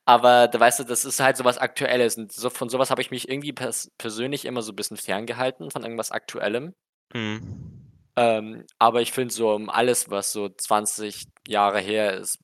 aber 0.06 0.48
da 0.50 0.60
weißt 0.60 0.82
du, 0.82 0.86
das 0.86 1.06
ist 1.06 1.20
halt 1.22 1.38
so 1.38 1.46
was 1.46 1.58
Aktuelles 1.60 2.18
und 2.18 2.32
so 2.34 2.50
von 2.52 2.70
so 2.70 2.80
was 2.80 2.92
habe 2.92 3.02
ich 3.02 3.12
mich 3.12 3.30
irgendwie 3.30 3.54
pers 3.54 3.92
persönlich 4.00 4.46
immer 4.46 4.62
so 4.64 4.74
bisschen 4.74 4.98
ferngehalten, 4.98 5.72
von 5.72 5.84
irgendwas 5.84 6.12
Aktuellem. 6.12 6.74
Mhm. 7.14 7.83
Ähm, 8.18 8.66
aber 8.80 9.02
ich 9.02 9.12
finde 9.12 9.34
so, 9.34 9.52
um 9.56 9.70
alles, 9.70 10.10
was 10.10 10.32
so 10.32 10.50
20 10.50 11.26
Jahre 11.48 11.80
her 11.80 12.14
ist 12.14 12.38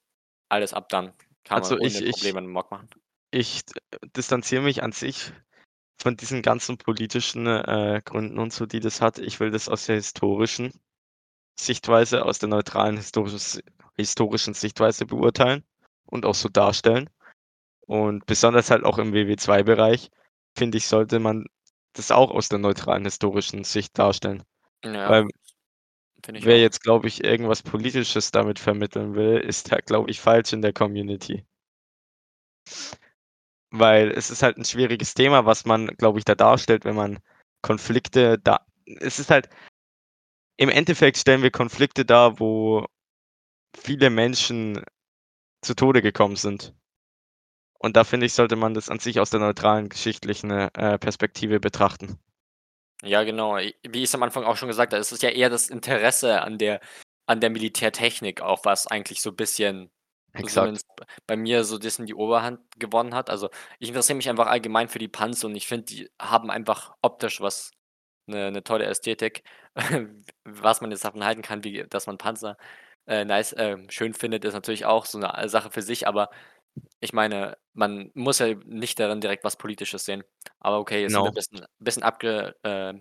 alles 0.50 0.74
ab 0.74 0.90
dann 0.90 1.14
kann 1.44 1.60
man 1.60 1.74
Also, 1.74 1.78
ich 1.80 2.00
ohne 2.00 2.02
ich 2.02 2.34
Probleme 2.34 2.42
'nen 2.42 2.52
Mock 2.52 2.72
machen. 2.72 2.90
ich 3.32 3.66
d 3.66 3.74
distanziere 4.18 4.64
mich 4.64 4.84
an 4.84 4.92
sich 4.94 5.34
von 6.02 6.18
diesen 6.18 6.42
ganzen 6.44 6.78
politischen, 6.78 7.48
äh, 7.48 8.02
Gründen 8.06 8.40
und 8.40 8.54
so, 8.54 8.66
die 8.68 8.80
das 8.82 9.02
hat. 9.02 9.20
Ich 9.20 9.40
will 9.40 9.52
das 9.52 9.70
aus 9.70 9.86
der 9.88 9.96
historischen 9.98 10.74
Sichtweise, 11.60 12.26
aus 12.26 12.40
der 12.40 12.50
neutralen 12.50 12.98
historisches 12.98 13.62
historischen 13.98 14.54
Sichtweise 14.56 15.06
beurteilen 15.06 15.64
und 16.08 16.26
auch 16.26 16.36
so 16.36 16.50
darstellen. 16.50 17.10
Und 17.88 18.26
besonders 18.28 18.72
halt 18.72 18.86
auch 18.86 19.00
im 19.00 19.14
WW2-Bereich, 19.14 20.10
finde 20.58 20.78
ich, 20.80 20.88
sollte 20.88 21.20
man 21.20 21.46
das 21.94 22.12
auch 22.12 22.32
aus 22.32 22.50
der 22.50 22.60
neutralen 22.60 23.06
historischen 23.06 23.64
Sicht 23.66 23.98
darstellen. 24.00 24.44
Ja, 24.84 25.20
Weil 25.22 25.26
finde 26.24 26.40
ich 26.40 26.48
wer 26.48 26.58
auch. 26.58 26.60
jetzt, 26.60 26.82
glaube 26.84 27.08
ich, 27.08 27.24
irgendwas 27.24 27.62
Politisches 27.64 28.32
damit 28.32 28.60
vermitteln 28.60 29.16
will, 29.16 29.38
ist 29.40 29.72
da, 29.72 29.78
glaube 29.80 30.10
ich, 30.12 30.20
falsch 30.22 30.54
in 30.54 30.62
der 30.62 30.74
Community. 30.74 31.46
Weil 33.72 34.10
es 34.12 34.32
ist 34.32 34.42
halt 34.42 34.58
'n 34.58 34.66
schwieriges 34.66 35.14
Thema, 35.14 35.46
was 35.46 35.66
man, 35.66 35.88
glaube 35.98 36.18
ich, 36.20 36.26
da 36.26 36.34
darstellt, 36.36 36.86
wenn 36.86 36.96
man 36.96 37.20
Konflikte 37.62 38.40
da 38.40 38.66
es 38.86 39.20
ist 39.20 39.30
halt 39.30 39.50
im 40.60 40.68
Endeffekt 40.68 41.16
stellen 41.18 41.42
wir 41.42 41.52
Konflikte 41.52 42.04
dar, 42.04 42.42
wo 42.42 42.86
viele 43.78 44.10
Menschen 44.10 44.84
zu 45.62 45.76
Tode 45.76 46.02
gekommen 46.02 46.36
sind. 46.38 46.74
Und 47.82 47.96
da 47.96 48.04
finde 48.04 48.26
ich, 48.26 48.34
sollte 48.34 48.58
man 48.58 48.74
das 48.74 48.90
an 48.90 49.00
sich 49.00 49.22
aus 49.22 49.30
der 49.30 49.40
neutralen 49.40 49.88
geschichtlichen, 49.88 50.52
äh, 50.52 51.00
Perspektive 51.00 51.62
betrachten. 51.62 52.20
Ja, 53.04 53.24
genau. 53.24 53.58
I 53.58 53.76
wie 53.88 54.04
ich's 54.04 54.14
am 54.14 54.24
Anfang 54.24 54.44
auch 54.44 54.58
schon 54.58 54.68
gesagt 54.68 54.92
habe, 54.92 55.00
es 55.00 55.12
ist 55.14 55.24
ja 55.24 55.30
eher 55.30 55.50
das 55.50 55.70
Interesse 55.70 56.42
an 56.42 56.58
der 56.58 56.82
an 57.28 57.40
der 57.40 57.50
Militärtechnik 57.50 58.42
auch, 58.42 58.66
was 58.66 58.88
eigentlich 58.88 59.22
so 59.22 59.32
bisschen 59.32 59.90
Exakt. 60.36 60.74
zumindest 60.74 60.86
b 60.96 61.04
bei 61.28 61.38
mir 61.38 61.64
so 61.64 61.80
bisschen 61.80 62.06
die 62.08 62.14
Oberhand 62.16 62.60
gewonnen 62.78 63.14
hat. 63.16 63.30
Also, 63.30 63.50
ich 63.80 63.88
interessiere 63.90 64.16
mich 64.18 64.28
einfach 64.30 64.48
allgemein 64.48 64.90
für 64.90 65.00
die 65.00 65.08
Panzer 65.08 65.48
und 65.48 65.56
ich 65.56 65.68
finde, 65.68 65.86
die 65.86 66.10
haben 66.22 66.50
einfach 66.52 66.94
optisch 67.02 67.40
was 67.40 67.72
'ne 68.28 68.52
'ne 68.52 68.64
tolle 68.64 68.86
Ästhetik. 68.86 69.44
Was 70.46 70.82
man 70.82 70.92
jetzt 70.92 71.06
davon 71.06 71.24
halten 71.26 71.42
kann, 71.44 71.64
wie 71.64 71.86
dass 71.90 72.08
man 72.08 72.18
Panzer, 72.18 72.58
äh, 73.08 73.26
nice 73.26 73.56
ähm, 73.58 73.90
schön 73.90 74.14
findet, 74.14 74.46
ist 74.46 74.54
natürlich 74.56 74.86
auch 74.86 75.06
so 75.06 75.20
'ne, 75.20 75.34
äh, 75.38 75.50
Sache 75.50 75.72
für 75.72 75.82
sich, 75.84 76.08
aber 76.08 76.30
ich 77.02 77.14
meine, 77.14 77.58
man 77.74 78.12
muss 78.16 78.40
ja 78.40 78.56
nicht 78.66 79.00
darin 79.00 79.22
direkt 79.22 79.44
was 79.44 79.58
Politisches 79.58 80.06
sehen. 80.06 80.24
Aber 80.60 80.80
okay, 80.80 81.02
jetzt 81.02 81.14
sind 81.16 81.24
wir 81.26 81.32
Genau. 81.32 81.34
bisschen 81.34 81.66
bisschen 81.80 82.04
abge 82.04 82.56
äh, 82.64 82.94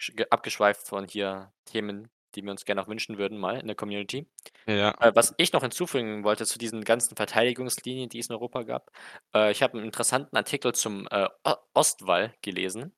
sch 0.00 0.12
abgeschweift 0.30 0.86
von 0.88 1.06
hier 1.08 1.52
Themen, 1.66 2.10
die 2.34 2.42
wir 2.44 2.50
uns 2.50 2.64
gerne 2.64 2.82
auch 2.82 2.88
wünschen 2.88 3.18
würden 3.18 3.38
mal 3.38 3.60
in 3.60 3.66
der 3.68 3.76
Community. 3.76 4.28
Ja. 4.66 4.94
Äh, 5.00 5.12
was 5.14 5.34
ich 5.38 5.52
noch 5.54 5.62
hinzufügen 5.62 6.24
wollte 6.24 6.46
zu 6.46 6.58
diesen 6.58 6.84
ganzen 6.84 7.16
Verteidigungslinien, 7.16 8.08
die 8.10 8.20
es 8.20 8.28
in 8.28 8.34
Europa 8.36 8.62
gab. 8.64 8.90
Äh, 9.34 9.52
ich 9.52 9.62
habe 9.62 9.78
'n 9.78 9.84
interessanten 9.84 10.36
Artikel 10.36 10.74
zum, 10.74 11.08
äh, 11.10 11.28
O 11.44 11.54
Ostwall 11.74 12.34
gelesen. 12.42 12.94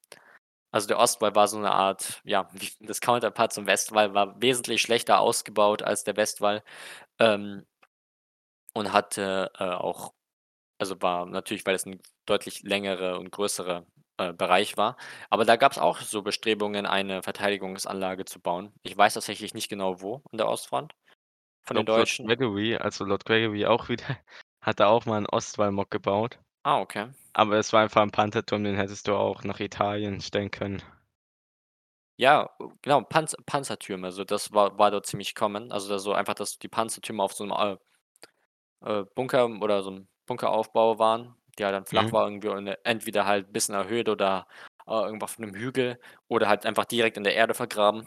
Also, 0.73 0.89
der 0.89 0.99
Ostwall 1.01 1.35
war 1.37 1.49
so 1.49 1.59
'ne 1.61 1.73
Art, 1.73 2.21
ja, 2.25 2.49
wie 2.55 2.71
das 2.87 3.01
Counterpart 3.03 3.53
zum 3.55 3.67
Westwall, 3.69 4.15
war 4.15 4.41
wesentlich 4.43 4.83
schlechter 4.83 5.21
ausgebaut 5.21 5.83
als 5.83 6.05
der 6.05 6.17
Westwall, 6.19 6.63
ähm 7.21 7.67
und 8.77 8.93
hatte, 8.93 9.51
äh, 9.59 9.65
auch 9.65 10.13
also, 10.79 11.01
war 11.03 11.27
natürlich, 11.27 11.67
weil 11.67 11.75
es 11.77 11.87
'n 11.87 12.01
deutlich 12.27 12.63
längere 12.63 13.19
und 13.19 13.31
größere, 13.33 13.87
äh, 14.19 14.33
Bereich 14.33 14.77
war. 14.77 14.97
Aber 15.31 15.45
da 15.45 15.57
gab's 15.57 15.79
auch 15.79 16.01
so 16.01 16.23
Bestrebungen, 16.23 16.87
eine 16.87 17.23
Verteidigungsanlage 17.23 18.25
zu 18.25 18.41
bauen. 18.41 18.73
Ich 18.83 18.97
weiß 18.97 19.15
tatsächlich 19.15 19.55
nicht 19.55 19.69
genau 19.69 20.01
wo 20.03 20.23
an 20.33 20.39
der 20.39 20.49
Ostfront 20.49 20.95
von 21.65 21.77
den 21.77 21.85
Glaube 21.85 21.93
Lord 21.97 22.09
Deutschen. 22.09 22.27
Gregory 22.27 22.77
also, 22.77 23.05
Lord 23.05 23.25
Gregory 23.25 23.67
auch 23.67 23.89
wieder 23.89 24.19
hat 24.63 24.79
da 24.81 24.87
auch 24.87 25.05
mal 25.07 25.19
'n 25.19 25.27
Ostwall-Mock 25.27 25.91
gebaut. 25.91 26.39
Ah, 26.65 26.81
okay. 26.81 27.17
Aber 27.35 27.57
es 27.59 27.73
war 27.73 27.83
einfach 27.83 28.03
'n 28.03 28.11
Pantherturm, 28.13 28.65
den 28.65 28.77
hättest 28.77 29.09
du 29.09 29.15
auch 29.17 29.45
nach 29.45 29.61
Italien 29.61 30.21
stellen 30.21 30.51
können. 30.51 30.83
Ja, 32.19 32.49
genau, 32.81 33.03
Panz 33.03 33.37
Panzertürme, 33.45 34.07
also, 34.07 34.25
das 34.25 34.51
war 34.53 34.79
war 34.79 34.91
dort 34.91 35.05
ziemlich 35.07 35.35
common. 35.35 35.71
Also, 35.71 35.91
da 35.91 35.99
so 35.99 36.15
einfach, 36.15 36.33
dass 36.35 36.59
die 36.59 36.69
Panzertürme 36.69 37.23
auf 37.23 37.35
so 37.35 37.45
'nem, 37.45 37.53
äh 37.55 37.77
äh, 38.83 39.05
Bunker 39.15 39.47
oder 39.63 39.83
so 39.83 39.91
'n 39.91 40.09
Bunkeraufbau 40.27 40.99
waren, 40.99 41.37
der 41.59 41.73
dann 41.73 41.87
flach 41.87 42.11
Mhm. 42.11 42.13
war 42.13 42.27
irgendwie 42.27 42.49
und 42.49 42.67
entweder 42.85 43.27
halt 43.27 43.53
bisschen 43.53 43.75
erhöht 43.75 44.09
oder, 44.09 44.47
äh, 44.87 44.93
irgendwo 44.93 45.25
auf 45.25 45.39
'nem 45.39 45.55
Hügel 45.55 45.99
oder 46.29 46.49
halt 46.49 46.67
einfach 46.67 46.85
direkt 46.87 47.17
in 47.17 47.25
der 47.25 47.35
Erde 47.35 47.55
vergraben. 47.55 48.07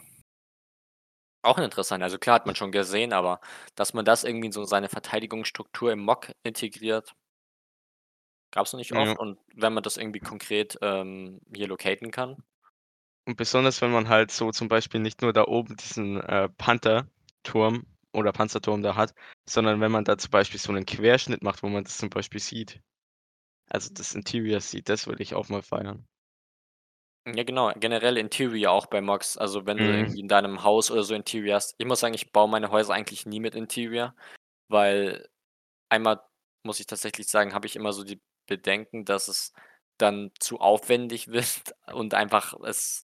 Auch 1.44 1.56
interessant. 1.58 2.02
Also, 2.02 2.18
klar, 2.18 2.34
hat 2.36 2.44
man 2.46 2.54
schon 2.54 2.70
gesehen, 2.70 3.12
aber 3.14 3.40
dass 3.74 3.94
man 3.94 4.04
das 4.04 4.24
irgendwie 4.24 4.46
in 4.46 4.52
so 4.52 4.64
seine 4.64 4.88
Verteidigungsstruktur 4.90 5.90
im 5.92 6.00
Mock 6.00 6.32
integriert 6.42 7.14
gab's 8.54 8.72
noch 8.72 8.78
nicht 8.78 8.92
Ja. 8.92 8.96
oft 8.96 9.18
und 9.18 9.38
wenn 9.54 9.72
man 9.72 9.82
das 9.82 9.96
irgendwie 9.96 10.20
konkret, 10.20 10.78
ähm, 10.82 11.40
hier 11.54 11.68
locaten 11.68 12.10
kann 12.10 12.42
Und 13.26 13.36
besonders, 13.36 13.80
wenn 13.82 13.92
man 13.92 14.08
halt 14.08 14.30
so 14.30 14.50
zum 14.50 14.68
Beispiel 14.68 15.00
nicht 15.00 15.22
nur 15.22 15.32
da 15.32 15.44
oben 15.46 15.76
diesen, 15.76 16.20
äh, 16.20 16.48
Pantherturm 16.48 17.84
oder 18.12 18.32
Panzerturm 18.32 18.82
da 18.82 18.96
hat, 18.96 19.14
sondern 19.48 19.80
wenn 19.80 19.92
man 19.92 20.04
da 20.04 20.18
zum 20.18 20.30
Beispiel 20.30 20.60
so 20.60 20.72
'nen 20.72 20.86
Querschnitt 20.86 21.42
macht, 21.42 21.62
wo 21.62 21.68
man 21.68 21.84
das 21.84 21.98
zum 21.98 22.10
Beispiel 22.10 22.40
sieht. 22.40 22.80
Also, 23.70 23.90
das 23.94 24.14
Interior 24.14 24.60
sieht, 24.60 24.88
das 24.90 25.06
würde 25.08 25.22
ich 25.24 25.34
auch 25.34 25.48
mal 25.50 25.62
feiern. 25.62 26.06
Ja, 27.26 27.42
genau, 27.44 27.70
generell 27.76 28.16
Interior 28.16 28.72
auch 28.72 28.86
bei 28.86 29.00
Mocks. 29.02 29.36
Also, 29.36 29.66
wenn 29.66 29.78
du 29.78 29.88
Mhm. 29.88 29.90
irgendwie 29.90 30.20
in 30.20 30.28
deinem 30.28 30.62
Haus 30.62 30.90
oder 30.90 31.02
so 31.04 31.14
Interior 31.14 31.56
hast 31.56 31.74
ich 31.78 31.86
muss 31.86 32.00
sagen, 32.00 32.14
ich 32.14 32.32
baue 32.32 32.48
meine 32.48 32.70
Häuser 32.70 32.94
eigentlich 32.94 33.26
nie 33.26 33.40
mit 33.40 33.54
Interior, 33.54 34.14
weil 34.68 35.28
einmal 35.90 36.22
muss 36.64 36.80
ich 36.80 36.86
tatsächlich 36.86 37.28
sagen, 37.28 37.54
habe 37.54 37.66
ich 37.66 37.76
immer 37.76 37.92
so 37.92 38.04
die 38.04 38.22
Bedenken, 38.46 39.04
dass 39.06 39.28
es 39.28 39.52
dann 39.98 40.32
zu 40.40 40.60
aufwendig 40.60 41.28
wird 41.32 41.74
und 41.94 42.14
einfach 42.14 42.54
es 42.64 43.06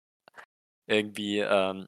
irgendwie, 0.86 1.38
ähm, 1.40 1.86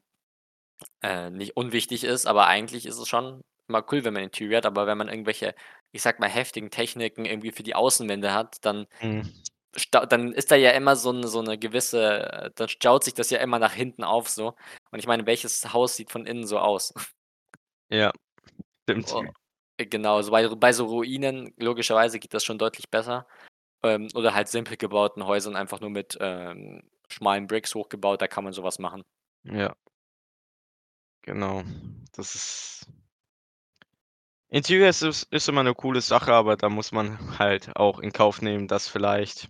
äh, 1.02 1.30
nicht 1.30 1.56
unwichtig 1.56 2.04
ist, 2.04 2.26
aber 2.26 2.46
eigentlich 2.48 2.86
ist 2.86 2.98
es 2.98 3.08
schon 3.08 3.42
immer 3.68 3.84
cool, 3.92 4.04
wenn 4.04 4.14
man 4.14 4.22
Interior 4.24 4.58
hat, 4.58 4.66
aber 4.66 4.86
wenn 4.86 4.98
man 4.98 5.08
irgendwelche, 5.08 5.54
ich 5.92 6.02
sage 6.02 6.18
mal, 6.20 6.28
heftigen 6.28 6.70
Techniken 6.70 7.24
irgendwie 7.24 7.52
für 7.52 7.62
die 7.64 7.74
Außenwände 7.74 8.32
hat, 8.34 8.58
dann 8.64 8.86
Mhm. 9.02 9.26
dann 10.08 10.32
ist 10.32 10.50
da 10.50 10.56
ja 10.56 10.70
immer 10.72 10.96
so 10.96 11.12
'ne 11.12 11.28
so 11.28 11.42
'ne 11.42 11.58
gewisse 11.58 12.50
dann 12.56 12.68
staut 12.68 13.04
sich 13.04 13.14
das 13.14 13.30
ja 13.30 13.38
immer 13.40 13.58
nach 13.58 13.72
hinten 13.74 14.04
auf 14.04 14.28
so. 14.28 14.54
Und 14.90 14.98
ich 14.98 15.06
meine, 15.06 15.26
welches 15.26 15.72
Haus 15.74 15.96
sieht 15.96 16.10
von 16.10 16.26
innen 16.26 16.46
so 16.46 16.58
aus? 16.58 16.94
Ja, 17.90 18.12
stimmt. 18.84 19.12
Oh, 19.12 19.24
genau, 19.78 20.22
so 20.22 20.30
bei 20.30 20.48
bei 20.48 20.72
so 20.72 20.86
Ruinen 20.86 21.52
logischerweise 21.58 22.18
geht 22.18 22.34
das 22.34 22.44
schon 22.44 22.58
deutlich 22.58 22.90
besser. 22.90 23.26
Ähm, 23.84 24.08
oder 24.14 24.34
halt 24.34 24.48
simpel 24.48 24.76
gebauten 24.76 25.26
Häusern 25.26 25.56
einfach 25.56 25.80
nur 25.80 25.90
mit, 25.90 26.18
ähm, 26.20 26.82
schmalen 27.10 27.46
Bricks 27.48 27.74
hochgebaut, 27.74 28.22
da 28.22 28.28
kann 28.28 28.44
man 28.44 28.52
so 28.54 28.62
was 28.64 28.78
machen. 28.80 29.04
Ja. 29.44 29.74
Genau, 31.28 31.64
das 32.14 32.36
ist 32.36 32.86
Interior 34.50 34.88
ist 34.90 35.02
ist 35.02 35.48
immer 35.48 35.64
'ne 35.64 35.74
coole 35.74 36.00
Sache, 36.00 36.32
aber 36.32 36.56
da 36.56 36.68
muss 36.68 36.92
man 36.92 37.38
halt 37.38 37.74
auch 37.76 37.98
in 37.98 38.12
Kauf 38.12 38.42
nehmen, 38.42 38.68
dass 38.68 38.88
vielleicht 38.88 39.48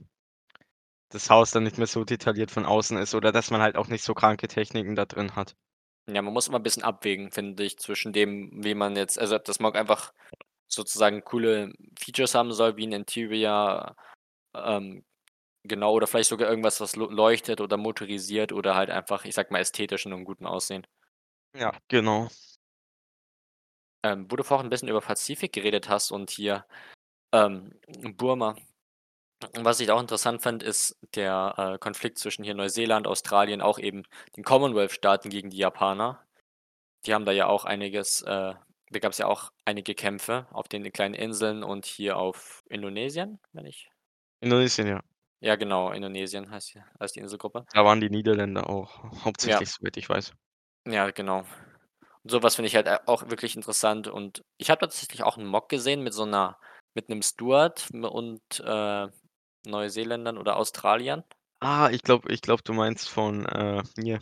das 1.12 1.30
Haus 1.30 1.52
dann 1.52 1.62
nicht 1.62 1.78
mehr 1.78 1.86
so 1.86 2.04
detailliert 2.04 2.50
von 2.50 2.66
außen 2.66 2.98
ist 2.98 3.14
oder 3.14 3.30
dass 3.30 3.50
man 3.52 3.60
halt 3.62 3.76
auch 3.76 3.86
nicht 3.86 4.02
so 4.02 4.12
kranke 4.14 4.48
Techniken 4.48 4.96
da 4.96 5.04
drin 5.04 5.36
hat. 5.36 5.54
Ja, 6.08 6.22
man 6.22 6.32
muss 6.32 6.46
immer 6.46 6.58
'n 6.60 6.62
bisschen 6.62 6.84
abwägen, 6.84 7.32
finde 7.32 7.64
ich, 7.64 7.78
zwischen 7.78 8.12
dem, 8.12 8.50
wie 8.62 8.74
man 8.74 8.94
jetzt 8.94 9.18
also, 9.18 9.38
das 9.38 9.56
Smog 9.56 9.74
einfach 9.74 10.12
sozusagen 10.68 11.24
coole 11.24 11.72
Features 11.98 12.34
haben 12.34 12.52
soll 12.52 12.76
wie 12.76 12.84
'n 12.86 12.92
Interior, 12.92 13.96
ähm, 14.54 15.04
genau, 15.64 15.92
oder 15.94 16.06
vielleicht 16.08 16.30
sogar 16.30 16.48
irgendwas, 16.50 16.80
was 16.80 16.96
leuchtet 16.96 17.60
oder 17.60 17.76
motorisiert 17.78 18.52
oder 18.52 18.74
halt 18.76 18.90
einfach, 18.90 19.24
ich 19.26 19.34
sage 19.34 19.50
mal, 19.52 19.60
ästhetisch 19.60 20.06
in 20.06 20.12
'nem 20.12 20.24
guten 20.24 20.46
Aussehen. 20.46 20.86
Ja, 21.58 21.72
genau. 21.88 22.28
Ähm, 24.04 24.26
wo 24.30 24.36
du 24.36 24.42
vorhin 24.44 24.66
'n 24.66 24.70
bisschen 24.70 24.88
über 24.88 25.00
Pazifik 25.00 25.52
geredet 25.52 25.88
hast 25.88 26.10
und 26.12 26.30
hier, 26.30 26.66
ähm, 27.32 27.72
Burma. 28.16 28.56
Was 29.56 29.80
ich 29.80 29.90
auch 29.92 30.00
interessant 30.00 30.42
fand, 30.42 30.62
ist 30.64 30.98
der, 31.14 31.54
äh, 31.76 31.78
Konflikt 31.78 32.18
zwischen 32.18 32.44
hier 32.44 32.54
Neuseeland, 32.54 33.06
Australien, 33.08 33.62
auch 33.62 33.78
eben 33.78 34.04
den 34.36 34.44
Commonwealth-Staaten 34.44 35.30
gegen 35.30 35.50
die 35.50 35.58
Japaner. 35.58 36.24
Die 37.06 37.14
haben 37.14 37.26
da 37.26 37.32
ja 37.32 37.46
auch 37.48 37.64
einiges, 37.66 38.22
äh 38.22 38.54
da 38.92 39.00
gab's 39.00 39.18
ja 39.18 39.26
auch 39.26 39.52
einige 39.64 39.94
Kämpfe 39.96 40.46
auf 40.52 40.68
den 40.68 40.92
kleinen 40.92 41.14
Inseln 41.14 41.64
und 41.64 41.86
hier 41.86 42.18
auf 42.18 42.64
Indonesien, 42.70 43.40
wenn 43.52 43.66
ich 43.66 43.90
Indonesien, 44.42 44.86
ja. 44.88 45.00
Ja, 45.42 45.56
genau, 45.56 45.90
Indonesien 45.92 46.50
heißt 46.50 46.74
die 46.74 46.82
heißt 46.98 47.14
die 47.16 47.20
Inselgruppe. 47.20 47.66
Da 47.72 47.84
waren 47.84 48.00
die 48.00 48.10
Niederländer 48.10 48.68
auch 48.70 49.02
Ja. 49.42 49.62
hauptsächlich, 49.64 49.70
soweit 49.70 49.96
ich 49.96 50.08
weiß. 50.08 50.32
Ja, 50.88 51.10
genau. 51.10 51.44
So 52.24 52.42
was 52.42 52.56
finde 52.56 52.68
ich 52.68 52.76
halt, 52.76 52.86
äh, 52.88 52.98
auch 53.06 53.28
wirklich 53.30 53.56
interessant 53.56 54.08
und 54.08 54.42
ich 54.58 54.70
habe 54.70 54.80
tatsächlich 54.80 55.22
auch 55.24 55.38
'n 55.38 55.46
Mock 55.46 55.68
gesehen 55.68 56.02
mit 56.04 56.14
so 56.14 56.24
'ner 56.26 56.58
mit 56.94 57.08
'nem 57.10 57.22
Steward 57.22 57.88
m 57.92 58.04
und, 58.04 58.42
äh, 58.60 59.08
Neuseeländern 59.66 60.38
oder 60.38 60.56
Australiern. 60.56 61.24
Ah, 61.62 61.88
ich 61.90 62.02
glaube 62.02 62.30
ich 62.32 62.42
glaube, 62.42 62.62
du 62.62 62.72
meinst 62.74 63.08
von, 63.08 63.46
äh, 63.46 63.82
hier 63.98 64.20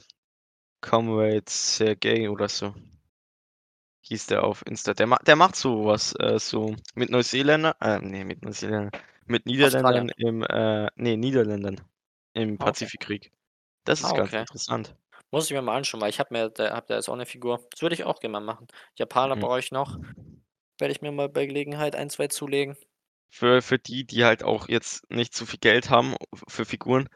Comrade 0.82 1.44
Sergei 1.48 2.30
oder 2.30 2.48
so. 2.48 2.74
Hieß 4.06 4.26
der 4.26 4.44
auf 4.44 4.62
Insta. 4.66 4.92
Der 4.92 5.06
ma 5.06 5.16
der 5.26 5.34
macht 5.36 5.56
so 5.56 5.86
was, 5.86 6.14
äh, 6.20 6.38
so 6.38 6.76
mit 6.94 7.08
Neuseeländer 7.08 7.74
äh, 7.80 7.98
ne, 8.00 8.24
mit 8.26 8.42
Neuseeländern, 8.44 8.90
mit 9.26 9.46
Australiern. 9.58 10.06
Niederländern 10.06 10.10
im, 10.18 10.42
äh 10.42 10.88
ne, 10.96 11.16
Niederländern 11.16 11.80
im 12.34 12.58
Ah, 12.60 12.68
okay. 12.68 12.88
Pazifikkrieg. 12.88 13.32
Das 13.84 14.00
Ah, 14.00 14.12
ist 14.12 14.14
ganz 14.14 14.32
okay. 14.32 14.44
interessant. 14.48 14.96
Muss 15.34 15.46
ich 15.46 15.52
mir 15.52 15.62
mal 15.62 15.76
anschauen, 15.76 16.00
weil 16.00 16.10
ich 16.10 16.20
habe 16.20 16.32
mir 16.32 16.48
da 16.48 16.70
habe 16.76 16.86
da 16.86 16.94
jetzt 16.94 17.08
auch 17.08 17.16
'ne 17.16 17.26
Figur. 17.26 17.66
Das 17.72 17.82
würde 17.82 17.96
ich 17.96 18.04
auch 18.04 18.20
gerne 18.20 18.34
mal 18.34 18.40
machen. 18.40 18.68
Japaner 18.96 19.34
Mhm. 19.34 19.36
brauche 19.36 19.58
ich 19.58 19.72
noch. 19.72 19.98
Werde 20.78 20.92
ich 20.92 21.02
mir 21.02 21.12
mal 21.12 21.28
bei 21.28 21.46
Gelegenheit 21.46 21.96
1, 21.96 22.08
2 22.10 22.28
zulegen. 22.28 22.76
Für 23.32 23.62
für 23.62 23.78
die, 23.78 24.04
die 24.06 24.24
halt 24.24 24.42
auch 24.42 24.68
jetzt 24.68 25.10
nicht 25.10 25.34
so 25.34 25.46
viel 25.46 25.58
Geld 25.58 25.90
haben 25.90 26.14
f 26.32 26.42
für 26.48 26.64
Figuren 26.64 27.08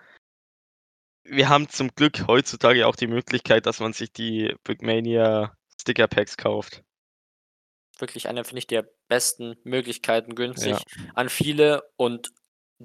wir 1.26 1.48
haben 1.48 1.68
zum 1.68 1.88
Glück 1.94 2.26
heutzutage 2.28 2.86
auch 2.86 2.96
die 2.96 3.06
Möglichkeit, 3.08 3.66
dass 3.66 3.80
man 3.80 3.92
sich 3.92 4.12
die 4.12 4.54
Brickmania 4.64 5.52
Sticker 5.80 6.06
Packs 6.08 6.36
kauft. 6.36 6.82
Wirklich 8.00 8.28
eine, 8.28 8.44
finde 8.44 8.58
ich, 8.60 8.66
der 8.68 8.88
besten 9.08 9.56
Möglichkeiten, 9.64 10.34
Ja. 10.56 10.82
günstig 10.84 10.86
an 11.14 11.28
viele 11.28 11.82
und 11.96 12.30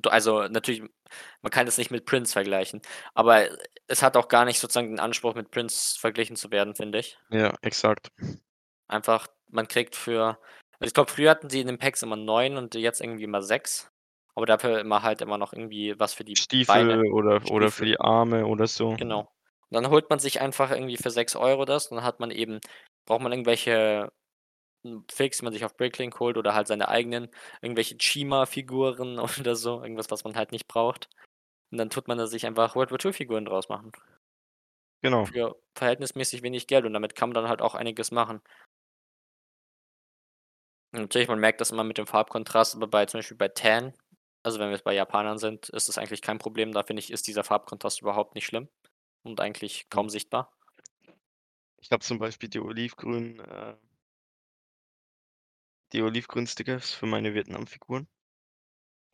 also, 0.08 0.48
natürlich, 0.48 0.82
man 1.42 1.52
kann 1.52 1.66
das 1.66 1.78
nicht 1.78 1.92
mit 1.92 2.06
Prints 2.06 2.34
vergleichen, 2.34 2.82
aber 3.14 3.48
es 3.88 4.02
hat 4.02 4.18
auch 4.18 4.28
gar 4.28 4.46
nicht 4.46 4.60
sozusagen 4.60 4.90
den 4.90 5.00
Anspruch, 5.00 5.36
mit 5.36 5.52
Prints 5.52 5.98
verglichen 5.98 6.36
zu 6.36 6.52
werden, 6.52 6.76
finde 6.76 7.00
ich. 7.00 7.18
Ja, 7.30 7.54
exakt. 7.62 8.10
Einfach, 8.88 9.28
man 9.50 9.68
kriegt 9.68 9.96
für 9.96 10.40
also, 10.84 10.90
ich 10.90 10.94
glaube, 10.94 11.12
früher 11.12 11.32
hatten 11.32 11.50
sie 11.50 11.62
in 11.62 11.68
den 11.68 11.78
Packs 11.78 12.02
immer 12.02 12.18
9 12.18 12.58
und 12.58 12.76
jetzt 12.76 13.00
irgendwie 13.00 13.24
immer 13.24 13.42
6, 13.42 13.90
aber 14.36 14.46
dafür 14.46 14.80
immer 14.80 15.02
halt 15.02 15.22
immer 15.22 15.38
noch 15.38 15.54
irgendwie 15.54 15.98
was 15.98 16.14
für 16.14 16.26
die 16.26 16.34
Beine, 16.68 16.94
Stiefel 16.94 17.12
oder 17.12 17.42
oder 17.50 17.68
für 17.68 17.72
Stiefel. 17.72 17.86
die 17.86 18.00
Arme 18.02 18.46
oder 18.46 18.68
so. 18.68 18.96
Genau. 18.98 19.32
Und 19.70 19.76
dann 19.84 19.90
holt 19.90 20.10
man 20.10 20.20
sich 20.20 20.42
einfach 20.42 20.72
irgendwie 20.72 20.98
für 20.98 21.10
6 21.10 21.38
€ 21.38 21.66
das 21.66 21.88
und 21.88 21.98
dann 21.98 22.06
hat 22.06 22.20
man 22.20 22.32
eben 22.32 22.60
braucht 23.06 23.22
man 23.22 23.32
irgendwelche, 23.32 24.12
hm, 24.84 25.06
die 25.08 25.44
man 25.44 25.54
sich 25.54 25.66
auf 25.66 25.76
Bricklink 25.76 26.20
holt 26.20 26.38
oder 26.38 26.54
halt 26.54 26.68
seine 26.68 26.88
eigenen, 26.88 27.30
irgendwelche 27.62 27.98
Chima-Figuren 27.98 29.20
oder 29.40 29.56
so, 29.56 29.82
irgendwas, 29.82 30.12
was 30.12 30.24
man 30.24 30.36
halt 30.36 30.52
nicht 30.52 30.68
braucht. 30.68 31.10
Und 31.72 31.78
dann 31.78 31.90
tut 31.90 32.08
man 32.08 32.18
da 32.18 32.28
sich 32.28 32.46
einfach 32.46 32.76
World 32.76 32.92
War 32.92 33.04
II-Figuren 33.04 33.46
draus 33.46 33.70
machen. 33.70 33.92
Genau. 35.02 35.26
Für 35.26 35.56
verhältnismäßig 35.76 36.44
wenig 36.44 36.68
Geld 36.68 36.86
und 36.86 36.94
damit 36.94 37.16
kann 37.16 37.30
man 37.30 37.36
dann 37.36 37.50
halt 37.50 37.62
auch 37.62 37.76
einiges 37.76 38.12
machen. 38.12 38.42
Natürlich, 40.92 41.28
man 41.28 41.40
merkt 41.40 41.60
das 41.60 41.72
immer 41.72 41.84
mit 41.84 41.98
dem 41.98 42.06
Farbkontrast, 42.06 42.76
aber 42.76 42.88
bei 42.88 43.06
zum 43.08 43.18
Beispiel 43.18 43.36
bei 43.36 43.48
Tan 43.48 43.94
also, 44.44 44.60
wenn 44.60 44.68
wir 44.68 44.74
jetzt 44.74 44.84
bei 44.84 44.94
Japanern 44.94 45.38
sind, 45.38 45.70
ist 45.70 45.88
das 45.88 45.98
eigentlich 45.98 46.22
kein 46.22 46.38
Problem. 46.38 46.74
Da 46.74 46.84
finde 46.84 47.00
ich, 47.00 47.12
ist 47.12 47.28
dieser 47.28 47.46
Farbkontrast 47.46 48.02
überhaupt 48.02 48.36
nicht 48.36 48.46
schlimm 48.46 48.68
und 49.24 49.40
eigentlich 49.40 49.90
kaum 49.90 50.10
sichtbar. 50.10 50.52
Ich 51.80 51.92
habe 51.92 52.04
zum 52.04 52.20
Beispiel 52.20 52.50
die 52.50 52.60
olivgrünen, 52.60 53.40
äh 53.40 53.76
die 55.94 56.02
olivgrünen 56.02 56.48
Stickers 56.48 56.92
für 56.94 57.06
meine 57.06 57.34
Vietnamfiguren. 57.34 58.08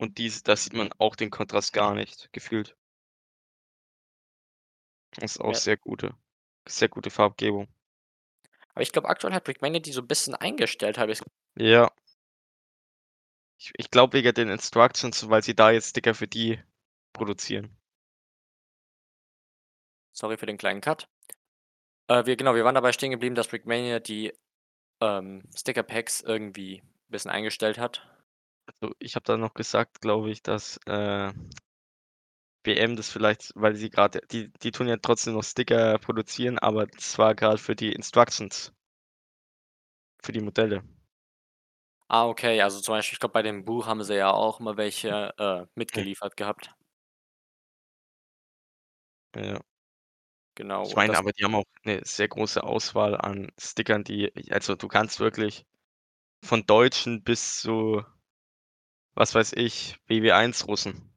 Und 0.00 0.16
dies 0.16 0.42
da 0.42 0.56
sieht 0.56 0.72
man 0.72 0.90
auch 0.96 1.14
den 1.14 1.28
Kontrast 1.30 1.74
gar 1.74 1.94
nicht, 1.94 2.32
gefühlt. 2.32 2.74
Das 5.18 5.32
ist 5.32 5.40
auch 5.40 5.54
Ja. 5.54 5.54
sehr 5.54 5.76
gute 5.76 6.14
sehr 6.68 6.88
gute 6.88 7.10
Farbgebung. 7.10 7.66
Aber 8.76 8.82
ich 8.82 8.92
glaube, 8.92 9.08
aktuell 9.08 9.32
hat 9.34 9.44
Brickmania 9.44 9.80
die 9.80 9.92
so 9.92 10.00
'n 10.00 10.06
bisschen 10.06 10.34
eingestellt, 10.34 10.98
habe 10.98 11.12
ich 11.12 11.20
Ja. 11.56 11.90
Ich 13.62 13.72
ich 13.76 13.90
glaube 13.90 14.14
wegen 14.16 14.32
den 14.32 14.48
Instructions, 14.48 15.28
weil 15.28 15.42
sie 15.42 15.54
da 15.54 15.70
jetzt 15.70 15.90
Sticker 15.90 16.14
für 16.14 16.26
die 16.26 16.58
produzieren. 17.12 17.76
Sorry 20.16 20.36
für 20.36 20.46
den 20.46 20.58
kleinen 20.58 20.80
Cut. 20.80 21.08
Äh, 22.10 22.26
wir 22.26 22.36
genau, 22.36 22.54
wir 22.56 22.64
waren 22.64 22.74
dabei 22.74 22.92
stehen 22.92 23.12
geblieben, 23.12 23.36
dass 23.36 23.46
Brickmania 23.48 24.00
die, 24.00 24.32
ähm, 25.00 25.42
Sticker-Packs 25.56 26.20
irgendwie 26.22 26.82
bisschen 27.08 27.30
eingestellt 27.30 27.78
hat. 27.78 28.06
Also, 28.82 28.94
ich 28.98 29.14
habe 29.16 29.24
da 29.24 29.36
noch 29.36 29.54
gesagt, 29.54 30.00
glaube 30.00 30.30
ich, 30.30 30.42
dass, 30.42 30.78
äh 30.86 31.32
WM 32.66 32.94
das 32.94 33.10
vielleicht 33.10 33.52
weil 33.54 33.74
sie 33.74 33.88
grade 33.88 34.20
die 34.30 34.50
die 34.62 34.70
tun 34.70 34.86
ja 34.88 34.96
trotzdem 34.98 35.32
noch 35.34 35.44
Sticker 35.44 35.98
produzieren, 35.98 36.58
aber 36.58 36.86
das 36.86 37.16
war 37.18 37.34
grad 37.34 37.58
für 37.58 37.74
die 37.74 37.92
Instructions. 37.92 38.72
Für 40.22 40.32
die 40.32 40.40
Modelle. 40.40 40.82
Ah, 42.12 42.26
okay, 42.26 42.60
also, 42.60 42.80
zum 42.80 42.94
Beispiel, 42.94 43.14
ich 43.14 43.20
glaube, 43.20 43.32
bei 43.34 43.42
dem 43.42 43.64
Buch 43.64 43.86
haben 43.86 44.02
sie 44.02 44.16
ja 44.16 44.32
auch 44.32 44.58
mal 44.58 44.76
welche, 44.76 45.32
äh, 45.38 45.66
mitgeliefert 45.76 46.36
gehabt. 46.36 46.74
Ja. 49.34 49.60
Genau, 50.60 50.84
Ich 50.84 50.94
meine 50.94 51.16
aber, 51.16 51.32
die 51.32 51.42
haben 51.44 51.54
auch 51.54 51.64
'ne 51.84 52.00
sehr 52.04 52.28
große 52.28 52.62
Auswahl 52.62 53.16
an 53.16 53.50
Stickern, 53.58 54.04
die 54.04 54.30
also, 54.52 54.74
du 54.74 54.88
kannst 54.88 55.18
wirklich 55.18 55.64
von 56.44 56.66
Deutschen 56.66 57.22
bis 57.24 57.60
zu 57.60 58.04
was 59.16 59.34
weiß 59.34 59.52
ich, 59.54 59.96
WW1 60.08 60.66
Russen. 60.68 61.12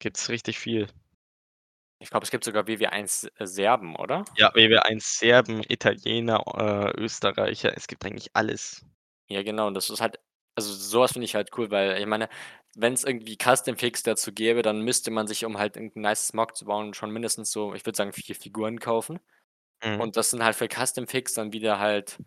Gibt's 0.00 0.28
richtig 0.30 0.58
viel. 0.58 0.88
Ich 2.02 2.10
glaube, 2.10 2.24
es 2.24 2.30
gibt 2.32 2.42
sogar 2.44 2.66
WW1 2.66 3.30
Serben, 3.38 3.94
oder? 3.96 4.24
Ja, 4.36 4.50
WW1 4.54 5.18
Serben, 5.18 5.62
Italiener, 5.68 6.42
äh, 6.96 7.00
Österreicher, 7.00 7.76
es 7.76 7.86
gibt 7.86 8.04
eigentlich 8.06 8.30
alles. 8.34 8.82
Ja, 9.30 9.42
genau, 9.42 9.66
und 9.68 9.74
das 9.74 9.88
ist 9.90 10.00
halt 10.00 10.18
also, 10.56 10.72
so 10.74 11.00
was 11.00 11.12
finde 11.12 11.24
ich 11.26 11.34
halt 11.34 11.50
cool, 11.58 11.70
weil 11.70 11.98
ich 12.00 12.06
meine, 12.06 12.28
wenn's 12.76 13.04
irgendwie 13.04 13.36
Custom-Figs 13.42 14.02
dazu 14.02 14.32
gäbe, 14.32 14.62
dann 14.62 14.82
müsste 14.82 15.10
man 15.10 15.26
sich, 15.26 15.44
um 15.44 15.58
halt 15.58 15.76
irgend 15.76 15.96
'n 15.96 16.02
nices 16.02 16.32
Mock 16.34 16.56
zu 16.56 16.66
bauen, 16.66 16.94
schon 16.94 17.10
mindestens 17.10 17.50
so, 17.52 17.74
ich 17.74 17.84
würde 17.86 17.96
sagen, 17.96 18.12
4 18.12 18.34
Figuren 18.36 18.78
kaufen. 18.80 19.20
Mhm. 19.82 20.02
Und 20.02 20.16
das 20.16 20.30
sind 20.30 20.44
halt 20.44 20.56
für 20.56 20.68
Custom-Figs 20.68 21.34
dann 21.34 21.52
wieder 21.52 21.78
halt 21.80 22.18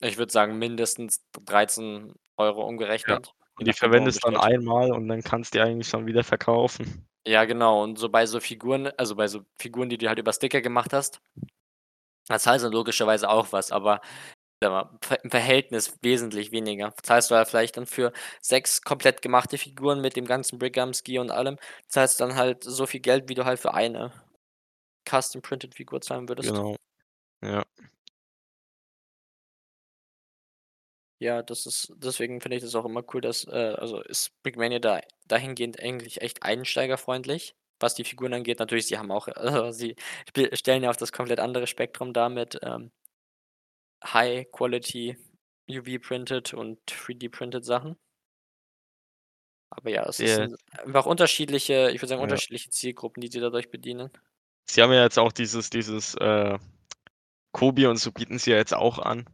ich 0.00 0.18
würde 0.18 0.32
sagen, 0.32 0.58
mindestens 0.58 1.24
13 1.44 2.14
€ 2.38 2.64
Ja, 3.06 3.18
umgerechnet, 3.18 3.34
je 3.58 3.64
und 3.64 3.66
die 3.66 3.72
verwendest 3.74 4.24
dann 4.24 4.36
einmal 4.36 4.90
und 4.92 5.08
dann 5.08 5.22
kannst 5.22 5.54
die 5.54 5.60
eigentlich 5.60 5.88
schon 5.88 6.06
wieder 6.06 6.24
verkaufen. 6.24 7.06
Ja, 7.28 7.44
genau, 7.44 7.82
und 7.82 7.98
so 7.98 8.08
bei 8.08 8.24
so 8.24 8.38
Figuren 8.38 8.86
also, 8.96 9.16
bei 9.16 9.26
so 9.26 9.40
Figuren, 9.58 9.88
die 9.88 9.98
du 9.98 10.06
halt 10.08 10.20
über 10.20 10.32
Sticker 10.32 10.60
gemacht 10.60 10.92
hast 10.92 11.20
da 12.28 12.38
zahlst 12.38 12.64
du 12.64 12.68
logischerweise 12.70 13.28
auch 13.28 13.52
was, 13.52 13.70
aber 13.70 14.00
Ja, 14.00 14.35
im 14.60 15.30
Verhältnis 15.30 15.98
wesentlich 16.02 16.50
weniger. 16.50 16.94
Zahlst 17.02 17.30
du 17.30 17.34
ja 17.34 17.44
vielleicht 17.44 17.76
dann 17.76 17.86
für 17.86 18.12
6 18.40 18.82
komplett 18.82 19.22
gemachte 19.22 19.58
Figuren 19.58 20.00
mit 20.00 20.16
dem 20.16 20.24
ganzen 20.24 20.58
Brickgams-Gear 20.58 21.22
und 21.22 21.30
allem 21.30 21.58
zahlst 21.88 22.20
dann 22.20 22.36
halt 22.36 22.64
so 22.64 22.86
viel 22.86 23.00
Geld, 23.00 23.28
wie 23.28 23.34
du 23.34 23.44
halt 23.44 23.60
für 23.60 23.74
eine 23.74 24.12
Custom 25.08 25.42
Printed 25.42 25.74
Figur 25.74 26.00
zahlen 26.00 26.28
würdest. 26.28 26.48
Genau, 26.48 26.76
ja. 27.42 27.64
Ja, 31.18 31.42
das 31.42 31.64
ist 31.64 31.92
deswegen 31.96 32.40
finde 32.42 32.56
ich 32.56 32.62
das 32.62 32.74
auch 32.74 32.84
immer 32.84 33.02
cool, 33.14 33.22
dass 33.22 33.44
äh, 33.46 33.74
also 33.78 34.02
ist 34.02 34.32
Brickmania 34.42 34.78
da 34.80 35.00
dahingehend 35.26 35.80
eigentlich 35.80 36.20
echt 36.20 36.42
einsteigerfreundlich, 36.42 37.54
was 37.80 37.94
die 37.94 38.04
Figuren 38.04 38.34
angeht. 38.34 38.58
Natürlich, 38.58 38.86
sie 38.86 38.98
haben 38.98 39.10
auch 39.10 39.28
äh, 39.28 39.72
sie 39.72 39.96
stellen 40.52 40.82
ja 40.82 40.90
auch 40.90 40.96
das 40.96 41.12
komplett 41.12 41.40
andere 41.40 41.66
Spektrum 41.66 42.12
dar 42.12 42.28
mit, 42.28 42.58
ähm 42.62 42.90
High 44.04 44.46
Quality 44.52 45.16
UV 45.70 45.98
printed 46.00 46.54
und 46.54 46.78
3D 46.86 47.28
printed 47.30 47.64
Sachen. 47.64 47.96
Aber 49.72 49.90
ja, 49.90 50.04
es 50.08 50.20
Der 50.20 50.38
'n 50.38 50.56
einfach 50.70 51.06
unterschiedliche 51.06 51.90
ich 51.90 52.00
würde 52.00 52.08
sagen, 52.08 52.22
Ja. 52.22 52.22
unterschiedliche 52.22 52.70
Zielgruppen, 52.70 53.20
die 53.20 53.28
sie 53.28 53.40
dadurch 53.40 53.70
bedienen. 53.70 54.10
Sie 54.68 54.82
haben 54.82 54.92
ja 54.92 55.02
jetzt 55.02 55.18
auch 55.18 55.32
dieses 55.32 55.70
dieses, 55.70 56.14
äh, 56.16 56.58
Kobi 57.52 57.86
und 57.86 57.98
so 57.98 58.12
bieten 58.12 58.38
sie 58.38 58.52
ja 58.52 58.58
jetzt 58.58 58.74
auch 58.74 58.98
an. 58.98 59.26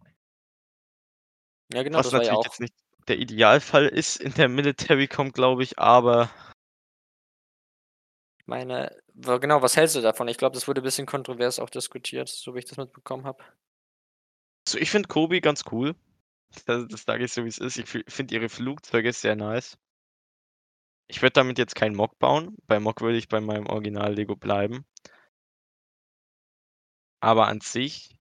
Ja 1.70 1.82
genau, 1.82 2.00
Was 2.00 2.02
das 2.02 2.14
war 2.14 2.24
ja 2.24 2.32
natürlich 2.32 2.34
auch 2.34 2.44
jetzt 2.44 2.60
nicht 2.60 2.74
der 3.08 3.18
Idealfall 3.18 3.86
ist 3.86 4.16
in 4.16 4.32
der 4.34 4.48
Military-Com, 4.48 5.32
glaube 5.32 5.62
ich, 5.62 5.78
aber 5.78 6.30
Meine 8.48 8.90
wa 9.14 9.38
genau, 9.38 9.62
was 9.62 9.76
hältst 9.76 9.94
du 9.94 10.00
davon? 10.00 10.26
Ich 10.28 10.36
glaube, 10.38 10.54
das 10.54 10.66
wurde 10.66 10.82
bisschen 10.82 11.06
kontrovers 11.06 11.58
auch 11.60 11.70
diskutiert, 11.70 12.28
so 12.28 12.54
wie 12.54 12.58
ich 12.60 12.64
das 12.64 12.76
mitbekommen 12.78 13.24
habe. 13.24 13.44
Also, 14.72 14.80
ich 14.80 14.90
finde 14.90 15.08
Kobi 15.08 15.42
ganz 15.42 15.64
cool. 15.70 15.94
Das 16.66 16.88
das 16.88 17.02
sage 17.04 17.24
ich 17.26 17.32
so, 17.34 17.44
wie's 17.44 17.58
ist. 17.58 17.76
Ich 17.76 17.86
fi 17.90 18.04
finde 18.08 18.34
ihre 18.34 18.48
Flugzeuge 18.48 19.12
sehr 19.12 19.36
nice. 19.36 19.76
Ich 21.08 21.20
würde 21.20 21.34
damit 21.34 21.58
jetzt 21.58 21.74
keinen 21.74 21.94
MOC 21.94 22.18
bauen. 22.18 22.56
Bei 22.66 22.80
MOC 22.80 23.02
würde 23.02 23.18
ich 23.18 23.28
bei 23.28 23.40
meinem 23.42 23.66
Original-Lego 23.66 24.34
bleiben. 24.34 24.86
Aber 27.20 27.48
an 27.48 27.60
sich 27.60 28.16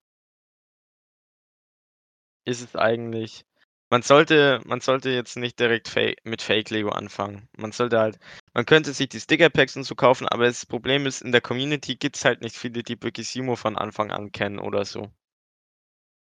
ist 2.46 2.62
es 2.62 2.76
eigentlich 2.76 3.44
man 3.90 4.04
sollte 4.04 4.62
man 4.66 4.80
sollte 4.80 5.10
jetzt 5.10 5.38
nicht 5.38 5.60
direkt 5.60 5.88
Fa 5.88 6.14
mit 6.24 6.42
Fake-Lego 6.42 6.90
anfangen. 6.90 7.50
Man 7.58 7.72
sollte 7.72 8.00
halt 8.00 8.20
man 8.54 8.66
könnte 8.66 8.94
sich 8.94 9.10
die 9.10 9.20
Sticker-Packs 9.20 9.76
und 9.76 9.84
so 9.86 9.96
kaufen, 9.96 10.28
aber 10.28 10.46
das 10.46 10.66
Problem 10.66 11.06
ist, 11.08 11.22
in 11.22 11.32
der 11.32 11.42
Community 11.42 11.96
gibt's 11.96 12.26
halt 12.26 12.42
nicht 12.42 12.56
viele, 12.58 12.84
die 12.84 12.96
Bricissimo 12.96 13.56
von 13.56 13.78
Anfang 13.78 14.12
an 14.12 14.32
kennen 14.32 14.60
oder 14.60 14.86
so. 14.86 15.12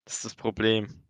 Das 0.09 0.17
ist 0.17 0.25
das 0.25 0.35
Problem. 0.35 1.05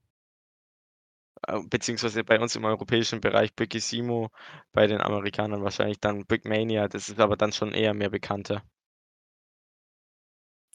Beziehungsweise 1.69 2.23
bei 2.25 2.39
uns 2.41 2.55
im 2.57 2.65
europäischen 2.65 3.21
Bereich 3.21 3.55
Bricissimo, 3.55 4.31
bei 4.73 4.87
den 4.87 5.01
Amerikanern 5.01 5.63
wahrscheinlich 5.65 5.99
dann 6.01 6.25
Brickmania, 6.27 6.89
das 6.89 7.09
ist 7.09 7.19
aber 7.21 7.37
dann 7.37 7.53
schon 7.53 7.73
eher 7.75 7.93
mehr 7.93 8.09
bekannter. 8.11 8.63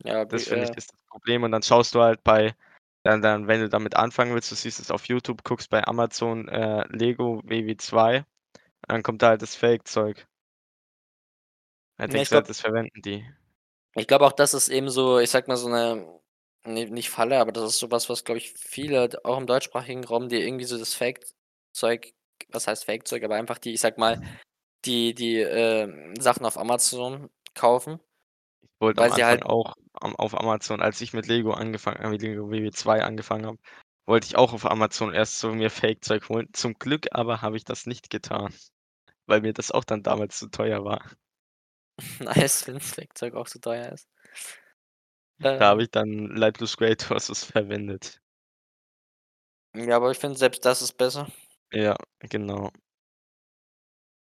Ja, 0.05 0.23
Das 0.29 0.47
finde 0.47 0.65
ich, 0.65 0.71
äh 0.71 0.75
ist 0.75 0.91
das 0.91 0.99
Problem 1.09 1.43
und 1.43 1.51
dann 1.51 1.63
schaust 1.63 1.95
du 1.95 2.01
halt 2.01 2.23
bei 2.23 2.55
dann 3.03 3.21
dann, 3.21 3.47
wenn 3.47 3.59
du 3.61 3.67
damit 3.69 3.95
anfangen 3.97 4.33
willst, 4.33 4.49
du 4.51 4.55
siehst 4.55 4.79
es 4.79 4.89
auf 4.91 5.05
YouTube, 5.07 5.43
guckst 5.43 5.69
bei 5.69 5.85
Amazon, 5.85 6.47
äh, 6.47 6.85
Lego 6.89 7.41
WW 7.43 7.75
2, 7.77 8.25
dann 8.87 9.03
kommt 9.03 9.21
da 9.21 9.29
halt 9.29 9.41
das 9.41 9.55
Fake-Zeug. 9.55 10.27
Da 11.99 12.07
Ja, 12.07 12.21
denkst 12.21 12.21
ich 12.21 12.29
du 12.29 12.35
halt, 12.35 12.49
glaube 12.49 12.49
das 12.49 12.59
verwenden 12.61 13.01
die. 13.01 13.25
ich 13.95 14.07
glaube 14.07 14.25
auch, 14.25 14.31
das 14.33 14.53
ist 14.53 14.69
eben 14.69 14.89
so, 14.89 15.19
ich 15.19 15.29
sage 15.29 15.47
mal, 15.47 15.57
so 15.57 15.69
'ne 15.69 16.19
ne, 16.65 16.85
nicht 16.89 17.09
Falle, 17.09 17.39
aber 17.39 17.51
das 17.51 17.69
ist 17.69 17.79
so 17.79 17.91
was, 17.91 18.07
glaube 18.23 18.37
ich, 18.39 18.53
viele 18.57 19.09
d 19.09 19.17
auch 19.23 19.37
im 19.37 19.47
deutschsprachigen 19.47 20.03
Raum, 20.03 20.29
die 20.29 20.41
irgendwie 20.41 20.65
so 20.65 20.77
das 20.77 20.93
Fake-Zeug 20.93 22.13
was 22.49 22.67
heißt 22.67 22.85
Fake-Zeug, 22.85 23.23
aber 23.23 23.35
einfach 23.35 23.57
die, 23.57 23.73
ich 23.73 23.81
sage 23.81 23.99
mal, 23.99 24.21
die 24.85 25.13
die, 25.15 25.37
ähm, 25.37 26.15
Sachen 26.19 26.45
auf 26.45 26.57
Amazon 26.57 27.29
kaufen, 27.55 27.99
Ich 28.61 28.69
wollte 28.81 29.01
am 29.01 29.09
weil 29.09 29.13
sie 29.13 29.23
Anfang 29.23 29.41
halt 29.41 29.45
auch 29.45 29.75
am 29.93 30.15
auf 30.17 30.35
Amazon 30.39 30.81
als 30.81 31.01
ich 31.01 31.13
mit 31.13 31.27
Lego 31.27 31.53
angefangen 31.53 31.99
habe, 31.99 32.09
mit 32.11 32.21
Lego 32.21 32.49
WW 32.51 32.71
2 32.71 33.03
angefangen 33.03 33.45
habe, 33.45 33.57
wollte 34.05 34.27
ich 34.27 34.35
auch 34.37 34.53
auf 34.53 34.65
Amazon 34.65 35.13
erst 35.13 35.39
so 35.39 35.53
mir 35.53 35.69
Fake-Zeug 35.69 36.29
holen. 36.29 36.49
Zum 36.53 36.75
Glück 36.75 37.07
aber 37.11 37.41
habe 37.41 37.57
ich 37.57 37.65
das 37.65 37.85
nicht 37.85 38.09
getan, 38.09 38.53
weil 39.27 39.41
mir 39.41 39.53
das 39.53 39.71
auch 39.71 39.83
dann 39.85 40.03
damals 40.03 40.37
zu 40.39 40.49
teuer 40.49 40.85
war. 40.85 41.03
Nice, 42.19 42.67
wenn's 42.67 42.93
Fake-Zeug 42.93 43.35
auch 43.35 43.47
so 43.47 43.59
teuer 43.59 43.91
ist. 43.91 44.07
Da 45.57 45.67
habe 45.69 45.83
ich 45.83 45.89
dann 45.91 46.27
Light 46.35 46.57
Blue 46.57 46.67
Spray 46.67 46.95
Torsos 46.97 47.43
verwendet. 47.43 48.21
Ja, 49.75 49.97
aber 49.97 50.09
ich 50.11 50.17
finde, 50.17 50.37
selbst 50.39 50.65
das 50.65 50.81
ist 50.81 50.93
besser. 50.97 51.27
Ja, 51.71 51.95
genau. 52.19 52.71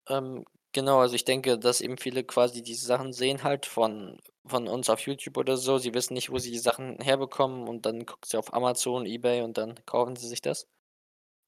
Ähm, 0.08 0.46
genau, 0.72 1.00
also 1.00 1.16
ich 1.16 1.26
denke, 1.26 1.58
dass 1.60 1.82
eben 1.82 1.98
viele 1.98 2.24
quasi 2.24 2.62
diese 2.64 2.86
Sachen 2.86 3.14
sehen 3.14 3.44
halt 3.44 3.66
von 3.66 4.20
von 4.46 4.68
uns 4.68 4.90
auf 4.90 5.02
YouTube 5.02 5.38
oder 5.38 5.58
so. 5.58 5.78
Sie 5.78 5.94
wissen 5.94 6.14
nicht, 6.16 6.32
wo 6.32 6.40
sie 6.40 6.50
die 6.52 6.58
Sachen 6.58 6.98
herbekommen 7.00 7.68
und 7.68 7.86
dann 7.86 8.06
gucken 8.06 8.24
sie 8.26 8.38
auf 8.38 8.52
Amazon, 8.54 9.06
eBay 9.06 9.42
und 9.44 9.58
dann 9.58 9.76
kaufen 9.86 10.16
sie 10.16 10.28
sich 10.28 10.42
das. 10.42 10.68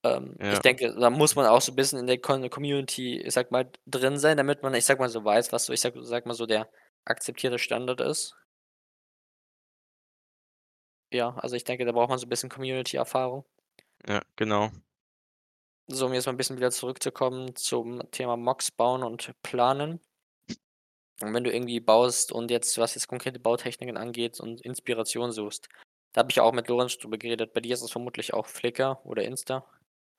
Ähm, 0.03 0.37
ich 0.49 0.59
Ja. 0.59 0.61
denke, 0.61 0.93
da 0.95 1.09
muss 1.11 1.35
man 1.35 1.47
auch 1.47 1.61
so 1.61 1.73
bisschen 1.75 1.99
in 1.99 2.07
der 2.07 2.19
Community, 2.21 3.19
ich 3.21 3.33
sage 3.33 3.49
mal, 3.51 3.71
drin 3.87 4.17
sein, 4.19 4.37
damit 4.37 4.63
man, 4.63 4.73
ich 4.75 4.85
sage 4.85 4.99
mal 5.01 5.09
so, 5.09 5.23
weiß, 5.25 5.51
was 5.53 5.65
so, 5.65 5.73
ich 5.73 5.81
sage 5.81 6.03
sage 6.05 6.27
mal 6.27 6.35
so, 6.35 6.45
der 6.47 6.69
akzeptierte 7.05 7.59
Standard 7.59 8.01
ist. 8.01 8.35
Ja, 11.13 11.35
also 11.35 11.55
ich 11.57 11.65
denke, 11.65 11.83
da 11.85 11.91
braucht 11.91 12.07
man 12.09 12.17
so 12.19 12.25
'n 12.25 12.29
bisschen 12.29 12.49
Community-Erfahrung. 12.49 13.43
Ja, 14.07 14.21
genau. 14.35 14.71
So, 15.89 16.05
um 16.05 16.13
jetzt 16.13 16.25
mal 16.25 16.33
'n 16.33 16.37
bisschen 16.37 16.57
wieder 16.57 16.71
zurückzukommen 16.71 17.55
zum 17.55 18.09
Thema 18.11 18.33
MOCs 18.37 18.71
bauen 18.71 19.03
und 19.03 19.31
planen. 19.41 19.99
Und 21.19 21.33
wenn 21.33 21.43
du 21.43 21.51
irgendwie 21.51 21.79
baust 21.79 22.31
und 22.31 22.49
jetzt 22.51 22.77
was 22.77 22.95
jetzt 22.95 23.07
konkrete 23.07 23.39
Bautechniken 23.39 23.97
angeht 23.97 24.39
und 24.39 24.61
Inspiration 24.61 25.31
suchst, 25.31 25.67
da 26.13 26.19
habe 26.19 26.31
ich 26.31 26.37
ja 26.37 26.43
auch 26.43 26.53
mit 26.53 26.67
Lorenz 26.67 26.97
drüber 26.97 27.17
geredet. 27.17 27.53
Bei 27.53 27.59
dir 27.61 27.73
ist 27.73 27.81
es 27.81 27.91
vermutlich 27.91 28.33
auch 28.33 28.47
Flickr 28.47 28.99
oder 29.05 29.23
Insta, 29.23 29.65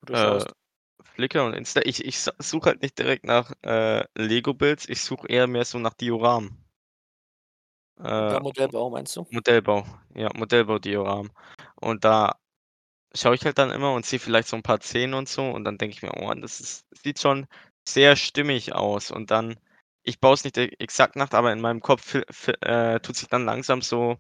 wo 0.01 0.07
du 0.07 0.15
Äh, 0.15 0.45
schaust? 0.45 0.55
Flickr 1.03 1.45
und 1.47 1.55
Insta. 1.55 1.81
Ich 1.85 2.05
ich 2.05 2.17
s 2.17 2.31
suche 2.39 2.71
halt 2.71 2.83
nicht 2.83 2.99
direkt 2.99 3.25
nach, 3.27 3.53
äh, 3.63 4.05
Lego-Builds, 4.17 4.89
ich 4.89 5.03
suche 5.03 5.29
eher 5.29 5.47
mehr 5.49 5.65
so 5.67 5.79
nach 5.79 5.95
Dioramen. 5.95 6.62
Äh, 7.99 8.39
Modellbau 8.39 8.91
meinst 8.91 9.17
du? 9.17 9.27
Modellbau, 9.31 9.87
ja, 10.15 10.31
Modellbau-Dioramen. 10.35 11.33
Und 11.77 12.05
da 12.05 12.37
schaue 13.15 13.35
ich 13.37 13.45
halt 13.45 13.59
dann 13.59 13.71
immer 13.73 13.95
und 13.95 14.07
sehe 14.07 14.19
vielleicht 14.21 14.49
so 14.49 14.57
'n 14.57 14.63
paar 14.65 14.81
Szenen 14.83 15.15
und 15.15 15.29
so 15.29 15.51
und 15.51 15.65
dann 15.65 15.79
denke 15.79 15.95
ich 15.97 16.03
mir: 16.03 16.13
„Oh, 16.17 16.35
das 16.35 16.61
ist 16.61 16.87
sieht 16.93 17.21
schon 17.21 17.47
sehr 17.89 18.17
stimmig 18.17 18.75
aus.“ 18.75 19.11
Und 19.13 19.31
dann 19.33 19.59
ich 20.05 20.21
baue 20.21 20.35
es 20.35 20.45
nicht 20.45 20.59
e 20.59 20.67
exakt 20.81 21.17
nach, 21.17 21.33
aber 21.33 21.53
in 21.53 21.61
meinem 21.63 21.81
Kopf 21.83 22.15
äh, 22.63 23.01
tut 23.01 23.17
sich 23.17 23.29
dann 23.29 23.47
langsam 23.47 23.83
so 23.83 24.19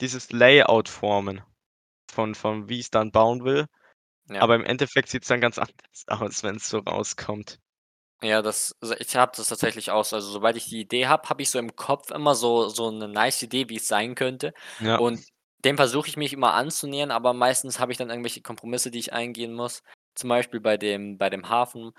dieses 0.00 0.32
Layout 0.32 0.88
formen 0.88 1.42
von 2.12 2.34
von 2.34 2.68
wie 2.70 2.80
ich's 2.80 2.90
dann 2.90 3.12
bauen 3.12 3.44
will. 3.44 3.66
Ja. 4.28 4.42
Aber 4.42 4.56
im 4.56 4.64
Endeffekt 4.66 5.08
sieht's 5.10 5.28
dann 5.28 5.40
ganz 5.42 5.58
anders 5.60 6.04
aus, 6.08 6.42
wenn's 6.44 6.68
so 6.68 6.78
rauskommt. 6.80 7.60
Ja, 8.24 8.40
das 8.40 8.76
also, 8.80 8.94
ich 9.00 9.16
habe 9.16 9.32
das 9.36 9.48
tatsächlich 9.48 9.90
auch 9.90 10.04
so. 10.04 10.14
Also, 10.14 10.30
sobald 10.30 10.56
ich 10.56 10.66
die 10.66 10.80
Idee 10.80 11.08
habe, 11.08 11.28
habe 11.28 11.42
ich 11.42 11.50
so 11.50 11.58
im 11.58 11.74
Kopf 11.74 12.12
immer 12.12 12.36
so 12.36 12.68
so 12.68 12.88
'ne 12.88 13.08
nice 13.08 13.42
Idee, 13.42 13.68
wie's 13.68 13.88
sein 13.88 14.14
könnte. 14.14 14.54
Ja. 14.80 15.00
Und 15.00 15.24
dem 15.64 15.76
versuche 15.76 16.06
ich 16.08 16.16
mich 16.16 16.32
immer 16.32 16.54
anzunähern, 16.54 17.10
aber 17.10 17.32
meistens 17.34 17.80
habe 17.80 17.90
ich 17.90 17.98
dann 17.98 18.10
irgendwelche 18.10 18.40
Kompromisse, 18.40 18.92
die 18.92 19.00
ich 19.00 19.12
eingehen 19.12 19.52
muss. 19.52 19.82
Zum 20.14 20.28
Beispiel 20.28 20.60
bei 20.60 20.76
dem 20.76 21.18
bei 21.18 21.30
dem 21.30 21.48
Hafen, 21.48 21.90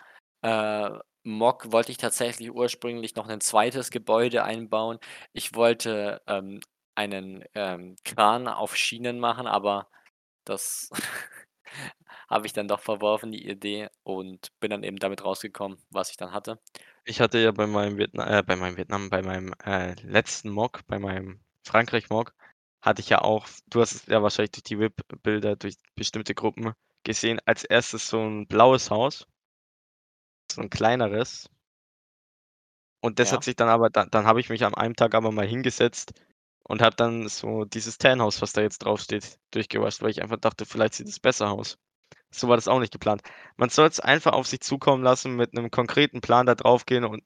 äh, 0.44 0.92
MOC 1.26 1.72
wollte 1.74 1.92
ich 1.92 1.98
tatsächlich 1.98 2.52
ursprünglich 2.54 3.16
noch 3.16 3.28
'nen 3.28 3.42
zweites 3.42 3.90
Gebäude 3.92 4.46
einbauen. 4.46 5.00
Ich 5.34 5.56
wollte, 5.56 6.22
ähm, 6.28 6.62
einen, 6.96 7.44
ähm, 7.54 7.96
Kran 8.06 8.48
auf 8.48 8.78
Schienen 8.78 9.20
machen, 9.20 9.46
aber 9.48 9.90
das 10.46 10.90
habe 12.30 12.48
ich 12.48 12.54
dann 12.54 12.68
doch 12.68 12.80
verworfen, 12.82 13.32
die 13.32 13.48
Idee, 13.50 13.90
und 14.04 14.50
bin 14.60 14.72
dann 14.72 14.84
eben 14.84 14.98
damit 14.98 15.24
rausgekommen, 15.26 15.80
was 15.92 16.12
ich 16.12 16.18
dann 16.18 16.32
hatte. 16.34 16.60
Ich 17.08 17.20
hatte 17.20 17.38
ja 17.40 17.52
bei 17.52 17.68
meinem 17.68 17.98
Vietna 17.98 18.40
äh, 18.40 18.44
bei 18.44 18.56
meinem 18.56 18.78
Vietnam 18.78 19.10
bei 19.10 19.22
meinem, 19.22 19.54
äh, 19.66 19.94
letzten 20.04 20.50
MOC, 20.50 20.88
bei 20.88 21.00
meinem 21.00 21.42
Frankreich-MOC 21.68 22.34
hatte 22.82 23.02
ich 23.02 23.10
ja 23.10 23.20
auch 23.22 23.46
du 23.68 23.82
hast 23.82 23.92
es 23.94 24.06
ja 24.06 24.24
wahrscheinlich 24.24 24.52
durch 24.52 24.64
die 24.64 24.80
WIP-Bilder 24.80 25.58
durch 25.58 25.76
bestimmte 25.96 26.34
Gruppen 26.34 26.72
gesehen, 27.04 27.42
als 27.46 27.66
1. 27.66 28.08
so 28.08 28.20
'n 28.22 28.48
blaues 28.48 28.90
Haus 28.90 29.26
so 30.52 30.62
'n 30.62 30.70
kleineres. 30.70 31.50
Und 33.04 33.20
das 33.20 33.34
hat 33.34 33.44
Ja. 33.44 33.44
sich 33.44 33.58
dann 33.58 33.68
aber 33.68 33.90
da 33.90 34.06
dann 34.06 34.26
habe 34.26 34.40
ich 34.40 34.48
mich 34.50 34.64
an 34.64 34.74
einem 34.76 34.96
Tag 34.96 35.14
aber 35.14 35.30
mal 35.34 35.46
hingesetzt 35.46 36.14
und 36.64 36.82
habe 36.82 36.96
dann 36.96 37.28
so 37.30 37.66
dieses 37.66 37.98
Tan-Haus, 37.98 38.42
was 38.42 38.54
da 38.54 38.62
jetzt 38.62 38.80
draufsteht, 38.86 39.38
durchgewascht, 39.52 40.02
weil 40.02 40.12
ich 40.12 40.22
einfach 40.22 40.38
dachte, 40.40 40.66
vielleicht 40.66 40.96
sieht 40.96 41.08
es 41.10 41.20
besser 41.20 41.52
aus. 41.52 41.78
So 42.32 42.50
war 42.50 42.58
das 42.58 42.68
auch 42.70 42.80
nicht 42.80 42.94
geplant. 42.94 43.22
Man 43.58 43.70
soll's 43.70 44.00
einfach 44.02 44.34
auf 44.34 44.48
sich 44.48 44.62
zukommen 44.62 45.04
lassen, 45.04 45.36
mit 45.38 45.54
'nem 45.54 45.72
konkreten 45.72 46.22
Plan 46.22 46.46
da 46.48 46.56
draufgehen 46.56 47.06
und 47.06 47.24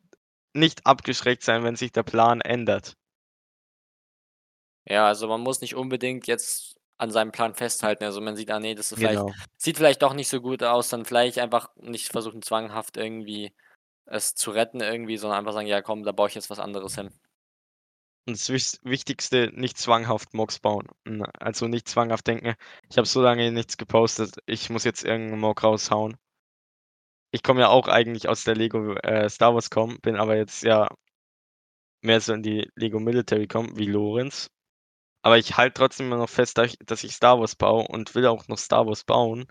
nicht 0.55 0.85
abgeschreckt 0.87 1.43
sein, 1.43 1.63
wenn 1.63 1.75
sich 1.77 1.91
der 1.93 2.03
Plan 2.03 2.41
ändert. 2.41 2.95
Ja, 4.89 5.05
also, 5.07 5.27
man 5.27 5.41
muss 5.41 5.59
nicht 5.61 5.75
unbedingt 5.75 6.27
jetzt 6.27 6.75
an 6.97 7.11
seinem 7.11 7.31
Plan 7.33 7.53
festhalten. 7.55 8.05
Also, 8.05 8.21
man 8.21 8.35
sieht, 8.37 8.49
ah 8.51 8.59
ne, 8.59 8.73
das 8.73 8.91
ist 8.91 8.99
vielleicht 8.99 9.25
Genau. 9.25 9.37
sieht 9.57 9.75
vielleicht 9.77 10.01
doch 10.01 10.13
nicht 10.13 10.29
so 10.29 10.39
gut 10.39 10.63
aus, 10.63 10.87
dann 10.89 11.03
vielleicht 11.03 11.39
einfach 11.39 11.75
nicht 11.77 12.11
versuchen, 12.11 12.41
zwanghaft 12.41 12.95
irgendwie 12.95 13.53
es 14.05 14.35
zu 14.35 14.51
retten 14.51 14.81
irgendwie, 14.81 15.17
sondern 15.17 15.39
einfach 15.39 15.53
sagen: 15.53 15.67
„Ja 15.67 15.81
komm, 15.81 16.03
da 16.03 16.11
baue 16.13 16.29
ich 16.29 16.35
jetzt 16.35 16.49
was 16.49 16.59
anderes 16.59 16.95
hin.“ 16.95 17.11
Und 18.27 18.35
das 18.37 18.49
Wichtigste, 18.83 19.51
nicht 19.53 19.77
zwanghaft 19.77 20.33
Mocks 20.33 20.59
bauen. 20.59 20.87
Also, 21.39 21.67
nicht 21.69 21.87
zwanghaft 21.87 22.27
denken: 22.27 22.55
„Ich 22.89 22.97
habe 22.97 23.07
so 23.07 23.21
lange 23.21 23.53
nichts 23.53 23.77
gepostet, 23.77 24.35
ich 24.45 24.69
muss 24.69 24.83
jetzt 24.83 25.05
irgend 25.05 25.31
'n 25.33 25.39
Mock 25.39 25.63
raushauen.“ 25.63 26.17
Ich 27.33 27.43
komme 27.43 27.61
ja 27.61 27.69
auch 27.69 27.87
eigentlich 27.87 28.27
aus 28.29 28.43
der 28.43 28.55
Lego 28.55 28.93
äh, 28.95 29.29
Star 29.29 29.53
Wars 29.53 29.69
Com, 29.69 29.97
bin 30.01 30.15
aber 30.15 30.35
jetzt 30.37 30.63
ja 30.63 30.87
mehr 32.03 32.21
so 32.21 32.33
in 32.33 32.43
die 32.43 32.69
Lego 32.75 32.99
Military 32.99 33.47
Com 33.47 33.75
wie 33.77 33.85
Lorenz. 33.87 34.49
Aber 35.23 35.37
ich 35.39 35.57
halte 35.57 35.75
trotzdem 35.75 36.07
immer 36.07 36.17
noch 36.17 36.29
fest, 36.29 36.57
dass 36.59 37.05
ich 37.05 37.13
Star 37.15 37.39
Wars 37.39 37.55
baue 37.55 37.87
und 37.87 38.15
will 38.15 38.27
auch 38.27 38.47
noch 38.49 38.57
Star 38.59 38.87
Wars 38.87 39.03
bauen. 39.05 39.47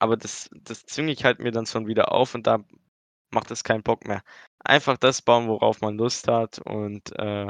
Aber 0.00 0.16
das 0.16 0.50
das 0.54 0.84
zwinge 0.86 1.12
ich 1.12 1.24
halt 1.24 1.40
mir 1.40 1.52
dann 1.52 1.66
schon 1.66 1.86
wieder 1.88 2.12
auf 2.12 2.34
und 2.34 2.46
da 2.46 2.60
macht 3.32 3.50
es 3.52 3.64
keinen 3.64 3.82
Bock 3.84 4.06
mehr. 4.08 4.22
Einfach 4.64 4.98
das 4.98 5.22
bauen, 5.22 5.48
worauf 5.48 5.80
man 5.82 5.98
Lust 5.98 6.28
hat 6.28 6.60
und, 6.60 7.12
äh, 7.18 7.48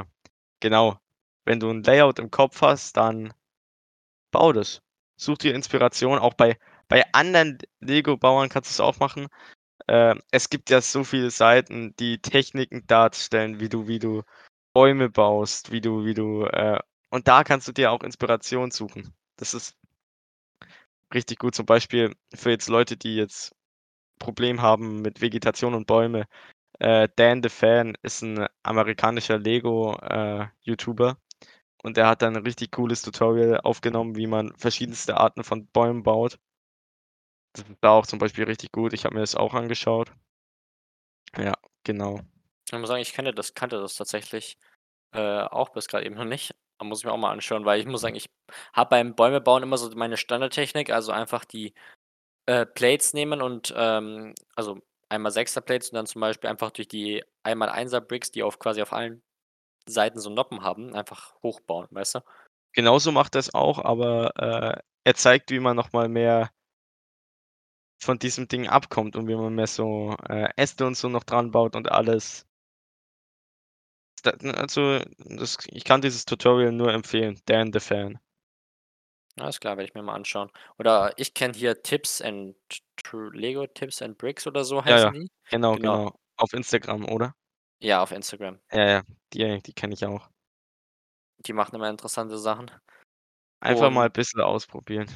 genau. 0.61 0.99
Wenn 1.45 1.59
du 1.59 1.69
'n 1.69 1.83
Layout 1.83 2.19
im 2.19 2.31
Kopf 2.31 2.61
hast, 2.61 2.97
dann 2.97 3.33
bau 4.31 4.53
das. 4.53 4.81
Such 5.17 5.37
dir 5.39 5.55
Inspiration, 5.55 6.19
auch 6.19 6.33
bei 6.35 6.57
bei 6.89 7.03
anderen 7.13 7.59
Lego-Bauern 7.81 8.49
kannst 8.49 8.71
du's 8.71 8.79
auch 8.79 8.99
machen. 8.99 9.27
Ähm, 9.89 10.21
es 10.31 10.49
gibt 10.49 10.69
ja 10.71 10.81
so 10.81 11.03
viele 11.05 11.31
Seiten, 11.31 11.95
die 11.99 12.19
Techniken 12.21 12.87
darstellen, 12.87 13.59
wie 13.61 13.69
du 13.69 13.87
wie 13.87 13.99
du 13.99 14.23
Bäume 14.73 15.09
baust, 15.09 15.71
wie 15.71 15.81
du 15.81 16.05
wie 16.05 16.15
du, 16.15 16.45
äh 16.45 16.79
und 17.11 17.27
da 17.29 17.43
kannst 17.45 17.67
du 17.67 17.73
dir 17.73 17.91
auch 17.91 18.03
Inspiration 18.03 18.71
suchen. 18.71 19.13
Das 19.37 19.53
ist 19.55 19.75
richtig 21.13 21.39
gut, 21.39 21.55
zum 21.55 21.65
Beispiel 21.65 22.13
für 22.35 22.51
jetzt 22.51 22.69
Leute, 22.69 22.95
die 22.97 23.15
jetzt 23.15 23.53
Problem 24.19 24.61
haben 24.61 25.01
mit 25.01 25.21
Vegetation 25.21 25.73
und 25.75 25.87
Bäume. 25.87 26.25
Äh, 26.81 27.09
Dan 27.17 27.43
the 27.43 27.49
Fan 27.49 27.95
ist 28.03 28.23
'n 28.23 28.47
amerikanischer 28.63 29.37
Lego, 29.37 29.95
äh, 30.01 30.47
und 31.83 31.97
der 31.97 32.07
hat 32.07 32.21
da 32.23 32.27
'n 32.29 32.37
richtig 32.37 32.71
cooles 32.71 33.01
Tutorial 33.03 33.61
aufgenommen, 33.61 34.15
wie 34.17 34.27
man 34.27 34.53
verschiedenste 34.57 35.17
Arten 35.17 35.43
von 35.43 35.67
Bäumen 35.67 36.03
baut. 36.03 36.37
Das 37.55 37.65
war 37.81 37.91
auch 37.93 38.05
zum 38.05 38.19
Beispiel 38.19 38.43
richtig 38.45 38.71
gut. 38.71 38.93
Ich 38.93 39.05
habe 39.05 39.15
mir 39.15 39.21
das 39.21 39.33
auch 39.35 39.53
angeschaut. 39.55 40.11
Ja, 41.37 41.53
genau. 41.83 42.19
Ich 42.71 42.77
muss 42.77 42.87
sagen, 42.89 43.01
ich 43.01 43.13
kenne 43.13 43.33
das 43.33 43.53
kannte 43.53 43.79
das 43.79 43.95
tatsächlich, 43.95 44.57
äh, 45.13 45.41
auch 45.43 45.69
bis 45.71 45.87
grad 45.87 46.03
eben 46.03 46.15
noch 46.15 46.25
nicht. 46.25 46.55
Da 46.79 46.85
muss 46.85 46.99
ich 47.01 47.05
mir 47.05 47.13
auch 47.13 47.17
mal 47.17 47.31
anschauen, 47.31 47.65
weil 47.65 47.79
ich 47.81 47.87
muss 47.87 48.01
sagen, 48.01 48.15
ich 48.15 48.29
habe 48.73 48.89
beim 48.91 49.15
Bäume 49.15 49.41
bauen 49.41 49.63
immer 49.63 49.77
so 49.77 49.89
meine 49.95 50.17
Standardtechnik, 50.17 50.91
also 50.91 51.11
einfach 51.11 51.45
die, 51.45 51.73
äh, 52.47 52.65
Plates 52.65 53.13
nehmen 53.13 53.41
und, 53.41 53.73
ähm 53.77 54.35
also 54.55 54.81
einmal 55.09 55.31
6er 55.31 55.61
Plates 55.61 55.89
und 55.89 55.95
dann 55.95 56.05
zum 56.05 56.21
Beispiel 56.21 56.49
einfach 56.49 56.71
durch 56.71 56.87
die 56.87 57.23
einmal 57.43 57.69
1er 57.69 58.01
Bricks, 58.01 58.31
die 58.31 58.43
auf 58.43 58.59
quasi 58.59 58.81
auf 58.81 58.93
allen 58.93 59.21
Seiten 59.87 60.19
so 60.19 60.29
Noppen 60.29 60.61
haben, 60.63 60.95
einfach 60.95 61.35
hochbauen, 61.43 61.87
weißt 61.91 62.15
du? 62.15 62.19
Genauso 62.73 63.11
macht 63.11 63.35
er's 63.35 63.53
auch, 63.53 63.79
aber, 63.83 64.31
äh, 64.37 64.81
er 65.03 65.15
zeigt, 65.15 65.51
wie 65.51 65.59
man 65.59 65.75
noch 65.75 65.91
mal 65.91 66.07
mehr 66.07 66.51
von 68.01 68.19
diesem 68.19 68.47
Ding 68.47 68.67
abkommt 68.67 69.15
und 69.15 69.27
wie 69.27 69.35
man 69.35 69.55
mehr 69.55 69.67
so, 69.67 70.15
äh, 70.27 70.49
Äste 70.55 70.85
und 70.85 70.95
so 70.95 71.09
noch 71.09 71.23
dran 71.23 71.51
baut 71.51 71.75
und 71.75 71.91
alles. 71.91 72.45
Also, 74.23 74.99
das 75.17 75.57
ich 75.67 75.83
kann 75.83 76.01
dieses 76.01 76.25
Tutorial 76.25 76.71
nur 76.71 76.93
empfehlen, 76.93 77.39
Dan 77.45 77.71
the 77.73 77.79
Fan. 77.79 78.19
Alles 79.39 79.59
klar, 79.59 79.77
werde 79.77 79.87
ich 79.89 79.93
mir 79.95 80.01
mal 80.03 80.15
anschauen. 80.15 80.51
Oder 80.77 81.13
ich 81.17 81.33
kenne 81.33 81.53
hier 81.53 81.81
Tips 81.81 82.21
and 82.21 82.55
Tr 82.97 83.31
Lego 83.33 83.67
Tips 83.67 84.01
and 84.01 84.17
Bricks 84.17 84.45
oder 84.47 84.63
so 84.65 84.83
Ja, 84.87 84.97
heißen 84.97 85.11
ja, 85.11 85.13
die. 85.13 85.29
genau, 85.49 85.77
Genau. 85.77 85.97
genau. 85.97 86.11
Auf 86.37 86.53
Instagram, 86.53 87.05
oder? 87.09 87.33
Ja, 87.81 88.01
auf 88.03 88.11
Instagram. 88.11 88.59
Ja, 88.71 88.85
ja, 88.87 89.03
die 89.33 89.61
die 89.63 89.73
kenne 89.73 89.93
ich 89.95 90.05
auch. 90.05 90.29
Die 91.45 91.53
machen 91.53 91.75
immer 91.75 91.89
interessante 91.89 92.37
Sachen. 92.37 92.69
Einfach 93.61 93.89
mal 93.89 94.09
Und 94.09 94.13
bisschen 94.13 94.41
ausprobieren. 94.41 95.09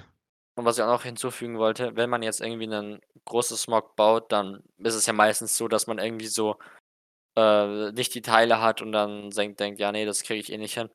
und 0.55 0.65
was 0.65 0.77
ich 0.77 0.83
auch 0.83 0.87
noch 0.87 1.03
hinzufügen 1.03 1.57
wollte, 1.57 1.95
wenn 1.95 2.09
man 2.09 2.21
jetzt 2.21 2.39
irgendwie 2.41 2.67
'nen 2.67 2.99
großes 3.25 3.67
Mock 3.67 3.95
baut, 3.95 4.31
dann 4.31 4.61
ist 4.77 4.93
es 4.95 5.05
ja 5.07 5.13
meistens 5.13 5.57
so, 5.57 5.67
dass 5.67 5.87
man 5.87 5.97
irgendwie 5.99 6.27
so, 6.27 6.57
äh, 7.37 7.91
nicht 7.93 8.15
die 8.15 8.21
Teile 8.23 8.61
hat 8.61 8.81
und 8.81 8.91
dann 8.93 9.31
senkt 9.31 9.59
denkt: 9.61 9.79
„Ja, 9.81 9.91
ne, 9.91 10.05
das 10.05 10.23
kriege 10.23 10.39
ich 10.41 10.51
eh 10.53 10.57
nicht 10.59 10.75
hin.“ 10.75 10.89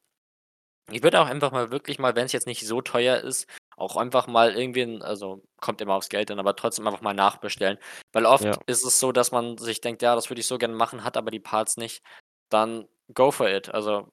Ich 0.90 1.02
würde 1.02 1.20
auch 1.20 1.26
einfach 1.26 1.52
mal 1.52 1.70
wirklich 1.70 1.98
mal, 1.98 2.16
wenn's 2.16 2.32
jetzt 2.32 2.46
nicht 2.46 2.66
so 2.66 2.80
teuer 2.80 3.18
ist, 3.18 3.46
auch 3.76 3.96
einfach 3.96 4.26
mal 4.26 4.54
irgendwen 4.56 5.02
also, 5.02 5.42
kommt 5.60 5.80
immer 5.82 5.94
aufs 5.94 6.08
Geld 6.08 6.30
an, 6.30 6.38
aber 6.38 6.56
trotzdem 6.56 6.86
einfach 6.86 7.02
mal 7.02 7.12
nachbestellen. 7.14 7.78
Weil 8.12 8.24
oft 8.24 8.46
Ja. 8.46 8.58
ist 8.66 8.84
es 8.84 8.98
so, 8.98 9.12
dass 9.12 9.30
man 9.30 9.58
sich 9.58 9.80
denkt: 9.82 10.00
„Ja, 10.02 10.14
das 10.14 10.30
würde 10.30 10.40
ich 10.40 10.46
so 10.46 10.56
gerne 10.56 10.74
machen“, 10.74 11.04
hat 11.04 11.16
aber 11.18 11.30
die 11.30 11.40
Parts 11.40 11.76
nicht. 11.76 12.02
Dann 12.48 12.88
go 13.12 13.30
for 13.30 13.48
it. 13.50 13.68
Also, 13.68 14.08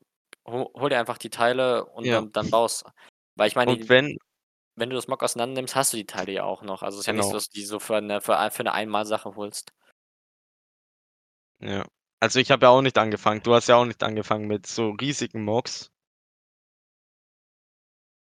ho 0.45 0.69
hol 0.75 0.89
dir 0.89 0.99
einfach 0.99 1.17
die 1.17 1.29
Teile 1.29 1.85
und 1.85 2.09
Ja. 2.09 2.11
dann 2.11 2.31
dann 2.33 2.49
baust. 2.49 2.83
Weil 3.35 3.47
ich 3.47 3.55
meine, 3.55 3.67
Und 3.67 3.79
die 3.79 3.89
wenn 3.89 4.17
wenn 4.75 4.89
du 4.91 4.95
das 4.97 5.07
Mock 5.09 5.23
auseinander 5.23 5.55
nimmst, 5.61 5.75
hast 5.75 5.93
du 5.93 5.97
die 5.97 6.05
Teile 6.07 6.31
ja 6.33 6.43
auch 6.45 6.63
noch. 6.63 6.83
Also, 6.83 6.99
ist 6.99 7.07
ja 7.07 7.13
nicht 7.13 7.29
so, 7.29 7.35
Genau. 7.35 7.37
dass 7.37 7.49
du 7.49 7.55
die 7.59 7.65
so 7.65 7.79
für 7.79 8.01
'ne 8.01 8.21
für 8.21 8.37
ein 8.37 8.51
für 8.51 8.63
'ne 8.63 8.73
Einmalsache 8.73 9.35
holst. 9.35 9.71
Ja. 11.61 11.85
Also, 12.19 12.39
ich 12.39 12.51
habe 12.51 12.65
ja 12.65 12.69
auch 12.69 12.81
nicht 12.81 12.97
angefangen. 12.97 13.41
Du 13.43 13.53
hast 13.53 13.67
ja 13.67 13.75
auch 13.77 13.85
nicht 13.85 14.03
angefangen 14.03 14.47
mit 14.47 14.65
so 14.67 14.89
riesigen 14.91 15.43
Mocks. 15.43 15.89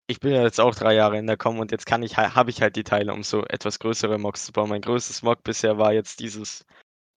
Ich 0.09 0.19
bin 0.19 0.31
ja 0.33 0.43
jetzt 0.43 0.59
auch 0.59 0.75
3 0.75 0.93
Jahre 0.95 1.17
in 1.17 1.27
der 1.27 1.37
Com 1.37 1.59
und 1.59 1.71
jetzt 1.71 1.85
kann 1.85 2.03
ich 2.03 2.17
ha 2.17 2.35
habe 2.35 2.49
ich 2.49 2.61
halt 2.61 2.75
die 2.75 2.83
Teile, 2.83 3.13
um 3.13 3.23
so 3.23 3.45
etwas 3.45 3.79
größere 3.79 4.17
Mocks 4.17 4.45
zu 4.45 4.51
bauen. 4.51 4.69
Mein 4.69 4.81
größtes 4.81 5.21
Mock 5.23 5.43
bisher 5.43 5.77
war 5.77 5.93
jetzt 5.93 6.19
dieses, 6.19 6.65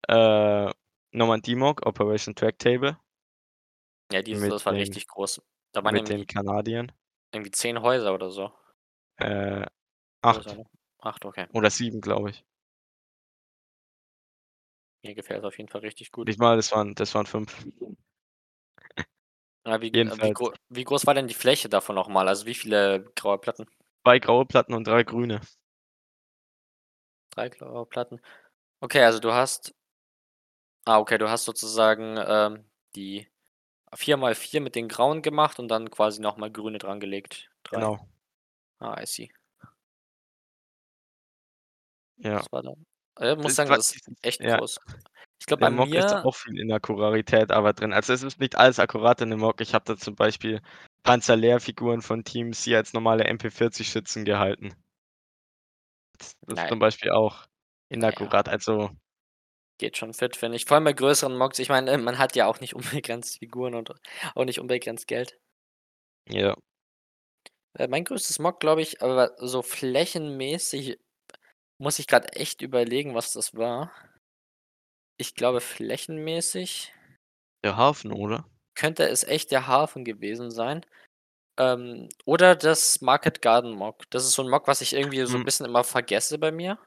äh, 0.08 0.70
Normandie-Mock, 1.12 1.86
Operation 1.86 2.34
Tractable. 2.34 2.98
Ja, 4.12 4.22
dieses 4.22 4.42
Mit 4.42 4.52
das 4.52 4.64
war 4.66 4.72
den 4.72 4.80
richtig 4.80 5.08
groß. 5.08 5.42
Da 5.72 5.82
waren 5.82 5.94
mit 5.94 6.08
den 6.08 6.26
Kanadiern. 6.26 6.92
irgendwie 7.32 7.50
10 7.50 7.80
Häuser 7.82 8.14
oder 8.14 8.30
so. 8.30 8.52
Äh, 9.16 9.66
Größer, 10.22 10.50
8 10.52 10.56
ne? 10.56 10.64
8, 11.00 11.24
okay. 11.24 11.46
oder 11.52 11.70
7, 11.70 12.00
glaube 12.00 12.30
ich. 12.30 12.44
Mir 15.02 15.14
gefällt's 15.14 15.44
auf 15.44 15.56
jeden 15.58 15.68
Fall 15.68 15.82
richtig 15.82 16.12
gut. 16.12 16.26
Nicht 16.28 16.38
mal, 16.38 16.56
das 16.56 16.72
waren 16.72 16.94
das 16.94 17.14
waren 17.14 17.26
5. 17.26 17.66
Ja, 19.66 19.80
wie 19.80 19.90
g 19.90 20.04
wie 20.04 20.32
gro 20.32 20.52
wie 20.68 20.84
groß 20.84 21.06
war 21.06 21.14
denn 21.14 21.26
die 21.26 21.34
Fläche 21.34 21.68
davon 21.68 21.96
noch 21.96 22.08
mal? 22.08 22.28
Also, 22.28 22.46
wie 22.46 22.54
viele 22.54 23.04
graue 23.16 23.38
Platten? 23.38 23.66
2 24.04 24.20
graue 24.20 24.46
Platten 24.46 24.74
und 24.74 24.86
3 24.86 25.02
grüne. 25.02 25.40
3 27.30 27.48
graue 27.48 27.84
Platten. 27.86 28.20
Okay, 28.80 29.02
also, 29.02 29.18
du 29.18 29.32
hast 29.32 29.74
ah, 30.86 30.98
okay, 30.98 31.18
du 31.18 31.28
hast 31.28 31.44
sozusagen, 31.44 32.16
ähm, 32.16 32.64
die 32.94 33.28
4 33.94 34.16
mal 34.16 34.34
4 34.34 34.60
mit 34.60 34.74
den 34.76 34.88
grauen 34.88 35.20
gemacht 35.20 35.58
und 35.58 35.68
dann 35.68 35.90
quasi 35.90 36.20
noch 36.20 36.36
mal 36.36 36.50
grüne 36.50 36.78
drangelegt, 36.78 37.50
3. 37.64 37.76
Genau. 37.76 38.08
Ah, 38.78 39.00
I 39.00 39.06
see. 39.06 39.30
Ja. 42.18 42.38
Das 42.38 42.52
war 42.52 42.62
dann 42.62 42.86
äh, 43.18 43.34
muss 43.34 43.54
sagen, 43.54 43.70
das 43.70 43.94
ist 43.94 44.08
echt 44.22 44.40
ja. 44.40 44.58
groß. 44.58 44.78
Ich 45.46 45.48
glaube, 45.48 45.60
bei 45.60 45.70
Mock 45.70 45.94
ist 45.94 46.10
mir 46.10 46.24
auch 46.24 46.34
viel 46.34 46.58
Inakkuratät 46.58 47.52
aber 47.52 47.72
drin. 47.72 47.92
Also, 47.92 48.12
es 48.12 48.24
ist 48.24 48.40
nicht 48.40 48.56
alles 48.56 48.80
akkurat 48.80 49.20
in 49.20 49.30
dem 49.30 49.38
Mock. 49.38 49.60
Ich 49.60 49.74
habe 49.74 49.84
da 49.84 49.96
zum 49.96 50.16
Beispiel 50.16 50.60
Panzer-Leer-Figuren 51.04 52.02
von 52.02 52.24
Team 52.24 52.52
Sea 52.52 52.78
als 52.78 52.92
normale 52.92 53.24
MP40-Schützen 53.30 54.24
gehalten. 54.24 54.74
Das 56.18 56.34
das 56.42 56.64
ist 56.64 56.68
zum 56.68 56.80
Beispiel 56.80 57.12
auch 57.12 57.46
na 57.90 58.08
ja. 58.08 58.08
inakkurat, 58.08 58.48
also 58.48 58.90
Geht 59.78 59.98
schon 59.98 60.14
fit, 60.14 60.36
finde 60.36 60.56
ich. 60.56 60.64
Vor 60.64 60.74
allem 60.76 60.84
bei 60.84 60.94
größeren 60.94 61.36
Mocks. 61.36 61.58
Ich 61.58 61.68
meine, 61.68 61.90
äh, 61.92 61.98
man 61.98 62.18
hat 62.18 62.34
ja 62.34 62.46
auch 62.46 62.60
nicht 62.60 62.74
unbegrenzt 62.74 63.38
Figuren 63.38 63.74
und 63.74 63.92
auch 64.34 64.44
nicht 64.44 64.58
unbegrenzt 64.58 65.06
Geld. 65.06 65.38
Ja. 66.28 66.56
Äh, 67.78 67.86
mein 67.88 68.04
größtes 68.04 68.38
Mock, 68.38 68.58
glaube 68.58 68.82
ich, 68.82 69.02
aber 69.02 69.36
so 69.38 69.62
flächenmäßig 69.62 70.98
muss 71.78 71.98
ich 71.98 72.06
grad 72.08 72.34
echt 72.36 72.62
überlegen, 72.62 73.14
was 73.14 73.32
das 73.32 73.54
war. 73.54 73.92
Ich 75.20 75.34
glaube, 75.34 75.62
flächenmäßig 75.62 76.92
Der 77.64 77.76
Hafen, 77.76 78.12
oder? 78.12 78.46
könnte 78.76 79.08
es 79.08 79.24
echt 79.24 79.50
der 79.50 79.66
Hafen 79.66 80.04
gewesen 80.04 80.50
sein. 80.52 80.84
Ähm, 81.58 82.08
oder 82.26 82.56
das 82.56 83.00
Market 83.02 83.42
Garden 83.42 83.72
Mock. 83.74 84.04
Das 84.10 84.24
ist 84.24 84.32
so 84.34 84.42
'n 84.42 84.50
Mock, 84.50 84.68
was 84.68 84.80
ich 84.82 84.94
irgendwie 84.94 85.24
so 85.26 85.38
'n 85.38 85.44
Hm. 85.44 85.46
bisschen 85.46 85.66
immer 85.66 85.84
vergesse 85.84 86.38
bei 86.38 86.52
mir. 86.52 86.78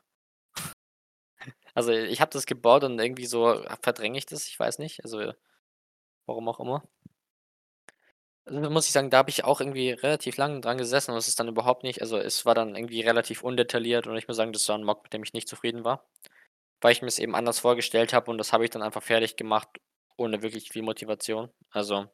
Also, 1.75 1.91
ich 1.91 2.21
habe 2.21 2.31
das 2.31 2.45
gebaut 2.45 2.83
und 2.83 2.99
irgendwie 2.99 3.25
so 3.25 3.63
verdränge 3.81 4.17
ich 4.17 4.25
das, 4.25 4.47
ich 4.47 4.59
weiß 4.59 4.79
nicht, 4.79 5.03
also, 5.03 5.33
warum 6.27 6.49
auch 6.49 6.59
immer. 6.59 6.83
Also, 8.45 8.61
da 8.61 8.69
muss 8.69 8.85
ich 8.87 8.91
sagen, 8.93 9.09
da 9.09 9.17
habe 9.19 9.29
ich 9.29 9.43
auch 9.43 9.59
irgendwie 9.61 9.91
relativ 9.91 10.37
lang 10.37 10.61
dran 10.61 10.77
gesessen 10.77 11.11
und 11.11 11.17
es 11.17 11.27
ist 11.27 11.39
dann 11.39 11.47
überhaupt 11.47 11.83
nicht 11.83 12.01
also, 12.01 12.17
es 12.17 12.45
war 12.45 12.55
dann 12.55 12.75
irgendwie 12.75 13.01
relativ 13.01 13.43
undetailliert 13.43 14.07
und 14.07 14.17
ich 14.17 14.27
muss 14.27 14.37
sagen, 14.37 14.53
das 14.53 14.67
war 14.69 14.75
'n 14.77 14.83
Mock, 14.83 15.03
mit 15.03 15.13
dem 15.13 15.23
ich 15.23 15.33
nicht 15.33 15.47
zufrieden 15.47 15.83
war, 15.85 16.07
weil 16.81 16.91
ich 16.93 17.01
mir's 17.01 17.19
eben 17.19 17.35
anders 17.35 17.59
vorgestellt 17.59 18.13
habe 18.13 18.31
und 18.31 18.37
das 18.37 18.53
habe 18.53 18.63
ich 18.65 18.69
dann 18.71 18.81
einfach 18.83 19.03
fertiggemacht 19.03 19.69
ohne 20.17 20.41
wirklich 20.43 20.69
viel 20.71 20.83
Motivation. 20.83 21.51
Also 21.71 22.09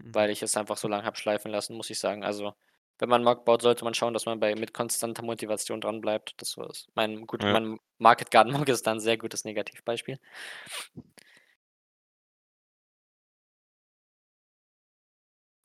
Mhm. 0.00 0.14
weil 0.14 0.30
ich 0.30 0.42
es 0.42 0.56
einfach 0.56 0.76
so 0.76 0.88
lang 0.88 1.04
habe 1.04 1.16
schleifen 1.16 1.50
lassen, 1.50 1.76
muss 1.76 1.90
ich 1.90 1.98
sagen. 1.98 2.24
Also, 2.24 2.54
Wenn 2.98 3.10
man 3.10 3.22
Mock 3.24 3.44
baut, 3.44 3.60
sollte 3.60 3.84
man 3.84 3.92
schauen, 3.92 4.14
dass 4.14 4.24
man 4.24 4.40
bei 4.40 4.54
mit 4.54 4.72
konstanter 4.72 5.22
Motivation 5.22 5.82
dranbleibt. 5.82 6.32
Das 6.38 6.56
war's. 6.56 6.86
Mein 6.94 7.26
gut, 7.26 7.44
Ja. 7.44 7.50
mein 7.50 7.78
Market 7.98 8.30
Garden 8.30 8.52
Mock 8.54 8.68
ist 8.70 8.86
da 8.86 8.92
'n 8.92 9.00
sehr 9.00 9.18
gutes 9.18 9.44
Negativbeispiel. 9.44 10.18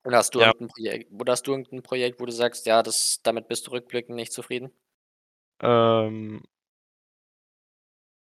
Oder 0.06 0.18
hast 0.18 0.34
du 0.34 0.40
Ja. 0.40 0.52
irgend 0.52 0.62
'n 0.62 0.68
Projekt 0.68 1.12
oder 1.12 1.32
hast 1.34 1.44
du 1.46 1.52
irgend 1.52 1.72
'n 1.72 1.84
Projekt, 1.84 2.20
wo 2.20 2.26
du 2.26 2.32
sagst: 2.32 2.66
„Ja, 2.66 2.82
das 2.82 3.20
damit 3.24 3.48
bist 3.48 3.68
du 3.68 3.72
rückblickend 3.72 4.16
nicht 4.16 4.34
zufrieden?“ 4.34 4.72
Ähm 5.60 6.42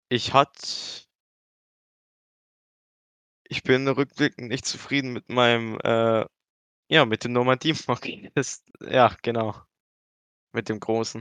ich 0.09 0.33
hatte 0.33 1.07
ich 3.49 3.63
bin 3.63 3.87
rückblickend 3.87 4.49
nicht 4.49 4.67
zufrieden 4.67 5.13
mit 5.13 5.29
meinem, 5.29 5.79
äh 5.83 6.25
ja, 6.89 7.05
mit 7.05 7.25
dem 7.25 7.33
Normandie-Mock. 7.33 8.07
Das 8.35 8.63
ja, 8.81 9.15
genau, 9.23 9.55
mit 10.53 10.69
dem 10.69 10.79
Großen. 10.79 11.21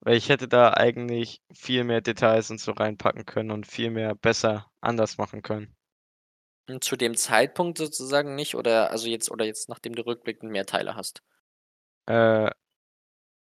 Weil 0.00 0.16
ich 0.16 0.28
hätte 0.28 0.46
da 0.46 0.74
eigentlich 0.74 1.42
viel 1.52 1.84
mehr 1.84 2.00
Details 2.00 2.50
und 2.50 2.60
so 2.60 2.72
reinpacken 2.72 3.26
können 3.26 3.50
und 3.50 3.66
viel 3.66 3.90
mehr 3.90 4.14
besser 4.14 4.70
anders 4.80 5.18
machen 5.18 5.42
können. 5.42 5.74
Hm, 6.68 6.80
zu 6.80 6.96
dem 6.96 7.16
Zeitpunkt 7.16 7.78
sozusagen 7.78 8.34
nicht 8.34 8.54
oder 8.54 8.90
also 8.90 9.08
jetzt 9.08 9.30
oder 9.30 9.44
jetzt, 9.44 9.68
nachdem 9.68 9.94
du 9.94 10.06
rückblickend 10.06 10.52
mehr 10.52 10.66
Teile 10.66 10.94
hast? 10.94 11.22
Äh, 12.06 12.50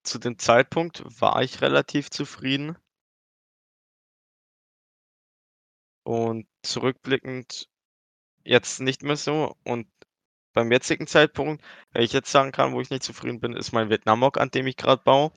zu 0.03 0.17
dem 0.17 0.39
Zeitpunkt 0.39 1.03
war 1.21 1.41
ich 1.43 1.61
relativ 1.61 2.09
zufrieden. 2.09 2.77
Und 6.07 6.47
zurückblickend 6.63 7.67
jetzt 8.45 8.81
nicht 8.81 9.03
mehr 9.03 9.17
so. 9.17 9.55
Und 9.65 9.87
beim 10.53 10.71
jetzigen 10.71 11.07
Zeitpunkt, 11.07 11.63
wenn 11.93 12.03
ich 12.03 12.13
jetzt 12.13 12.31
sagen 12.31 12.51
kann, 12.53 12.73
wo 12.73 12.81
ich 12.81 12.89
nicht 12.91 13.03
zufrieden 13.03 13.39
bin, 13.41 13.53
ist 13.55 13.73
mein 13.73 13.89
Vietnam-Mock, 13.89 14.39
an 14.39 14.51
dem 14.51 14.67
ich 14.67 14.77
grad 14.77 15.03
baue, 15.05 15.31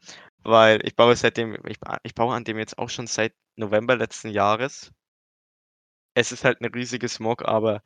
weil 0.44 0.80
ich 0.86 0.96
baue 0.96 1.16
seitdem 1.16 1.54
ich 1.66 1.78
ich 2.04 2.14
baue 2.14 2.34
an 2.34 2.44
dem 2.44 2.58
jetzt 2.58 2.78
auch 2.78 2.90
schon 2.90 3.06
seit 3.08 3.34
November 3.56 3.96
letzten 3.96 4.30
Jahres. 4.30 4.92
Es 6.16 6.30
ist 6.32 6.44
halt 6.44 6.60
'ne 6.60 6.70
riesiges 6.74 7.18
Mock, 7.20 7.44
aber 7.44 7.82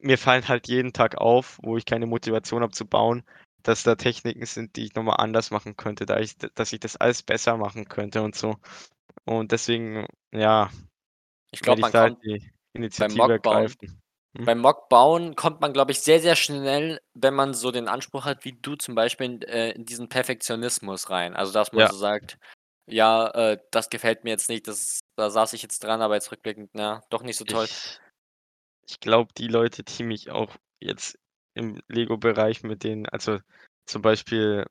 mir 0.00 0.18
fallen 0.18 0.46
halt 0.48 0.68
jeden 0.68 0.92
Tag 0.92 1.16
auf, 1.18 1.58
wo 1.62 1.76
ich 1.76 1.84
keine 1.86 2.06
Motivation 2.06 2.62
habe 2.62 2.72
zu 2.72 2.86
bauen, 2.86 3.22
dass 3.62 3.82
da 3.82 3.94
Techniken 3.96 4.46
sind, 4.46 4.76
die 4.76 4.84
ich 4.86 4.94
noch 4.94 5.02
mal 5.02 5.14
anders 5.14 5.50
machen 5.50 5.76
könnte, 5.76 6.06
da 6.06 6.18
ich 6.20 6.36
dass 6.38 6.72
ich 6.72 6.80
das 6.80 6.96
alles 6.96 7.22
besser 7.22 7.56
machen 7.56 7.86
könnte 7.88 8.22
und 8.22 8.34
so. 8.36 8.56
Und 9.26 9.52
deswegen, 9.52 10.06
ja, 10.32 10.70
Ich 11.56 11.62
glaube, 11.62 11.80
man 11.80 11.92
kommt 11.92 12.22
die 12.22 12.38
beim 12.68 12.82
Initiative 12.82 13.16
Mock 13.16 13.42
bauen 13.42 13.56
ergreifen. 13.56 14.02
Hm? 14.36 14.44
beim 14.44 14.58
Mock 14.60 14.88
bauen 14.90 15.34
kommt 15.36 15.60
man, 15.62 15.72
glaube 15.72 15.92
ich, 15.92 16.00
sehr, 16.00 16.20
sehr 16.20 16.36
schnell, 16.36 17.00
wenn 17.14 17.34
man 17.34 17.54
so 17.54 17.70
den 17.72 17.88
Anspruch 17.88 18.26
hat 18.26 18.44
wie 18.44 18.52
du 18.52 18.76
zum 18.76 18.94
Beispiel, 18.94 19.26
in 19.26 19.42
äh, 19.42 19.70
in 19.70 19.86
diesen 19.86 20.08
Perfektionismus 20.08 21.08
rein. 21.10 21.34
Also, 21.34 21.52
dass 21.52 21.72
man 21.72 21.80
Ja. 21.82 21.88
so 21.88 21.96
sagt: 21.96 22.38
„Ja, 22.86 23.28
äh, 23.30 23.58
das 23.70 23.90
gefällt 23.90 24.24
mir 24.24 24.30
jetzt 24.30 24.48
nicht, 24.50 24.68
das 24.68 25.00
da 25.16 25.30
saß 25.30 25.54
ich 25.54 25.62
jetzt 25.62 25.82
dran, 25.84 26.02
aber 26.02 26.14
jetzt 26.14 26.30
rückblickend, 26.32 26.70
na, 26.74 27.02
doch 27.10 27.22
nicht 27.22 27.38
so 27.38 27.44
toll.“ 27.46 27.64
Ich 27.64 28.00
ich 28.88 29.00
glaube, 29.00 29.32
die 29.36 29.48
Leute, 29.48 29.82
die 29.84 30.02
mich 30.04 30.30
auch 30.30 30.54
jetzt 30.80 31.18
im 31.54 31.80
Lego-Bereich 31.88 32.62
mit 32.62 32.84
denen 32.84 33.06
also, 33.06 33.38
zum 33.86 34.02
Beispiel, 34.02 34.66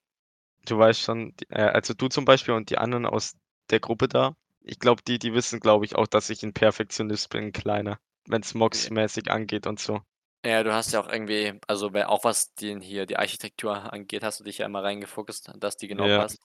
du 0.66 0.78
weißt 0.80 1.02
schon, 1.02 1.34
äh, 1.50 1.64
also, 1.64 1.94
du 1.96 2.08
zum 2.10 2.26
Beispiel 2.26 2.54
und 2.56 2.70
die 2.72 2.78
anderen 2.80 3.06
aus 3.08 3.36
der 3.72 3.80
Gruppe 3.82 4.08
da, 4.10 4.36
ich 4.66 4.80
glaube, 4.80 5.02
die 5.08 5.20
die 5.20 5.34
wissen, 5.34 5.60
glaube 5.62 5.86
ich, 5.86 5.96
auch, 5.96 6.08
dass 6.08 6.30
ich 6.30 6.44
'n 6.44 6.54
Perfektionist 6.54 7.30
bin, 7.30 7.52
kleiner, 7.54 8.00
wenn's 8.28 8.54
Ja. 8.74 8.90
Mocks-mäßig 8.94 9.32
angeht 9.32 9.68
und 9.68 9.80
so. 9.80 10.02
Ja, 10.44 10.62
du 10.64 10.72
hast 10.74 10.92
ja 10.94 11.00
auch 11.00 11.08
irgendwie 11.10 11.60
also, 11.68 11.90
bei 11.90 12.06
auch 12.08 12.24
was 12.24 12.54
den 12.54 12.80
hier 12.80 13.08
die 13.08 13.18
Architektur 13.18 13.92
angeht, 13.92 14.24
hast 14.24 14.40
du 14.40 14.44
dich 14.44 14.60
ja 14.60 14.68
immer 14.68 14.84
reingefuchst, 14.84 15.52
dass 15.58 15.76
die 15.78 15.88
genau 15.88 16.08
Ja. 16.08 16.10
passt. 16.10 16.38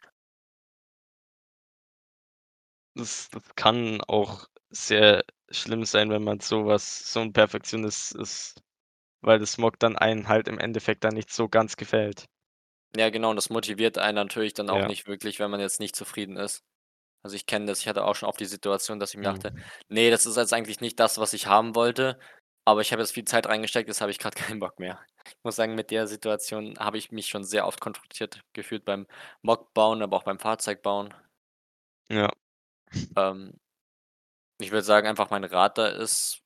Das 2.97 3.29
das 3.31 3.43
kann 3.55 4.01
auch 4.09 4.47
sehr 4.71 5.23
schlimm 5.51 5.85
sein, 5.85 6.11
wenn 6.11 6.25
man 6.25 6.41
so 6.41 6.67
was 6.67 7.13
so 7.13 7.21
'n 7.21 7.33
Perfektionist 7.33 8.15
ist, 8.17 8.61
weil 9.23 9.39
das 9.41 9.59
Mock 9.59 9.79
dann 9.81 9.97
einen 9.99 10.29
halt 10.29 10.49
im 10.49 10.59
Endeffekt 10.59 11.05
dann 11.05 11.15
nicht 11.15 11.31
so 11.33 11.49
ganz 11.49 11.77
gefällt. 11.77 12.27
Ja, 12.97 13.09
genau, 13.11 13.31
und 13.31 13.37
das 13.37 13.51
motiviert 13.51 13.99
einen 13.99 14.17
natürlich 14.17 14.53
dann 14.53 14.69
auch 14.69 14.83
Ja. 14.83 14.89
nicht 14.89 15.07
wirklich, 15.07 15.39
wenn 15.39 15.51
man 15.51 15.61
jetzt 15.61 15.79
nicht 15.79 15.95
zufrieden 15.95 16.37
ist. 16.37 16.61
Also, 17.25 17.37
ich 17.37 17.47
kenne 17.47 17.67
das, 17.67 17.81
ich 17.81 17.89
hatte 17.89 18.05
auch 18.05 18.15
schon 18.15 18.29
oft 18.29 18.41
die 18.41 18.47
Situation, 18.47 18.99
dass 19.01 19.11
ich 19.11 19.17
mir 19.19 19.25
dachte: 19.25 19.53
Mhm. 19.53 19.71
„Ne, 19.89 20.11
das 20.11 20.27
ist 20.27 20.37
jetzt 20.37 20.53
eigentlich 20.55 20.81
nicht 20.81 20.99
das, 21.01 21.19
was 21.19 21.33
ich 21.35 21.47
haben 21.47 21.75
wollte, 21.75 22.19
aber 22.65 22.81
ich 22.81 22.93
habe 22.93 23.03
jetzt 23.03 23.13
viel 23.13 23.25
Zeit 23.25 23.47
reingesteckt, 23.47 23.89
jetzt 23.89 24.01
habe 24.01 24.11
ich 24.11 24.19
grad 24.19 24.37
keinen 24.57 24.61
Bock 24.61 24.79
mehr.“ 24.79 25.01
Ich 25.27 25.35
muss 25.45 25.57
sagen, 25.57 25.75
mit 25.75 25.91
der 25.91 26.07
Situation 26.07 26.79
habe 26.79 26.99
ich 26.99 27.13
mich 27.13 27.29
schon 27.29 27.45
sehr 27.45 27.67
oft 27.67 27.81
konfrontiert 27.81 28.41
gefühlt 28.55 28.85
beim 28.85 29.07
Mock 29.43 29.75
bauen, 29.75 30.03
aber 30.03 30.17
auch 30.17 30.25
beim 30.25 30.39
Fahrzeugbauen. 30.39 31.15
Ja. 32.11 32.31
Ähm 33.17 33.53
ich 34.61 34.71
würde 34.71 34.83
sagen, 34.85 35.07
einfach 35.09 35.31
mein 35.31 35.45
Rat 35.45 35.79
da 35.79 35.87
ist 35.89 36.43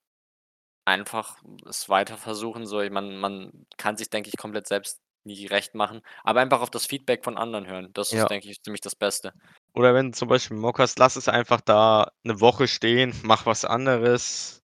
einfach 0.87 1.39
es 1.67 1.89
weiter 1.91 2.19
versuchen, 2.19 2.67
so. 2.67 2.81
Ich 2.83 2.91
man 2.93 3.17
man 3.19 3.67
kann 3.79 3.97
sich, 3.97 4.11
denke 4.11 4.31
ich, 4.31 4.37
komplett 4.39 4.69
selbst 4.69 5.03
nie 5.25 5.47
recht 5.47 5.75
machen, 5.75 6.03
aber 6.25 6.41
einfach 6.41 6.61
auf 6.63 6.71
das 6.71 6.87
Feedback 6.87 7.25
von 7.25 7.39
anderen 7.39 7.67
hören. 7.67 7.91
Das 7.95 8.13
ist, 8.15 8.27
Ja. 8.27 8.31
denke 8.31 8.51
ich, 8.51 8.63
ziemlich 8.63 8.83
das 8.83 8.97
Beste. 8.97 9.35
Oder 9.77 9.93
wenn 9.93 10.13
du 10.13 10.17
zum 10.17 10.29
Beispiel 10.29 10.57
Mock 10.57 10.79
hast, 10.79 10.99
lass 11.01 11.17
es 11.17 11.29
einfach 11.29 11.61
da 11.61 12.13
'ne 12.23 12.41
Woche 12.41 12.69
stehen, 12.69 13.13
mach 13.25 13.45
was 13.45 13.65
anderes. 13.65 14.63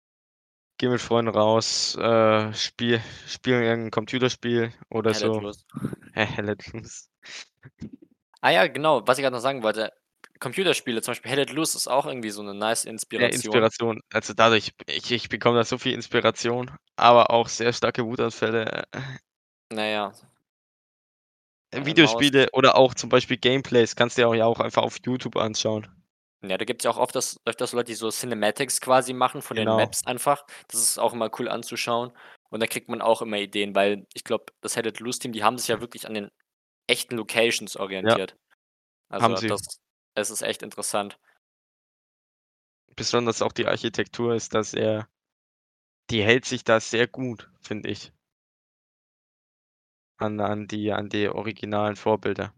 Geh 0.79 0.89
mit 0.89 1.01
Freunden 1.01 1.35
raus, 1.35 1.97
äh, 1.97 2.53
spiel 2.55 3.03
spiel 3.29 3.55
irgend 3.63 3.87
'n 3.89 3.91
Computerspiel 3.93 4.73
oder 4.91 5.13
Hell 5.13 5.31
so. 5.31 5.47
Hell? 6.15 6.57
Ah 8.43 8.51
ja, 8.51 8.67
genau, 8.67 9.07
was 9.07 9.19
ich 9.19 9.23
grad 9.25 9.33
noch 9.33 9.39
sagen 9.41 9.63
wollte. 9.63 9.91
Computerspiele, 10.41 11.01
zum 11.03 11.13
Beispiel 11.13 11.31
Hell 11.31 11.39
Let 11.41 11.51
Loose 11.53 11.77
ist 11.79 11.89
auch 11.89 12.07
irgendwie 12.07 12.31
so 12.31 12.43
'ne 12.43 12.55
nice 12.55 12.85
Ja, 13.17 13.27
Inspiration. 13.27 13.69
Inspiration. 13.69 14.01
Also, 14.13 14.35
dadurch 14.35 14.73
ich 14.87 15.11
ich 15.13 15.29
bekomme 15.29 15.57
da 15.59 15.65
so 15.65 15.79
viel 15.79 15.93
Inspiration, 15.95 16.73
aber 16.97 17.31
auch 17.31 17.47
sehr 17.49 17.73
starke 17.73 18.05
Wutanfälle. 18.05 18.87
Na 19.71 19.85
ja. 19.87 20.13
Meine 20.13 20.17
Maus 20.17 20.34
Videospiele 21.83 22.49
oder 22.53 22.77
auch 22.77 22.95
zum 22.95 23.09
Beispiel 23.11 23.37
Gameplays 23.37 23.97
kannst 23.97 24.17
du 24.19 24.23
dir 24.23 24.29
auch 24.29 24.35
ja 24.35 24.47
auch 24.47 24.61
einfach 24.61 24.83
auf 24.83 24.99
YouTube 25.05 25.37
anschauen. 25.37 25.89
Ja, 26.43 26.59
da 26.59 26.65
gibt's 26.65 26.85
ja 26.85 26.91
auch 26.91 26.99
oft 26.99 27.15
das 27.15 27.41
öfters 27.47 27.73
Leute, 27.73 27.87
die 27.87 27.95
so 27.95 28.11
Cinematics 28.11 28.81
quasi 28.81 29.13
machen 29.15 29.41
von 29.41 29.57
den 29.57 29.71
Genau. 29.71 29.77
Maps 29.77 30.05
einfach. 30.07 30.45
Das 30.69 30.81
ist 30.81 30.99
auch 30.99 31.13
immer 31.15 31.31
cool 31.39 31.49
anzuschauen 31.49 32.13
und 32.51 32.61
da 32.61 32.67
kriegt 32.67 32.89
man 32.91 33.01
auch 33.01 33.23
immer 33.23 33.39
Ideen, 33.39 33.75
weil 33.75 34.07
ich 34.13 34.25
glaube, 34.25 34.47
das 34.61 34.77
Let 34.77 35.01
Loose 35.01 35.21
Team, 35.21 35.33
die 35.33 35.43
haben 35.43 35.57
sich 35.59 35.69
ja 35.69 35.81
wirklich 35.81 36.07
an 36.07 36.15
den 36.15 36.29
echten 36.89 37.17
Locations 37.17 37.77
Ja. 38.03 38.17
orientiert. 38.17 38.37
Haben 39.21 39.37
Also, 39.37 39.37
sie. 39.37 39.49
das 39.49 39.61
es 40.17 40.31
ist 40.31 40.43
echt 40.43 40.63
interessant. 40.63 41.19
Besonders 42.97 43.43
auch 43.43 43.53
die 43.53 43.67
Architektur 43.67 44.35
ist 44.35 44.55
da 44.55 44.63
sehr 44.63 45.09
die 46.11 46.23
hält 46.23 46.47
sich 46.47 46.65
da 46.65 46.81
sehr 46.81 47.07
gut, 47.07 47.51
finde 47.61 47.91
ich. 47.91 48.14
An 50.17 50.41
an 50.41 50.67
die 50.67 50.93
an 50.93 51.09
die 51.09 51.29
originalen 51.29 51.97
Vorbilder. 51.97 52.53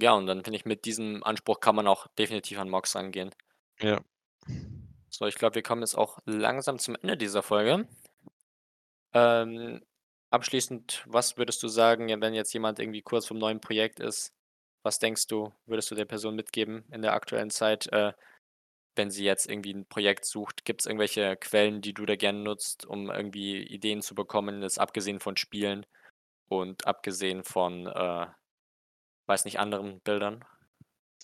Ja, 0.00 0.12
und 0.12 0.26
dann 0.26 0.44
finde 0.44 0.56
ich, 0.58 0.64
mit 0.64 0.84
diesem 0.84 1.24
Anspruch 1.24 1.60
kann 1.60 1.74
man 1.74 1.86
auch 1.88 2.06
definitiv 2.18 2.58
an 2.58 2.68
Mocks 2.68 2.94
rangehen. 2.94 3.30
Ja. 3.80 4.00
So, 5.10 5.26
ich 5.26 5.34
glaube, 5.34 5.56
wir 5.56 5.62
kommen 5.62 5.82
jetzt 5.82 5.96
auch 5.96 6.18
langsam 6.24 6.78
zum 6.78 6.94
Ende 6.96 7.16
dieser 7.16 7.42
Folge. 7.42 7.88
Ähm, 9.12 9.82
abschließend, 10.30 11.04
was 11.06 11.36
würdest 11.36 11.62
du 11.62 11.68
sagen, 11.68 12.08
wenn 12.20 12.34
jetzt 12.34 12.52
jemand 12.52 12.78
irgendwie 12.78 13.02
kurz 13.02 13.26
vorm 13.26 13.38
neuen 13.38 13.60
Projekt 13.60 14.00
ist, 14.00 14.32
was 14.82 14.98
denkst 14.98 15.26
du, 15.26 15.52
würdest 15.66 15.90
du 15.90 15.94
der 15.94 16.04
Person 16.04 16.36
mitgeben 16.36 16.84
in 16.92 17.02
der 17.02 17.14
aktuellen 17.14 17.50
Zeit, 17.50 17.88
äh, 17.92 18.12
wenn 18.98 19.10
sie 19.10 19.24
jetzt 19.24 19.48
irgendwie 19.48 19.72
'n 19.72 19.86
Projekt 19.88 20.24
sucht? 20.26 20.64
Gibt's 20.66 20.86
irgendwelche 20.86 21.36
Quellen, 21.36 21.80
die 21.82 21.94
du 21.94 22.06
da 22.06 22.16
gerne 22.16 22.40
nutzt, 22.40 22.86
um 22.86 23.10
irgendwie 23.10 23.62
Ideen 23.62 24.02
zu 24.02 24.14
bekommen, 24.16 24.62
jetzt 24.62 24.80
abgesehen 24.80 25.20
von 25.20 25.36
Spielen 25.38 25.86
und 26.48 26.86
abgesehen 26.86 27.44
von, 27.44 27.86
äh, 27.88 28.26
weiß 29.26 29.44
nicht, 29.46 29.60
anderen 29.60 30.00
Bildern? 30.02 30.44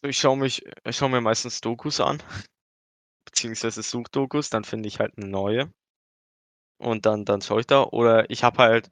Ich 0.02 0.18
schaue 0.18 0.36
mich 0.36 0.64
ich 0.84 0.96
schaue 0.96 1.08
mir 1.10 1.20
meistens 1.20 1.60
Dokus 1.62 2.00
an, 2.00 2.22
beziehungsweise 3.26 3.82
Suchdokus, 3.82 4.50
dann 4.50 4.64
finde 4.64 4.88
ich 4.88 5.00
halt 5.00 5.18
'ne 5.18 5.26
neue. 5.28 5.72
Und 6.80 7.06
dann 7.06 7.24
dann 7.24 7.40
schaue 7.40 7.60
ich 7.60 7.66
da 7.66 7.82
oder 7.84 8.28
ich 8.30 8.42
habe 8.44 8.58
halt 8.58 8.90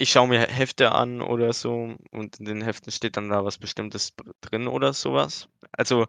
ich 0.00 0.10
schaue 0.10 0.28
mir 0.28 0.40
He 0.40 0.52
Hefte 0.52 0.92
an 0.92 1.20
oder 1.20 1.52
so 1.52 1.94
und 2.10 2.38
in 2.40 2.44
den 2.46 2.62
Heften 2.62 2.90
steht 2.92 3.16
dann 3.16 3.28
da 3.28 3.44
was 3.44 3.58
Bestimmtes 3.58 4.14
dr 4.16 4.34
drin 4.40 4.66
oder 4.68 4.92
so 4.92 5.12
was. 5.14 5.48
Also, 5.72 6.06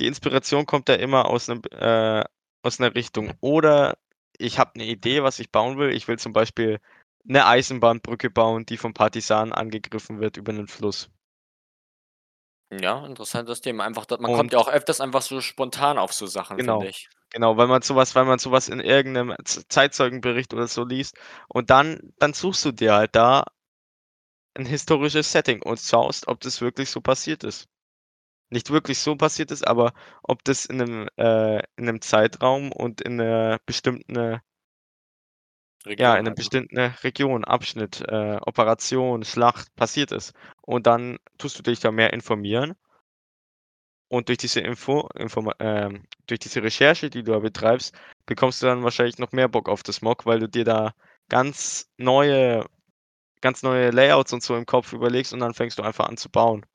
die 0.00 0.06
Inspiration 0.06 0.66
kommt 0.66 0.88
da 0.88 0.94
immer 0.94 1.26
aus 1.26 1.48
'nem 1.48 1.62
äh, 1.72 2.24
aus 2.62 2.78
'ner 2.78 2.94
Richtung. 2.94 3.32
Oder 3.40 3.98
ich 4.38 4.58
habe 4.58 4.72
'ne 4.78 4.84
Idee, 4.86 5.22
was 5.22 5.38
ich 5.38 5.50
bauen 5.52 5.78
will. 5.78 5.90
Ich 5.94 6.08
will 6.08 6.18
zum 6.18 6.32
Beispiel 6.32 6.80
'ne 7.24 7.46
Eisenbahnbrücke 7.46 8.30
bauen, 8.30 8.66
die 8.66 8.76
von 8.78 8.94
Partisanen 8.94 9.52
angegriffen 9.52 10.20
wird 10.20 10.36
über 10.36 10.52
'nen 10.52 10.68
Fluss. 10.68 11.10
Ja, 12.72 13.06
interessantes 13.06 13.60
Thema. 13.60 13.84
Einfach 13.84 14.06
man 14.18 14.32
kommt 14.32 14.52
ja 14.52 14.58
Und 14.58 14.58
auch 14.58 14.66
öfters 14.68 15.00
einfach 15.00 15.22
so 15.22 15.40
spontan 15.40 15.98
auf 15.98 16.12
so 16.12 16.26
Sachen, 16.26 16.58
finde 16.60 16.88
Genau, 16.88 16.88
ich. 16.88 17.08
genau, 17.30 17.58
weil 17.58 17.66
man 17.66 17.82
so 17.82 17.96
was 17.96 18.14
weil 18.14 18.24
man 18.24 18.38
so 18.38 18.50
was 18.50 18.68
in 18.70 18.80
irgend 18.80 19.12
'nem 19.12 19.34
Z 19.44 19.66
Zeitzeugenbericht 19.70 20.54
oder 20.54 20.66
so 20.68 20.84
liest 20.84 21.14
und 21.48 21.68
dann 21.68 22.00
dann 22.18 22.32
suchst 22.32 22.64
du 22.64 22.72
dir 22.72 22.94
halt 22.94 23.14
da 23.14 23.44
'n 24.58 24.64
historisches 24.64 25.30
Setting 25.32 25.60
und 25.62 25.78
schaust, 25.80 26.28
ob 26.28 26.40
das 26.40 26.62
wirklich 26.62 26.88
so 26.88 27.02
passiert 27.02 27.44
ist. 27.44 27.66
Nicht 28.52 28.70
wirklich 28.70 28.98
so 29.00 29.16
passiert 29.16 29.50
ist, 29.50 29.66
aber 29.66 29.92
ob 30.22 30.44
das 30.44 30.66
in 30.66 30.76
'nem 30.76 31.08
äh, 31.16 31.58
in 31.76 31.84
'nem 31.86 32.00
Zeitraum 32.00 32.70
und 32.70 33.00
in 33.00 33.16
'ner 33.16 33.58
bestimmten 33.66 34.14
äh 34.16 34.38
ja, 35.98 36.16
in 36.16 36.24
Region 36.24 36.24
'nem 36.24 36.34
halt, 36.34 36.34
ne? 36.34 36.34
bestimmten 36.34 36.78
Region, 36.78 37.44
Abschnitt, 37.44 38.02
äh, 38.06 38.36
Operation, 38.44 39.24
Schlacht 39.24 39.74
passiert 39.76 40.12
ist. 40.12 40.34
Und 40.60 40.86
dann 40.86 41.16
tust 41.38 41.58
du 41.58 41.62
dich 41.62 41.80
da 41.80 41.90
mehr 41.90 42.12
informieren 42.12 42.76
und 44.10 44.28
durch 44.28 44.38
diese 44.38 44.60
Info 44.60 45.08
Informa 45.16 45.52
ähm, 45.58 46.04
durch 46.26 46.38
diese 46.40 46.62
Recherche, 46.62 47.10
die 47.10 47.22
du 47.24 47.32
da 47.32 47.38
betreibst, 47.40 47.94
bekommst 48.26 48.62
du 48.62 48.66
dann 48.66 48.82
wahrscheinlich 48.84 49.18
noch 49.18 49.32
mehr 49.32 49.48
Bock 49.48 49.68
auf 49.68 49.82
das 49.82 50.00
MOC, 50.02 50.26
weil 50.26 50.38
du 50.40 50.48
dir 50.48 50.64
da 50.64 50.92
ganz 51.28 51.88
neue 51.96 52.64
ganz 53.42 53.62
neue 53.62 53.90
Layouts 53.90 54.32
und 54.34 54.42
so 54.42 54.56
im 54.56 54.66
Kopf 54.66 54.92
überlegst 54.92 55.32
und 55.34 55.40
dann 55.40 55.54
fängst 55.54 55.78
du 55.78 55.84
einfach 55.84 56.08
an 56.08 56.16
zu 56.18 56.30
bauen. 56.30 56.66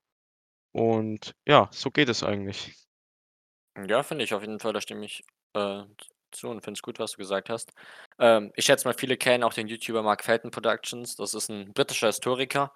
Und 0.74 1.34
ja, 1.46 1.68
so 1.72 1.90
geht 1.90 2.08
es 2.08 2.22
eigentlich. 2.22 2.74
Ja, 3.88 4.02
finde 4.02 4.24
ich 4.24 4.34
auf 4.34 4.42
jeden 4.42 4.60
Fall, 4.60 4.72
da 4.72 4.80
stimme 4.80 5.04
ich, 5.06 5.24
äh, 5.54 5.82
zu 6.30 6.48
und 6.48 6.62
finde 6.62 6.78
es 6.78 6.82
gut, 6.82 6.98
was 6.98 7.12
du 7.12 7.18
gesagt 7.18 7.48
hast. 7.50 7.72
Ähm, 8.18 8.52
ich 8.56 8.64
schätze 8.64 8.86
mal, 8.88 8.94
viele 8.94 9.16
kennen 9.16 9.44
auch 9.44 9.52
den 9.54 9.66
YouTuber 9.68 10.02
Mark 10.02 10.24
Felton 10.24 10.50
Productions. 10.50 11.16
Das 11.16 11.34
ist 11.34 11.50
'n 11.50 11.72
britischer 11.74 12.06
Historiker. 12.08 12.72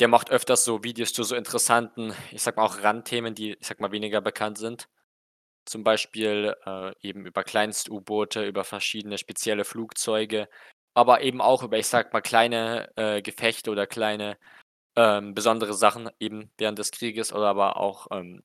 Der 0.00 0.08
macht 0.08 0.30
öfters 0.30 0.64
so 0.64 0.82
Videos 0.84 1.12
zu 1.12 1.22
so 1.22 1.34
interessanten, 1.36 2.14
ich 2.32 2.42
sage 2.42 2.56
mal, 2.58 2.64
auch 2.66 2.82
Randthemen, 2.82 3.34
die, 3.34 3.52
ich 3.60 3.66
sage 3.66 3.82
mal, 3.82 3.92
weniger 3.92 4.20
bekannt 4.20 4.58
sind. 4.58 4.88
Zum 5.66 5.84
Beispiel, 5.84 6.54
äh, 6.66 6.92
eben 7.02 7.26
über 7.26 7.44
Kleinst-U-Boote, 7.44 8.46
über 8.46 8.64
verschiedene 8.64 9.18
spezielle 9.18 9.64
Flugzeuge, 9.64 10.48
aber 10.94 11.22
eben 11.22 11.40
auch 11.42 11.62
über, 11.62 11.78
ich 11.78 11.86
sage 11.88 12.10
mal, 12.12 12.22
kleine, 12.22 12.90
äh, 12.96 13.22
Gefechte 13.22 13.70
oder 13.70 13.86
kleine, 13.86 14.38
ähm, 14.96 15.34
besondere 15.34 15.74
Sachen 15.74 16.10
eben 16.20 16.50
während 16.58 16.78
des 16.78 16.90
Krieges 16.92 17.32
oder 17.32 17.48
aber 17.48 17.76
auch, 17.78 18.08
ähm, 18.10 18.42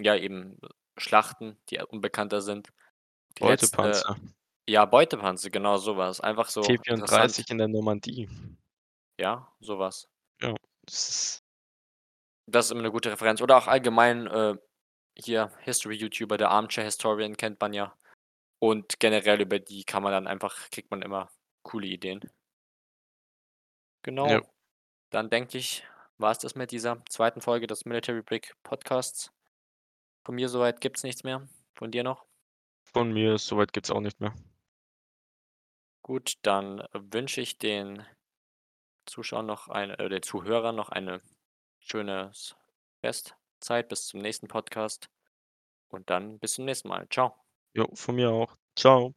ja, 0.00 0.16
eben 0.16 0.58
Schlachten, 0.98 1.58
die 1.70 1.80
unbekannter 1.80 2.42
sind. 2.42 2.70
Die 3.38 3.44
letzte 3.44 3.76
Beutepanzer. 3.76 4.16
ja, 4.68 4.84
Beutepanzer, 4.86 5.50
genau 5.50 5.76
so 5.78 5.96
was. 5.96 6.20
Einfach 6.20 6.48
so 6.48 6.62
interessant. 6.86 7.34
T-34 7.34 7.50
in 7.52 7.58
der 7.58 7.68
Normandie. 7.68 8.28
Ja, 9.20 9.52
so 9.60 9.78
was. 9.78 10.08
Ja, 10.42 10.54
das 10.86 11.08
ist 11.08 11.40
Das 12.48 12.66
ist 12.66 12.72
immer 12.72 12.82
'ne 12.82 12.90
gute 12.90 13.10
Referenz 13.10 13.40
oder 13.40 13.56
auch 13.56 13.66
allgemein, 13.68 14.26
äh, 14.26 14.56
hier 15.18 15.52
History-YouTuber, 15.62 16.36
der 16.38 16.50
Armchair 16.50 16.84
Historian 16.84 17.36
kennt 17.36 17.60
man 17.60 17.72
ja. 17.74 17.96
Und 18.60 19.00
generell 19.00 19.40
über 19.42 19.58
die 19.60 19.84
kann 19.84 20.02
man 20.02 20.12
dann 20.12 20.26
einfach 20.28 20.70
kriegt 20.70 20.90
man 20.90 21.02
immer 21.02 21.30
coole 21.64 21.86
Ideen. 21.88 22.20
Ja. 24.28 24.44
Dann 25.14 25.30
denke 25.30 25.58
ich, 25.58 25.84
war's 26.18 26.40
das 26.40 26.56
mit 26.56 26.72
dieser 26.72 27.00
2. 27.08 27.40
Folge 27.40 27.68
des 27.68 27.84
Military 27.84 28.20
Brick 28.20 28.56
Podcasts. 28.64 29.32
Von 30.24 30.34
mir 30.34 30.48
so 30.48 30.58
weit 30.58 30.80
gibt's 30.80 31.04
nichts 31.04 31.22
mehr. 31.22 31.48
Von 31.76 31.92
dir 31.92 32.02
noch? 32.02 32.26
Von 32.82 33.12
mir 33.12 33.38
so 33.38 33.56
weit 33.56 33.72
gibt's 33.72 33.92
auch 33.92 34.00
nicht 34.00 34.20
mehr. 34.20 34.34
Gut, 36.02 36.34
dann 36.42 36.84
wünsche 36.92 37.40
ich 37.40 37.58
den 37.58 38.04
Zuschauern 39.06 39.46
noch 39.46 39.68
eine 39.68 40.00
äh, 40.00 40.08
den 40.08 40.24
Zuhörern 40.24 40.74
noch 40.74 40.88
eine 40.88 41.22
schönes 41.78 42.56
Restzeit 43.04 43.88
bis 43.88 44.08
zum 44.08 44.18
nächsten 44.18 44.48
Podcast 44.48 45.08
und 45.90 46.10
dann 46.10 46.40
bis 46.40 46.54
zum 46.54 46.64
nächsten 46.64 46.88
Mal. 46.88 47.06
Tschau. 47.06 47.36
Jo, 47.72 47.88
von 47.94 48.16
mir 48.16 48.32
auch. 48.32 48.56
Tschau. 48.74 49.14